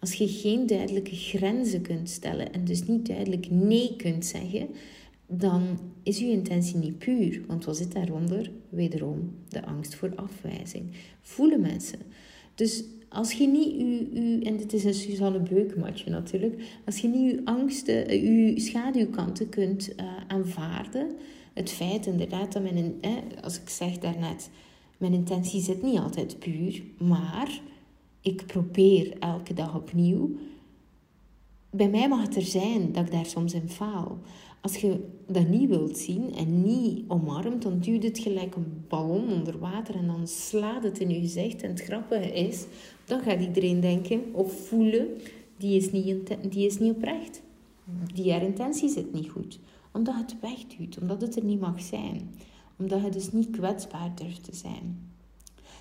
Als 0.00 0.14
je 0.14 0.28
geen 0.28 0.66
duidelijke 0.66 1.16
grenzen 1.16 1.82
kunt 1.82 2.10
stellen 2.10 2.52
en 2.52 2.64
dus 2.64 2.86
niet 2.86 3.06
duidelijk 3.06 3.50
nee 3.50 3.96
kunt 3.96 4.24
zeggen, 4.24 4.68
dan 5.26 5.78
is 6.02 6.18
je 6.18 6.30
intentie 6.30 6.76
niet 6.76 6.98
puur. 6.98 7.42
Want 7.46 7.64
wat 7.64 7.76
zit 7.76 7.92
daaronder? 7.92 8.50
Wederom 8.68 9.34
de 9.48 9.64
angst 9.64 9.94
voor 9.94 10.12
afwijzing. 10.14 10.84
Voelen 11.20 11.60
mensen. 11.60 11.98
Dus 12.54 12.84
als 13.08 13.32
je 13.32 13.46
niet 13.46 13.74
je, 14.12 14.40
en 14.42 14.56
dit 14.56 14.72
is 14.72 14.84
een 14.84 14.94
Suzanne 14.94 15.40
Beukmatje 15.40 16.10
natuurlijk, 16.10 16.62
als 16.86 16.98
je 16.98 17.08
niet 17.08 17.30
je 17.30 17.40
angsten, 17.44 18.22
je 18.22 18.60
schaduwkanten 18.60 19.48
kunt 19.48 19.92
uh, 20.00 20.06
aanvaarden, 20.28 21.10
het 21.52 21.70
feit 21.70 22.06
inderdaad 22.06 22.52
dat 22.52 22.62
mijn, 22.62 22.94
als 23.42 23.60
ik 23.60 23.68
zeg 23.68 23.98
daarnet, 23.98 24.50
mijn 24.98 25.12
intentie 25.12 25.60
zit 25.60 25.82
niet 25.82 25.98
altijd 25.98 26.38
puur, 26.38 26.82
maar 26.98 27.60
ik 28.20 28.46
probeer 28.46 29.18
elke 29.18 29.54
dag 29.54 29.74
opnieuw. 29.74 30.30
Bij 31.70 31.88
mij 31.88 32.08
mag 32.08 32.22
het 32.22 32.36
er 32.36 32.42
zijn 32.42 32.92
dat 32.92 33.04
ik 33.04 33.12
daar 33.12 33.26
soms 33.26 33.54
in 33.54 33.68
faal. 33.68 34.18
Als 34.60 34.76
je 34.76 35.04
dat 35.26 35.48
niet 35.48 35.68
wilt 35.68 35.98
zien 35.98 36.34
en 36.34 36.62
niet 36.62 37.04
omarmt, 37.08 37.62
dan 37.62 37.78
duwt 37.78 38.02
het 38.02 38.18
gelijk 38.18 38.54
een 38.54 38.84
ballon 38.88 39.32
onder 39.32 39.58
water 39.58 39.94
en 39.94 40.06
dan 40.06 40.28
slaat 40.28 40.82
het 40.82 40.98
in 40.98 41.10
je 41.10 41.20
gezicht. 41.20 41.62
En 41.62 41.70
het 41.70 41.82
grappige 41.82 42.32
is, 42.32 42.66
dan 43.04 43.20
gaat 43.20 43.40
iedereen 43.40 43.80
denken 43.80 44.22
of 44.32 44.66
voelen, 44.66 45.08
die 45.56 45.76
is 45.76 45.92
niet, 45.92 46.36
die 46.50 46.66
is 46.66 46.78
niet 46.78 46.94
oprecht. 46.94 47.42
Die 48.14 48.32
haar 48.32 48.42
intentie 48.42 48.88
zit 48.88 49.12
niet 49.12 49.28
goed. 49.28 49.58
Omdat 49.92 50.14
het 50.14 50.40
wegduwt, 50.40 50.98
omdat 51.00 51.20
het 51.20 51.36
er 51.36 51.44
niet 51.44 51.60
mag 51.60 51.82
zijn. 51.82 52.34
Omdat 52.78 53.00
het 53.00 53.12
dus 53.12 53.32
niet 53.32 53.50
kwetsbaar 53.50 54.12
durft 54.14 54.44
te 54.44 54.54
zijn. 54.54 55.10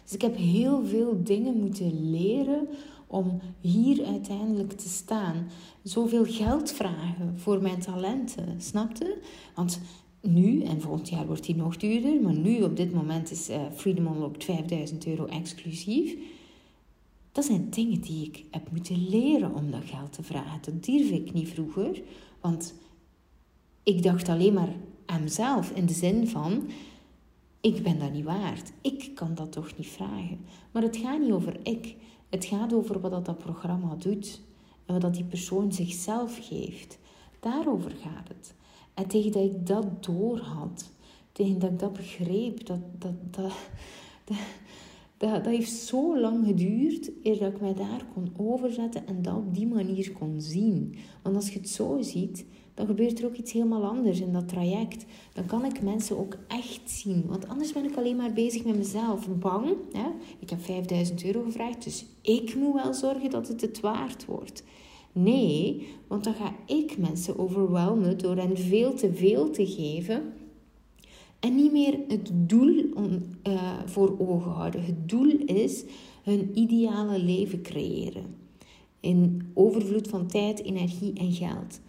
Dus 0.07 0.15
ik 0.15 0.21
heb 0.21 0.37
heel 0.37 0.85
veel 0.85 1.23
dingen 1.23 1.59
moeten 1.59 2.09
leren 2.11 2.67
om 3.07 3.39
hier 3.61 4.05
uiteindelijk 4.05 4.71
te 4.71 4.89
staan. 4.89 5.47
Zoveel 5.83 6.25
geld 6.25 6.71
vragen 6.71 7.33
voor 7.39 7.61
mijn 7.61 7.79
talenten, 7.79 8.61
snapte? 8.61 9.17
Want 9.55 9.81
nu, 10.21 10.63
en 10.63 10.81
volgend 10.81 11.09
jaar 11.09 11.25
wordt 11.25 11.45
die 11.45 11.55
nog 11.55 11.77
duurder, 11.77 12.21
maar 12.21 12.33
nu 12.33 12.63
op 12.63 12.77
dit 12.77 12.93
moment 12.93 13.31
is 13.31 13.49
uh, 13.49 13.61
Freedom 13.75 14.07
Unlocked 14.07 14.43
5000 14.43 15.07
euro 15.07 15.25
exclusief. 15.25 16.15
Dat 17.31 17.45
zijn 17.45 17.69
dingen 17.69 18.01
die 18.01 18.25
ik 18.25 18.45
heb 18.51 18.71
moeten 18.71 19.09
leren 19.09 19.55
om 19.55 19.71
dat 19.71 19.83
geld 19.85 20.13
te 20.13 20.23
vragen. 20.23 20.59
Dat 20.61 20.85
durf 20.85 21.09
ik 21.09 21.33
niet 21.33 21.49
vroeger, 21.49 22.01
want 22.41 22.73
ik 23.83 24.03
dacht 24.03 24.29
alleen 24.29 24.53
maar 24.53 24.75
aan 25.05 25.23
mezelf 25.23 25.71
in 25.71 25.85
de 25.85 25.93
zin 25.93 26.27
van 26.27 26.69
ik 27.61 27.83
ben 27.83 27.99
dat 27.99 28.11
niet 28.11 28.25
waard. 28.25 28.71
Ik 28.81 29.11
kan 29.15 29.35
dat 29.35 29.51
toch 29.51 29.77
niet 29.77 29.87
vragen. 29.87 30.39
Maar 30.71 30.81
het 30.81 30.97
gaat 30.97 31.19
niet 31.19 31.31
over 31.31 31.59
ik. 31.63 31.95
Het 32.29 32.45
gaat 32.45 32.73
over 32.73 32.99
wat 32.99 33.25
dat, 33.25 33.37
programma 33.37 33.95
doet. 33.95 34.41
En 34.85 34.93
wat 34.93 35.01
dat 35.01 35.13
die 35.13 35.23
persoon 35.23 35.73
zichzelf 35.73 36.47
geeft. 36.47 36.97
Daarover 37.39 37.91
gaat 37.91 38.27
het. 38.27 38.53
En 38.93 39.07
tegen 39.07 39.31
dat 39.31 39.43
ik 39.43 39.67
dat 39.67 40.03
doorhad, 40.03 40.91
tegen 41.31 41.59
dat 41.59 41.71
ik 41.71 41.79
dat 41.79 41.93
begreep, 41.93 42.65
dat, 42.65 42.79
dat, 42.97 43.33
dat, 43.33 43.53
dat, 44.23 44.37
dat, 45.17 45.43
dat 45.43 45.45
heeft 45.45 45.71
zo 45.71 46.19
lang 46.19 46.45
geduurd 46.45 47.11
eer 47.23 47.39
dat 47.39 47.53
ik 47.53 47.61
mij 47.61 47.73
daar 47.73 48.05
kon 48.13 48.33
overzetten 48.37 49.07
en 49.07 49.21
dat 49.21 49.35
op 49.35 49.55
die 49.55 49.67
manier 49.67 50.11
kon 50.11 50.41
zien. 50.41 50.95
Want 51.23 51.35
als 51.35 51.49
je 51.49 51.59
het 51.59 51.69
zo 51.69 52.01
ziet, 52.01 52.45
dan 52.77 52.85
gebeurt 52.85 53.19
er 53.19 53.25
ook 53.25 53.35
iets 53.35 53.51
helemaal 53.51 53.83
anders 53.83 54.19
in 54.19 54.33
dat 54.33 54.47
traject. 54.47 55.05
Dan 55.33 55.45
kan 55.45 55.65
ik 55.65 55.81
mensen 55.81 56.17
ook 56.17 56.37
echt 56.47 56.89
zien. 56.89 57.23
Want 57.27 57.47
anders 57.47 57.73
ben 57.73 57.83
ik 57.83 57.95
alleen 57.95 58.15
maar 58.15 58.33
bezig 58.33 58.63
met 58.63 58.77
mezelf. 58.77 59.27
Bang. 59.39 59.75
Hè? 59.91 60.07
Ik 60.39 60.49
heb 60.49 60.61
5000 60.61 61.25
euro 61.25 61.43
gevraagd, 61.43 61.83
dus 61.83 62.05
ik 62.21 62.55
moet 62.55 62.73
wel 62.73 62.93
zorgen 62.93 63.29
dat 63.29 63.47
het 63.47 63.61
het 63.61 63.79
waard 63.79 64.25
wordt. 64.25 64.63
Nee, 65.11 65.87
want 66.07 66.23
dan 66.23 66.33
ga 66.33 66.55
ik 66.65 66.97
mensen 66.97 67.39
overwelmen 67.39 68.17
door 68.17 68.35
hen 68.35 68.57
veel 68.57 68.93
te 68.93 69.13
veel 69.13 69.49
te 69.49 69.67
geven. 69.67 70.33
En 71.39 71.55
niet 71.55 71.71
meer 71.71 71.99
het 72.07 72.29
doel 72.33 72.83
uh, 73.43 73.79
voor 73.85 74.15
ogen 74.19 74.51
houden. 74.51 74.83
Het 74.83 75.09
doel 75.09 75.37
is 75.45 75.83
hun 76.23 76.51
ideale 76.53 77.19
leven 77.19 77.61
creëren. 77.61 78.35
In 78.99 79.51
overvloed 79.53 80.07
van 80.07 80.27
tijd, 80.27 80.63
energie 80.63 81.13
en 81.13 81.31
geld 81.31 81.79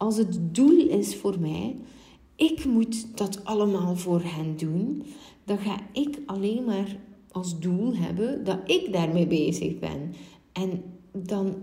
als 0.00 0.16
het 0.16 0.54
doel 0.54 0.88
is 0.88 1.16
voor 1.16 1.40
mij, 1.40 1.76
ik 2.36 2.64
moet 2.64 3.16
dat 3.18 3.44
allemaal 3.44 3.96
voor 3.96 4.22
hen 4.24 4.56
doen, 4.56 5.02
dan 5.44 5.58
ga 5.58 5.80
ik 5.92 6.18
alleen 6.26 6.64
maar 6.64 6.96
als 7.30 7.58
doel 7.58 7.94
hebben 7.94 8.44
dat 8.44 8.58
ik 8.64 8.92
daarmee 8.92 9.26
bezig 9.26 9.78
ben. 9.78 10.14
En 10.52 10.82
dan 11.12 11.54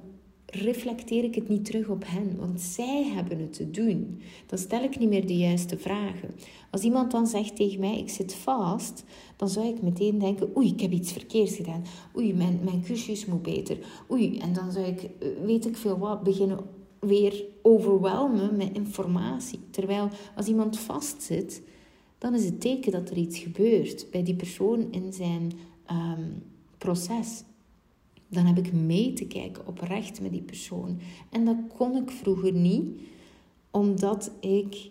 reflecteer 0.45 1.23
ik 1.23 1.35
het 1.35 1.49
niet 1.49 1.65
terug 1.65 1.87
op 1.87 2.03
hen, 2.07 2.37
want 2.37 2.61
zij 2.61 3.03
hebben 3.03 3.39
het 3.39 3.53
te 3.53 3.71
doen. 3.71 4.21
Dan 4.45 4.57
stel 4.57 4.83
ik 4.83 4.99
niet 4.99 5.09
meer 5.09 5.27
de 5.27 5.37
juiste 5.37 5.77
vragen. 5.77 6.29
Als 6.71 6.81
iemand 6.81 7.11
dan 7.11 7.27
zegt 7.27 7.55
tegen 7.55 7.79
mij, 7.79 7.97
ik 7.99 8.09
zit 8.09 8.33
vast, 8.33 9.03
dan 9.35 9.49
zou 9.49 9.67
ik 9.67 9.81
meteen 9.81 10.19
denken, 10.19 10.57
oei, 10.57 10.67
ik 10.67 10.81
heb 10.81 10.91
iets 10.91 11.11
verkeerds 11.11 11.55
gedaan. 11.55 11.83
Oei, 12.17 12.33
mijn, 12.33 12.59
mijn 12.63 12.83
kusjes 12.83 13.25
moet 13.25 13.41
beter. 13.41 13.77
Oei, 14.11 14.37
en 14.37 14.53
dan 14.53 14.71
zou 14.71 14.85
ik, 14.85 15.01
eh, 15.01 15.27
weet 15.45 15.65
ik 15.65 15.77
veel 15.77 15.97
wat, 15.97 16.23
beginnen 16.23 16.59
weer 16.99 17.45
overwelmen 17.67 18.57
met 18.57 18.73
informatie. 18.73 19.59
Terwijl 19.71 20.09
als 20.35 20.47
iemand 20.47 20.79
vastzit, 20.79 21.61
dan 22.17 22.33
is 22.33 22.45
het 22.45 22.61
teken 22.61 22.91
dat 22.91 23.09
er 23.09 23.17
iets 23.17 23.39
gebeurt 23.39 24.07
bij 24.11 24.23
die 24.23 24.35
persoon 24.35 24.91
in 24.91 25.13
zijn 25.13 25.51
ehm, 25.85 26.29
proces. 26.77 27.43
Dan 28.27 28.45
heb 28.45 28.57
ik 28.57 28.73
mee 28.73 29.13
te 29.13 29.25
kijken 29.25 29.67
oprecht 29.67 30.21
met 30.21 30.31
die 30.31 30.41
persoon. 30.41 30.99
En 31.29 31.45
dat 31.45 31.57
kon 31.77 31.95
ik 31.95 32.11
vroeger 32.11 32.53
niet, 32.53 33.01
omdat 33.71 34.31
ik 34.39 34.89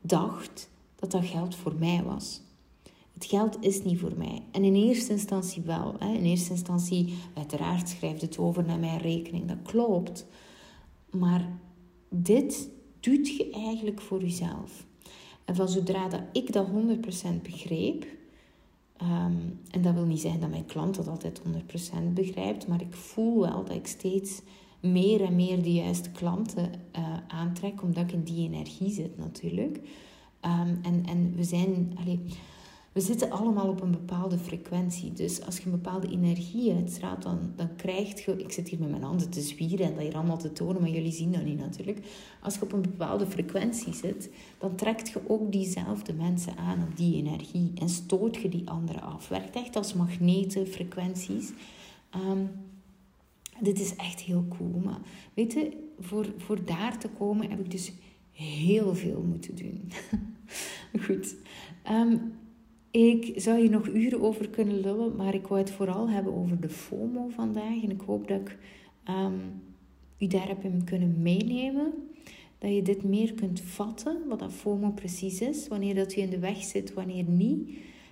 dacht 0.00 0.70
dat 0.94 1.10
dat 1.10 1.24
geld 1.24 1.54
voor 1.54 1.74
mij 1.78 2.02
was. 2.02 2.40
Het 3.12 3.24
geld 3.24 3.56
is 3.60 3.82
niet 3.82 3.98
voor 3.98 4.16
mij. 4.16 4.42
En 4.50 4.64
in 4.64 4.74
eerste 4.74 5.12
instantie 5.12 5.62
wel. 5.62 5.94
Hè. 5.98 6.12
In 6.12 6.24
eerste 6.24 6.50
instantie, 6.50 7.14
uiteraard, 7.34 7.88
schrijft 7.88 8.20
het 8.20 8.38
over 8.38 8.64
naar 8.64 8.78
mijn 8.78 8.98
rekening. 8.98 9.48
Dat 9.48 9.62
klopt. 9.62 10.26
Maar 11.10 11.48
dit 12.10 12.68
doet 13.00 13.36
je 13.36 13.50
eigenlijk 13.50 14.00
voor 14.00 14.20
jezelf. 14.20 14.86
En 15.44 15.54
van 15.54 15.68
zodra 15.68 16.08
dat 16.08 16.22
ik 16.32 16.52
dat 16.52 16.66
100% 16.66 17.42
begreep, 17.42 18.06
ehm, 18.96 19.36
en 19.70 19.82
dat 19.82 19.94
wil 19.94 20.06
niet 20.06 20.20
zeggen 20.20 20.40
dat 20.40 20.50
mijn 20.50 20.66
klant 20.66 20.94
dat 20.94 21.08
altijd 21.08 21.38
100% 21.38 22.14
begrijpt, 22.14 22.66
maar 22.66 22.80
ik 22.80 22.94
voel 22.94 23.40
wel 23.40 23.64
dat 23.64 23.76
ik 23.76 23.86
steeds 23.86 24.40
meer 24.80 25.20
en 25.22 25.36
meer 25.36 25.62
de 25.62 25.72
juiste 25.72 26.10
klanten 26.10 26.70
uh, 26.98 27.16
aantrek, 27.28 27.82
omdat 27.82 28.02
ik 28.02 28.12
in 28.12 28.22
die 28.22 28.48
energie 28.48 28.90
zit 28.90 29.18
natuurlijk. 29.18 29.76
Um, 30.44 30.78
en, 30.82 31.02
en 31.06 31.34
we 31.36 31.44
zijn, 31.44 31.96
we 32.92 33.00
zitten 33.00 33.30
allemaal 33.30 33.68
op 33.68 33.80
een 33.80 33.90
bepaalde 33.90 34.38
frequentie. 34.38 35.12
Dus 35.12 35.44
als 35.44 35.56
je 35.56 35.64
een 35.64 35.70
bepaalde 35.70 36.08
energie 36.08 36.72
uitstraalt, 36.72 37.22
dan, 37.22 37.52
dan 37.56 37.76
krijg 37.76 38.24
je... 38.24 38.36
Ik 38.36 38.52
zit 38.52 38.68
hier 38.68 38.78
met 38.78 38.90
mijn 38.90 39.02
handen 39.02 39.30
te 39.30 39.40
zwieren 39.40 39.86
en 39.86 39.94
dat 39.94 40.02
hier 40.02 40.14
allemaal 40.14 40.38
te 40.38 40.52
tonen, 40.52 40.80
maar 40.80 40.90
jullie 40.90 41.12
zien 41.12 41.32
dat 41.32 41.44
niet 41.44 41.58
natuurlijk. 41.58 41.98
Als 42.42 42.54
je 42.54 42.62
op 42.62 42.72
een 42.72 42.82
bepaalde 42.82 43.26
frequentie 43.26 43.94
zit, 43.94 44.30
dan 44.58 44.74
trekt 44.74 45.08
je 45.08 45.20
ook 45.26 45.52
diezelfde 45.52 46.12
mensen 46.12 46.56
aan 46.56 46.82
op 46.82 46.96
die 46.96 47.16
energie. 47.16 47.72
En 47.74 47.88
stoot 47.88 48.36
je 48.36 48.48
die 48.48 48.70
anderen 48.70 49.02
af. 49.02 49.28
Werkt 49.28 49.56
echt 49.56 49.76
als 49.76 49.94
magneten, 49.94 50.66
frequenties. 50.66 51.52
Um, 52.16 52.50
dit 53.60 53.80
is 53.80 53.96
echt 53.96 54.20
heel 54.20 54.44
cool. 54.48 54.80
Maar 54.84 55.00
weet 55.34 55.52
je, 55.52 55.88
voor, 55.98 56.26
voor 56.36 56.64
daar 56.64 56.98
te 56.98 57.08
komen 57.08 57.50
heb 57.50 57.60
ik 57.60 57.70
dus 57.70 57.92
heel 58.32 58.94
veel 58.94 59.22
moeten 59.22 59.56
doen. 59.56 59.92
Goed. 61.06 61.34
Um, 61.90 62.32
ik 62.90 63.32
zou 63.36 63.60
hier 63.60 63.70
nog 63.70 63.88
uren 63.88 64.20
over 64.20 64.48
kunnen 64.48 64.80
lullen, 64.80 65.16
maar 65.16 65.34
ik 65.34 65.46
wou 65.46 65.60
het 65.60 65.70
vooral 65.70 66.08
hebben 66.08 66.34
over 66.34 66.60
de 66.60 66.68
FOMO 66.68 67.28
vandaag. 67.28 67.82
En 67.82 67.90
ik 67.90 68.00
hoop 68.00 68.28
dat 68.28 68.40
ik 68.40 68.58
um, 69.08 69.62
u 70.18 70.26
daar 70.26 70.48
heb 70.48 70.64
in 70.64 70.84
kunnen 70.84 71.22
meenemen. 71.22 71.92
Dat 72.58 72.74
je 72.74 72.82
dit 72.82 73.02
meer 73.02 73.32
kunt 73.32 73.60
vatten, 73.60 74.16
wat 74.28 74.38
dat 74.38 74.52
FOMO 74.52 74.90
precies 74.90 75.40
is. 75.40 75.68
Wanneer 75.68 75.94
dat 75.94 76.14
je 76.14 76.20
in 76.20 76.30
de 76.30 76.38
weg 76.38 76.62
zit, 76.62 76.94
wanneer 76.94 77.24
niet. 77.24 77.70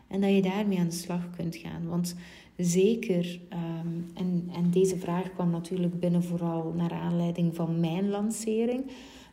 En 0.09 0.21
dat 0.21 0.35
je 0.35 0.43
daarmee 0.43 0.79
aan 0.79 0.89
de 0.89 0.95
slag 0.95 1.31
kunt 1.37 1.57
gaan. 1.57 1.89
Want 1.89 2.17
zeker, 2.57 3.41
ehm, 3.49 3.89
en, 4.15 4.49
en 4.53 4.71
deze 4.71 4.99
vraag 4.99 5.33
kwam 5.33 5.51
natuurlijk 5.51 6.01
binnen 6.01 6.23
vooral 6.23 6.73
naar 6.77 6.93
aanleiding 6.93 7.55
van 7.55 7.81
mijn 7.81 8.09
lancering. 8.09 8.85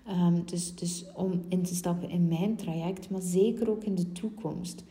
Um, 0.10 0.46
dus, 0.46 0.76
dus 0.76 1.06
om 1.16 1.42
in 1.50 1.62
te 1.62 1.76
stappen 1.76 2.10
in 2.10 2.28
mijn 2.28 2.56
traject, 2.56 3.10
maar 3.10 3.22
zeker 3.22 3.70
ook 3.70 3.84
in 3.84 3.96
de 3.96 4.12
toekomst. 4.12 4.84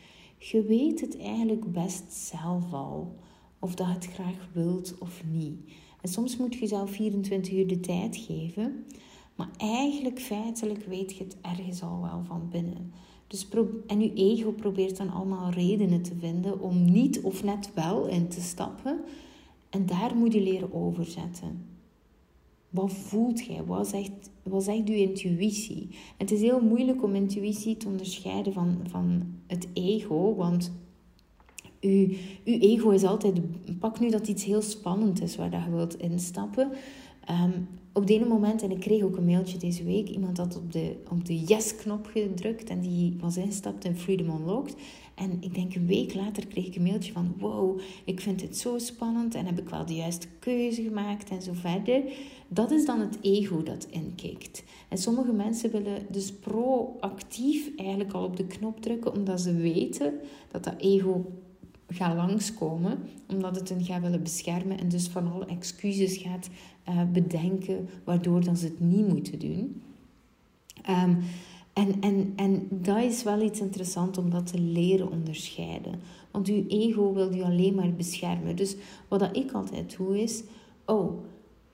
Je 0.50 0.62
weet 0.62 1.00
het 1.00 1.18
eigenlijk 1.18 1.72
best 1.72 2.12
zelf 2.12 2.72
al, 2.72 3.16
of 3.58 3.74
dat 3.74 3.86
je 3.86 3.92
het 3.92 4.06
graag 4.06 4.48
wilt 4.52 4.94
of 4.98 5.22
niet. 5.30 5.70
En 6.00 6.08
soms 6.08 6.36
moet 6.36 6.54
je 6.54 6.60
jezelf 6.60 6.90
24 6.90 7.52
uur 7.52 7.66
de 7.66 7.80
tijd 7.80 8.16
geven. 8.16 8.84
Maar 9.34 9.48
eigenlijk, 9.56 10.20
feitelijk, 10.20 10.84
weet 10.84 11.16
je 11.16 11.24
het 11.24 11.36
ergens 11.40 11.82
al 11.82 12.00
wel 12.02 12.22
van 12.26 12.48
binnen. 12.50 12.92
Dus 13.26 13.48
en 13.86 14.00
je 14.00 14.12
ego 14.14 14.52
probeert 14.52 14.96
dan 14.96 15.10
allemaal 15.10 15.50
redenen 15.50 16.02
te 16.02 16.14
vinden 16.14 16.60
om 16.60 16.84
niet 16.84 17.20
of 17.20 17.44
net 17.44 17.74
wel 17.74 18.06
in 18.06 18.28
te 18.28 18.40
stappen. 18.40 19.00
En 19.70 19.86
daar 19.86 20.16
moet 20.16 20.32
je 20.32 20.42
leren 20.42 20.74
overzetten. 20.74 21.73
Wat 22.74 22.92
voelt 22.92 23.44
jij? 23.44 23.64
Wat 23.64 23.88
zegt, 23.88 24.30
wat 24.42 24.64
zegt 24.64 24.88
je 24.88 24.96
intuïtie? 24.96 25.88
het 26.18 26.30
is 26.30 26.40
heel 26.40 26.60
moeilijk 26.60 27.02
om 27.02 27.14
intuïtie 27.14 27.76
te 27.76 27.88
onderscheiden 27.88 28.52
van, 28.52 28.78
van 28.88 29.22
het 29.46 29.68
ego, 29.72 30.34
want 30.34 30.72
uw, 31.80 32.08
uw 32.44 32.58
ego 32.58 32.90
is 32.90 33.04
altijd... 33.04 33.40
Pak 33.78 34.00
nu 34.00 34.10
dat 34.10 34.28
iets 34.28 34.44
heel 34.44 34.62
spannend 34.62 35.22
is 35.22 35.36
waar 35.36 35.50
dat 35.50 35.64
je 35.64 35.70
wilt 35.70 36.00
instappen. 36.00 36.70
Um, 37.30 37.68
op 37.96 38.06
de 38.06 38.14
ene 38.14 38.24
moment, 38.24 38.62
en 38.62 38.70
ik 38.70 38.80
kreeg 38.80 39.02
ook 39.02 39.16
een 39.16 39.24
mailtje 39.24 39.58
deze 39.58 39.84
week, 39.84 40.08
iemand 40.08 40.36
had 40.36 40.56
op 40.56 40.72
de, 40.72 40.96
op 41.10 41.24
de 41.24 41.40
yes-knop 41.40 42.06
gedrukt 42.06 42.70
en 42.70 42.80
die 42.80 43.16
was 43.20 43.36
instapt 43.36 43.84
in 43.84 43.96
Freedom 43.96 44.28
Unlocked. 44.28 44.76
En 45.14 45.36
ik 45.40 45.54
denk 45.54 45.74
een 45.74 45.86
week 45.86 46.14
later 46.14 46.46
kreeg 46.46 46.66
ik 46.66 46.76
een 46.76 46.82
mailtje 46.82 47.12
van, 47.12 47.34
wow, 47.38 47.80
ik 48.04 48.20
vind 48.20 48.40
het 48.40 48.56
zo 48.56 48.78
spannend 48.78 49.34
en 49.34 49.46
heb 49.46 49.58
ik 49.58 49.68
wel 49.68 49.86
de 49.86 49.94
juiste 49.94 50.26
keuze 50.38 50.82
gemaakt 50.82 51.30
en 51.30 51.42
zo 51.42 51.52
verder. 51.52 52.02
Dat 52.54 52.70
is 52.70 52.86
dan 52.86 53.00
het 53.00 53.18
ego 53.20 53.62
dat 53.62 53.86
inkikt. 53.90 54.64
En 54.88 54.98
sommige 54.98 55.32
mensen 55.32 55.70
willen 55.70 56.06
dus 56.10 56.32
proactief 56.32 57.70
eigenlijk 57.76 58.12
al 58.12 58.24
op 58.24 58.36
de 58.36 58.46
knop 58.46 58.80
drukken, 58.80 59.12
omdat 59.12 59.40
ze 59.40 59.54
weten 59.54 60.14
dat 60.50 60.64
dat 60.64 60.74
ego 60.78 61.32
gaat 61.88 62.16
langskomen, 62.16 62.98
omdat 63.28 63.56
het 63.56 63.68
hen 63.68 63.84
gaat 63.84 64.02
willen 64.02 64.22
beschermen 64.22 64.78
en 64.78 64.88
dus 64.88 65.08
van 65.08 65.32
alle 65.32 65.46
excuses 65.46 66.16
gaat 66.16 66.48
uh, 66.88 67.02
bedenken 67.12 67.88
waardoor 68.04 68.44
dan 68.44 68.56
ze 68.56 68.64
het 68.64 68.80
niet 68.80 69.08
moeten 69.08 69.38
doen. 69.38 69.82
Um, 70.90 71.18
en, 71.72 72.00
en, 72.00 72.32
en 72.36 72.66
dat 72.70 73.02
is 73.02 73.22
wel 73.22 73.42
iets 73.42 73.60
interessants 73.60 74.18
om 74.18 74.30
dat 74.30 74.46
te 74.46 74.58
leren 74.58 75.10
onderscheiden. 75.10 76.00
Want 76.30 76.48
uw 76.48 76.64
ego 76.68 77.12
wil 77.12 77.34
je 77.34 77.44
alleen 77.44 77.74
maar 77.74 77.92
beschermen. 77.92 78.56
Dus 78.56 78.76
wat 79.08 79.20
dat 79.20 79.36
ik 79.36 79.52
altijd 79.52 79.96
doe 79.96 80.22
is: 80.22 80.42
oh, 80.84 81.24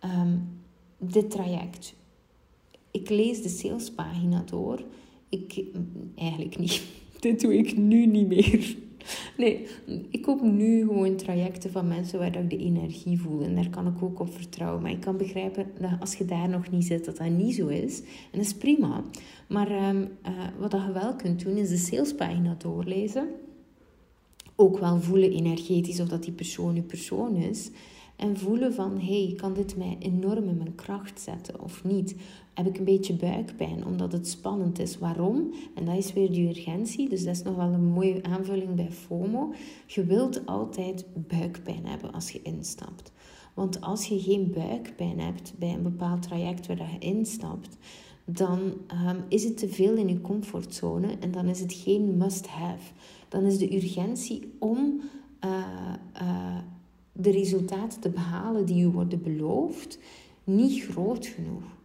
um, 0.05 0.59
dit 1.01 1.30
traject. 1.30 1.94
Ik 2.90 3.09
lees 3.09 3.42
de 3.42 3.48
salespagina 3.48 4.42
door. 4.51 4.84
Ik, 5.28 5.64
eigenlijk 6.16 6.59
niet. 6.59 6.82
Dit 7.20 7.40
doe 7.40 7.57
ik 7.59 7.76
nu 7.76 8.07
niet 8.07 8.26
meer. 8.26 8.76
Nee, 9.36 9.66
ik 10.11 10.22
koop 10.22 10.42
nu 10.42 10.86
gewoon 10.86 11.16
trajecten 11.16 11.70
van 11.70 11.88
mensen 11.88 12.18
waar 12.18 12.36
ik 12.36 12.51
de 12.51 12.57
energie 12.57 13.20
voel. 13.20 13.42
En 13.42 13.55
daar 13.55 13.70
kan 13.70 13.86
ik 13.86 14.03
ook 14.03 14.20
op 14.20 14.34
vertrouwen. 14.34 14.82
Maar 14.82 14.90
ik 14.90 15.01
kan 15.01 15.16
begrijpen 15.16 15.66
dat 15.80 15.90
als 16.01 16.14
je 16.14 16.24
daar 16.24 16.48
nog 16.48 16.70
niet 16.70 16.84
zit, 16.84 17.05
dat 17.05 17.16
dat 17.16 17.28
niet 17.28 17.55
zo 17.55 17.66
is. 17.66 18.01
En 18.01 18.38
dat 18.38 18.40
is 18.40 18.55
prima. 18.55 19.05
Maar 19.48 19.88
um, 19.88 20.01
uh, 20.01 20.09
wat 20.59 20.72
je 20.72 20.92
wel 20.92 21.14
kunt 21.16 21.44
doen, 21.44 21.57
is 21.57 21.68
de 21.68 21.76
salespagina 21.76 22.55
doorlezen. 22.59 23.28
Ook 24.57 24.78
wel 24.78 25.01
voelen 25.01 25.32
energetisch 25.32 26.01
of 26.01 26.09
dat 26.09 26.22
die 26.22 26.32
persoon 26.32 26.76
uw 26.76 26.82
persoon 26.82 27.36
is. 27.36 27.70
En 28.21 28.37
voelen 28.37 28.75
van, 28.75 28.99
hey, 28.99 29.35
kan 29.37 29.55
dit 29.55 29.77
mij 29.77 29.97
enorm 29.99 30.49
in 30.49 30.57
mijn 30.57 30.75
kracht 30.75 31.21
zetten 31.21 31.61
of 31.62 31.85
niet? 31.85 32.16
Heb 32.55 32.66
ik 32.66 32.79
een 32.79 32.85
beetje 32.85 33.14
buikpijn 33.14 33.87
omdat 33.87 34.12
het 34.12 34.29
spannend 34.29 34.79
is? 34.79 34.99
Waarom? 34.99 35.55
En 35.75 35.85
dat 35.85 35.97
is 35.97 36.12
weer 36.12 36.31
die 36.31 36.49
urgentie. 36.49 37.09
Dus 37.09 37.25
dat 37.25 37.35
is 37.35 37.43
nog 37.43 37.57
wel 37.57 37.73
een 37.73 37.85
mooie 37.85 38.23
aanvulling 38.23 38.75
bij 38.75 38.91
FOMO. 38.91 39.53
Je 39.87 40.05
wilt 40.05 40.47
altijd 40.47 41.07
buikpijn 41.14 41.87
hebben 41.87 42.12
als 42.12 42.31
je 42.31 42.43
instapt. 42.43 43.12
Want 43.55 43.81
als 43.81 44.07
je 44.07 44.21
geen 44.21 44.51
buikpijn 44.51 45.21
hebt 45.21 45.55
bij 45.59 45.73
een 45.73 45.83
bepaald 45.83 46.23
traject 46.23 46.66
waar 46.66 46.93
je 46.93 46.99
instapt, 46.99 47.77
dan 48.25 48.59
um, 48.61 49.25
is 49.29 49.45
het 49.45 49.59
te 49.59 49.68
veel 49.68 49.97
in 49.97 50.09
je 50.09 50.21
comfortzone 50.21 51.18
en 51.21 51.31
dan 51.31 51.47
is 51.47 51.61
het 51.61 51.73
geen 51.73 52.16
must-have. 52.16 52.93
Dan 53.29 53.45
is 53.45 53.59
de 53.59 53.77
urgentie 53.77 54.53
om 54.59 55.01
uh, 55.45 56.59
de 57.21 57.31
resultaten 57.31 58.01
te 58.01 58.11
behalen 58.11 58.64
die 58.66 58.77
je 58.77 58.91
worden 58.91 59.23
beloofd 59.23 59.99
niet 60.45 60.83
groot 60.83 61.27
genoeg. 61.27 61.79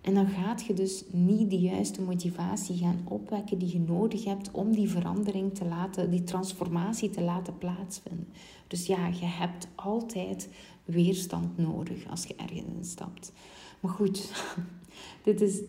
En 0.00 0.14
dan 0.14 0.26
gaat 0.26 0.64
je 0.64 0.74
dus 0.74 1.04
niet 1.10 1.50
de 1.50 1.58
juiste 1.58 2.02
motivatie 2.02 2.76
gaan 2.76 3.06
opwekken 3.08 3.58
die 3.58 3.72
je 3.72 3.80
nodig 3.80 4.24
hebt 4.24 4.50
om 4.50 4.72
die 4.72 4.88
verandering 4.88 5.54
te 5.54 5.64
laten, 5.64 6.10
die 6.10 6.24
transformatie 6.24 7.10
te 7.10 7.22
laten 7.22 7.58
plaatsvinden. 7.58 8.28
Dus 8.66 8.86
ja, 8.86 9.06
je 9.06 9.24
hebt 9.24 9.68
altijd 9.74 10.48
weerstand 10.84 11.58
nodig 11.58 12.10
als 12.10 12.24
je 12.24 12.34
ergens 12.36 12.90
stapt. 12.90 13.32
Maar 13.80 13.92
goed, 13.92 14.32
dit 15.24 15.40
is, 15.40 15.60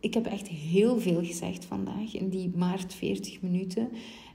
ik 0.00 0.14
heb 0.14 0.26
echt 0.26 0.48
heel 0.48 1.00
veel 1.00 1.24
gezegd 1.24 1.64
vandaag 1.64 2.14
in 2.14 2.28
die 2.28 2.52
maart 2.56 2.94
40 2.94 3.42
minuten. 3.42 3.88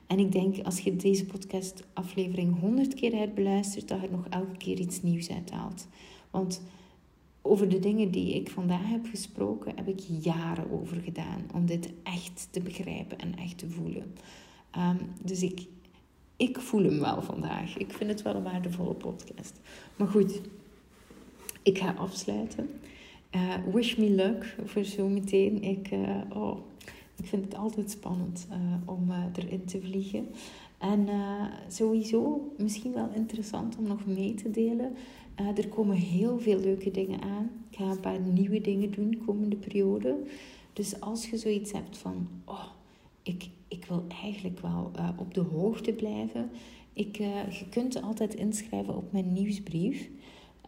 En 0.10 0.20
ik 0.20 0.32
denk 0.32 0.66
als 0.66 0.80
je 0.80 0.96
deze 0.96 1.26
podcastaflevering 1.26 2.60
honderd 2.60 2.94
keer 2.94 3.16
herbeluistert, 3.16 3.88
dat 3.88 4.02
je 4.02 4.10
nog 4.12 4.28
elke 4.30 4.58
keer 4.58 4.80
iets 4.80 5.02
nieuws 5.02 5.30
uithaalt. 5.30 5.88
Want 6.32 6.62
over 7.42 7.70
de 7.70 7.80
dingen 7.80 8.12
die 8.12 8.34
ik 8.34 8.50
vandaag 8.50 8.90
heb 8.90 9.06
gesproken, 9.06 9.76
heb 9.76 9.88
ik 9.88 10.00
jaren 10.22 10.72
over 10.72 10.98
gedaan 11.02 11.46
om 11.54 11.66
dit 11.66 11.90
echt 12.04 12.48
te 12.52 12.62
begrijpen 12.62 13.18
en 13.20 13.38
echt 13.38 13.58
te 13.58 13.70
voelen. 13.70 14.14
Ehm, 14.72 14.98
dus 15.22 15.44
ik, 15.44 15.68
ik 16.38 16.60
voel 16.60 16.84
hem 16.84 17.00
wel 17.00 17.22
vandaag. 17.22 17.78
Ik 17.78 17.94
vind 17.94 18.10
het 18.10 18.22
wel 18.22 18.36
een 18.36 18.44
waardevolle 18.44 18.94
podcast. 18.94 19.60
Maar 19.96 20.08
goed, 20.08 20.42
ik 21.64 21.78
ga 21.78 21.94
afsluiten. 21.98 22.70
Uh, 23.36 23.54
wish 23.74 23.96
me 23.96 24.10
luck 24.10 24.56
voor 24.66 24.86
zometeen. 24.86 25.64
Ik, 25.64 25.92
uh, 25.92 26.18
oh, 26.34 26.58
ik 27.20 27.26
vind 27.26 27.46
het 27.46 27.56
altijd 27.56 27.92
spannend 27.92 28.48
uh, 28.52 28.56
om 28.86 29.12
erin 29.36 29.66
te 29.66 29.82
vliegen. 29.82 30.28
En 30.78 31.08
sowieso 31.68 32.52
misschien 32.58 32.94
wel 32.94 33.10
interessant 33.14 33.78
om 33.78 33.88
nog 33.88 34.06
mee 34.06 34.34
te 34.34 34.52
delen. 34.52 34.94
er 35.36 35.68
komen 35.68 35.96
heel 35.96 36.40
veel 36.40 36.60
leuke 36.60 36.92
dingen 36.92 37.22
aan. 37.22 37.50
Ik 37.70 37.78
ga 37.78 37.84
een 37.84 38.00
paar 38.00 38.20
nieuwe 38.20 38.62
dingen 38.62 38.92
doen 38.92 39.12
de 39.12 39.18
komende 39.18 39.56
periode. 39.56 40.18
Dus 40.74 41.00
als 41.00 41.30
je 41.30 41.38
zoiets 41.38 41.72
hebt 41.72 41.98
van, 41.98 42.28
oh, 42.46 42.66
ik, 43.24 43.50
ik 43.68 43.86
wil 43.86 44.06
eigenlijk 44.22 44.60
wel 44.60 44.92
op 45.18 45.34
de 45.34 45.42
hoogte 45.42 45.94
blijven. 45.94 46.50
Ik, 46.94 47.16
je 47.18 47.66
kunt 47.70 48.02
altijd 48.02 48.34
inschrijven 48.36 48.96
op 48.96 49.12
mijn 49.12 49.34
nieuwsbrief. 49.34 50.10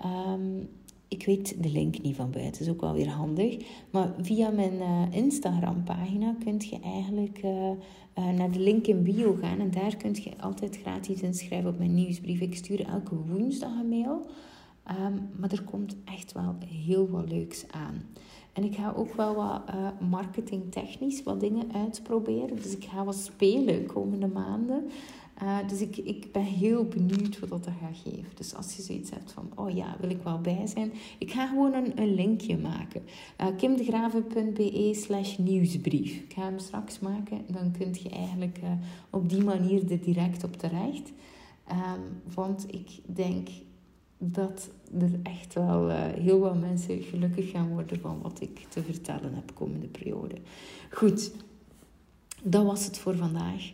Um, 0.05 0.69
ik 1.11 1.25
weet 1.25 1.63
de 1.63 1.69
link 1.69 2.01
niet 2.01 2.15
van 2.15 2.31
buiten, 2.31 2.61
is 2.61 2.69
ook 2.69 2.81
wel 2.81 2.93
weer 2.93 3.09
handig. 3.09 3.57
Maar 3.89 4.13
via 4.21 4.49
mijn 4.49 4.73
uh, 4.73 5.03
Instagram-pagina 5.11 6.35
kun 6.43 6.55
je 6.59 6.79
eigenlijk 6.83 7.43
uh, 7.43 7.51
uh, 7.51 8.29
naar 8.37 8.51
de 8.51 8.59
link 8.59 8.87
in 8.87 9.03
bio 9.03 9.37
gaan. 9.41 9.59
En 9.59 9.71
daar 9.71 9.95
kun 9.95 10.13
je 10.13 10.31
altijd 10.39 10.77
gratis 10.77 11.21
inschrijven 11.21 11.69
op 11.69 11.77
mijn 11.77 11.93
nieuwsbrief. 11.93 12.39
Ik 12.39 12.55
stuur 12.55 12.85
elke 12.85 13.15
woensdag 13.15 13.79
een 13.79 13.89
mail. 13.89 14.25
Um, 14.89 15.29
maar 15.39 15.51
er 15.51 15.63
komt 15.63 15.95
echt 16.05 16.31
wel 16.31 16.55
heel 16.65 17.09
wat 17.09 17.31
leuks 17.31 17.65
aan. 17.71 18.03
En 18.53 18.63
ik 18.63 18.75
ga 18.75 18.93
ook 18.95 19.13
wel 19.13 19.35
wat 19.35 19.61
marketingtechnisch 20.09 21.23
wat 21.23 21.39
dingen 21.39 21.73
uitproberen. 21.73 22.55
Dus 22.55 22.75
ik 22.75 22.83
ga 22.83 23.03
wat 23.03 23.15
spelen 23.15 23.85
komende 23.85 24.27
maanden. 24.27 24.83
Uh, 25.43 25.57
dus 25.67 25.81
ik, 25.81 25.97
ik 25.97 26.31
ben 26.31 26.43
heel 26.43 26.85
benieuwd 26.85 27.39
wat 27.39 27.49
dat 27.49 27.73
gaat 27.81 27.97
geven. 28.03 28.29
Dus 28.35 28.55
als 28.55 28.75
je 28.75 28.81
zoiets 28.81 29.09
hebt 29.09 29.31
van, 29.31 29.51
oh 29.55 29.75
ja, 29.75 29.95
wil 29.99 30.09
ik 30.09 30.21
wel 30.23 30.41
bij 30.41 30.67
zijn. 30.67 30.91
Ik 31.17 31.31
ga 31.31 31.47
gewoon 31.47 31.73
een, 31.73 32.01
een 32.01 32.13
linkje 32.13 32.57
maken. 32.57 33.01
Uh, 33.41 33.47
kimdegraven.be 33.57 34.93
slash 34.93 35.37
nieuwsbrief. 35.37 36.15
Ik 36.15 36.33
ga 36.33 36.41
hem 36.41 36.59
straks 36.59 36.99
maken. 36.99 37.41
Dan 37.47 37.71
kun 37.71 37.95
je 38.03 38.09
eigenlijk 38.09 38.59
uh, 38.63 38.71
op 39.09 39.29
die 39.29 39.43
manier 39.43 39.91
er 39.91 40.01
direct 40.01 40.43
op 40.43 40.57
terecht. 40.57 41.11
Um, 41.71 42.33
want 42.33 42.65
ik 42.73 42.89
denk 43.05 43.47
dat 44.17 44.69
er 44.99 45.19
echt 45.23 45.53
wel 45.53 45.89
heel 45.89 46.39
wat 46.39 46.59
mensen 46.59 47.01
gelukkig 47.01 47.51
gaan 47.51 47.69
worden 47.69 47.99
van 47.99 48.21
wat 48.21 48.41
ik 48.41 48.65
te 48.69 48.83
vertellen 48.83 49.33
heb 49.33 49.51
komende 49.53 49.87
periode. 49.87 50.35
Goed, 50.89 51.31
dat 52.43 52.65
was 52.65 52.85
het 52.85 52.97
voor 52.97 53.15
vandaag. 53.15 53.71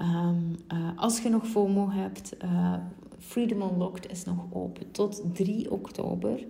Um, 0.00 0.56
uh, 0.72 0.90
als 0.96 1.20
je 1.20 1.28
nog 1.28 1.46
FOMO 1.46 1.90
hebt, 1.90 2.36
uh, 2.44 2.74
Freedom 3.18 3.62
Unlocked 3.62 4.10
is 4.10 4.24
nog 4.24 4.44
open 4.50 4.90
tot 4.90 5.22
3 5.32 5.70
oktober. 5.70 6.44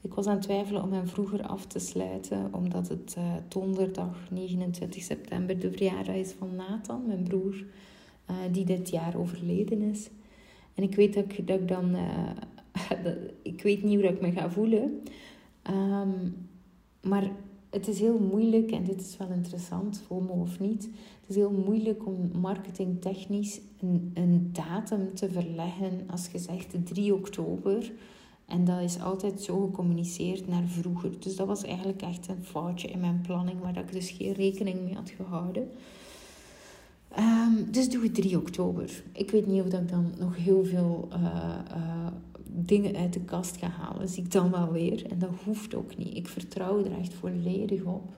Ik 0.00 0.14
was 0.14 0.26
aan 0.26 0.34
het 0.34 0.42
twijfelen 0.42 0.82
om 0.82 0.92
hem 0.92 1.06
vroeger 1.06 1.46
af 1.46 1.66
te 1.66 1.78
sluiten, 1.78 2.54
omdat 2.54 2.88
het 2.88 3.14
uh, 3.18 3.24
donderdag 3.48 4.30
29 4.30 5.02
september 5.02 5.58
de 5.58 5.70
verjaardag 5.70 6.14
is 6.14 6.32
van 6.32 6.56
Nathan, 6.56 7.06
mijn 7.06 7.22
broer, 7.22 7.64
die 8.50 8.64
dit 8.64 8.90
jaar 8.90 9.16
overleden 9.16 9.82
is. 9.82 10.10
En 10.74 10.82
ik 10.82 10.94
weet 10.94 11.14
dat 11.14 11.24
ik, 11.24 11.46
dat 11.46 11.68
dan, 11.68 11.96
ik 13.42 13.62
weet 13.62 13.82
niet 13.82 14.00
hoe 14.00 14.08
ik 14.08 14.20
me 14.20 14.32
ga 14.32 14.50
voelen. 14.50 15.02
Um, 15.70 16.48
maar 17.00 17.30
het 17.70 17.88
is 17.88 18.00
heel 18.00 18.18
moeilijk, 18.18 18.70
en 18.70 18.84
dit 18.84 19.00
is 19.00 19.16
wel 19.16 19.30
interessant, 19.30 20.02
FOMO 20.06 20.32
of 20.32 20.60
niet. 20.60 20.82
Het 21.20 21.30
is 21.30 21.36
heel 21.36 21.62
moeilijk 21.64 22.06
om 22.06 22.30
marketingtechnisch 22.40 23.60
een, 23.80 24.10
een 24.14 24.50
datum 24.52 25.14
te 25.14 25.30
verleggen 25.30 26.04
als 26.10 26.28
je 26.32 26.38
zegt 26.38 26.74
3 26.84 27.14
oktober. 27.14 27.92
En 28.46 28.64
dat 28.64 28.80
is 28.80 29.00
altijd 29.00 29.40
zo 29.40 29.66
gecommuniceerd 29.66 30.48
naar 30.48 30.66
vroeger. 30.66 31.20
Dus 31.20 31.36
dat 31.36 31.46
was 31.46 31.62
eigenlijk 31.62 32.02
echt 32.02 32.28
een 32.28 32.44
foutje 32.44 32.88
in 32.88 33.00
mijn 33.00 33.20
planning, 33.20 33.60
waar 33.60 33.76
ik 33.76 33.92
dus 33.92 34.10
geen 34.10 34.32
rekening 34.32 34.80
mee 34.84 34.94
had 34.94 35.10
gehouden. 35.10 35.70
Um, 37.16 37.70
dus 37.70 37.90
doe 37.90 38.02
het 38.02 38.14
3 38.14 38.38
oktober. 38.38 39.02
Ik 39.12 39.30
weet 39.30 39.46
niet 39.46 39.60
of 39.60 39.66
ik 39.72 39.88
dan 39.88 40.12
nog 40.18 40.36
heel 40.36 40.64
veel 40.64 41.08
uh, 41.12 41.58
uh, 41.76 42.06
dingen 42.44 42.96
uit 42.96 43.12
de 43.12 43.20
kast 43.20 43.56
ga 43.56 43.68
halen. 43.68 44.08
Zie 44.08 44.24
ik 44.24 44.32
dan 44.32 44.50
wel 44.50 44.72
weer. 44.72 45.10
En 45.10 45.18
dat 45.18 45.30
hoeft 45.44 45.74
ook 45.74 45.96
niet. 45.96 46.16
Ik 46.16 46.28
vertrouw 46.28 46.84
er 46.84 46.98
echt 46.98 47.14
volledig 47.14 47.82
op. 47.82 48.16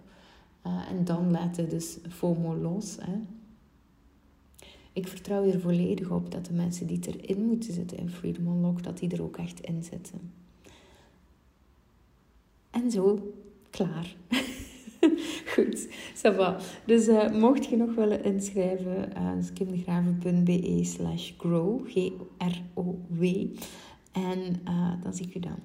Uh, 0.66 0.91
en 0.91 1.05
dan 1.05 1.30
laten 1.30 1.68
dus 1.68 1.99
FOMO 2.09 2.57
los. 2.57 2.97
Hè. 3.01 3.18
Ik 4.93 5.09
vertrouw 5.09 5.45
er 5.45 5.61
volledig 5.61 6.11
op 6.11 6.30
dat 6.30 6.47
de 6.47 6.53
mensen 6.53 6.86
die 6.86 7.01
erin 7.01 7.45
moeten 7.45 7.72
zitten 7.72 7.99
in 7.99 8.11
Freedom 8.11 8.47
Unlock, 8.47 8.82
dat 8.82 8.99
die 8.99 9.11
er 9.11 9.22
ook 9.22 9.36
echt 9.36 9.61
in 9.61 9.82
zitten. 9.82 10.32
En 12.70 12.91
zo, 12.91 13.32
klaar. 13.70 14.16
Goed, 15.55 15.88
ça 16.14 16.30
va. 16.36 16.57
Dus 16.84 17.09
uh, 17.09 17.30
mocht 17.30 17.66
je 17.66 17.76
nog 17.76 17.94
willen 17.94 18.24
inschrijven, 18.24 19.12
uh, 19.16 19.32
kimdegraven.be 19.55 20.84
slash 20.84 21.32
grow, 21.38 21.88
G-R-O-W. 21.88 23.24
En 24.12 24.62
uh, 24.68 25.03
dan 25.03 25.14
zie 25.14 25.26
ik 25.26 25.34
u 25.34 25.40
dan. 25.40 25.59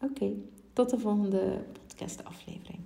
Oké, 0.00 0.32
tot 0.72 0.90
de 0.90 0.98
volgende 0.98 1.64
podcast 1.86 2.24
aflevering. 2.24 2.78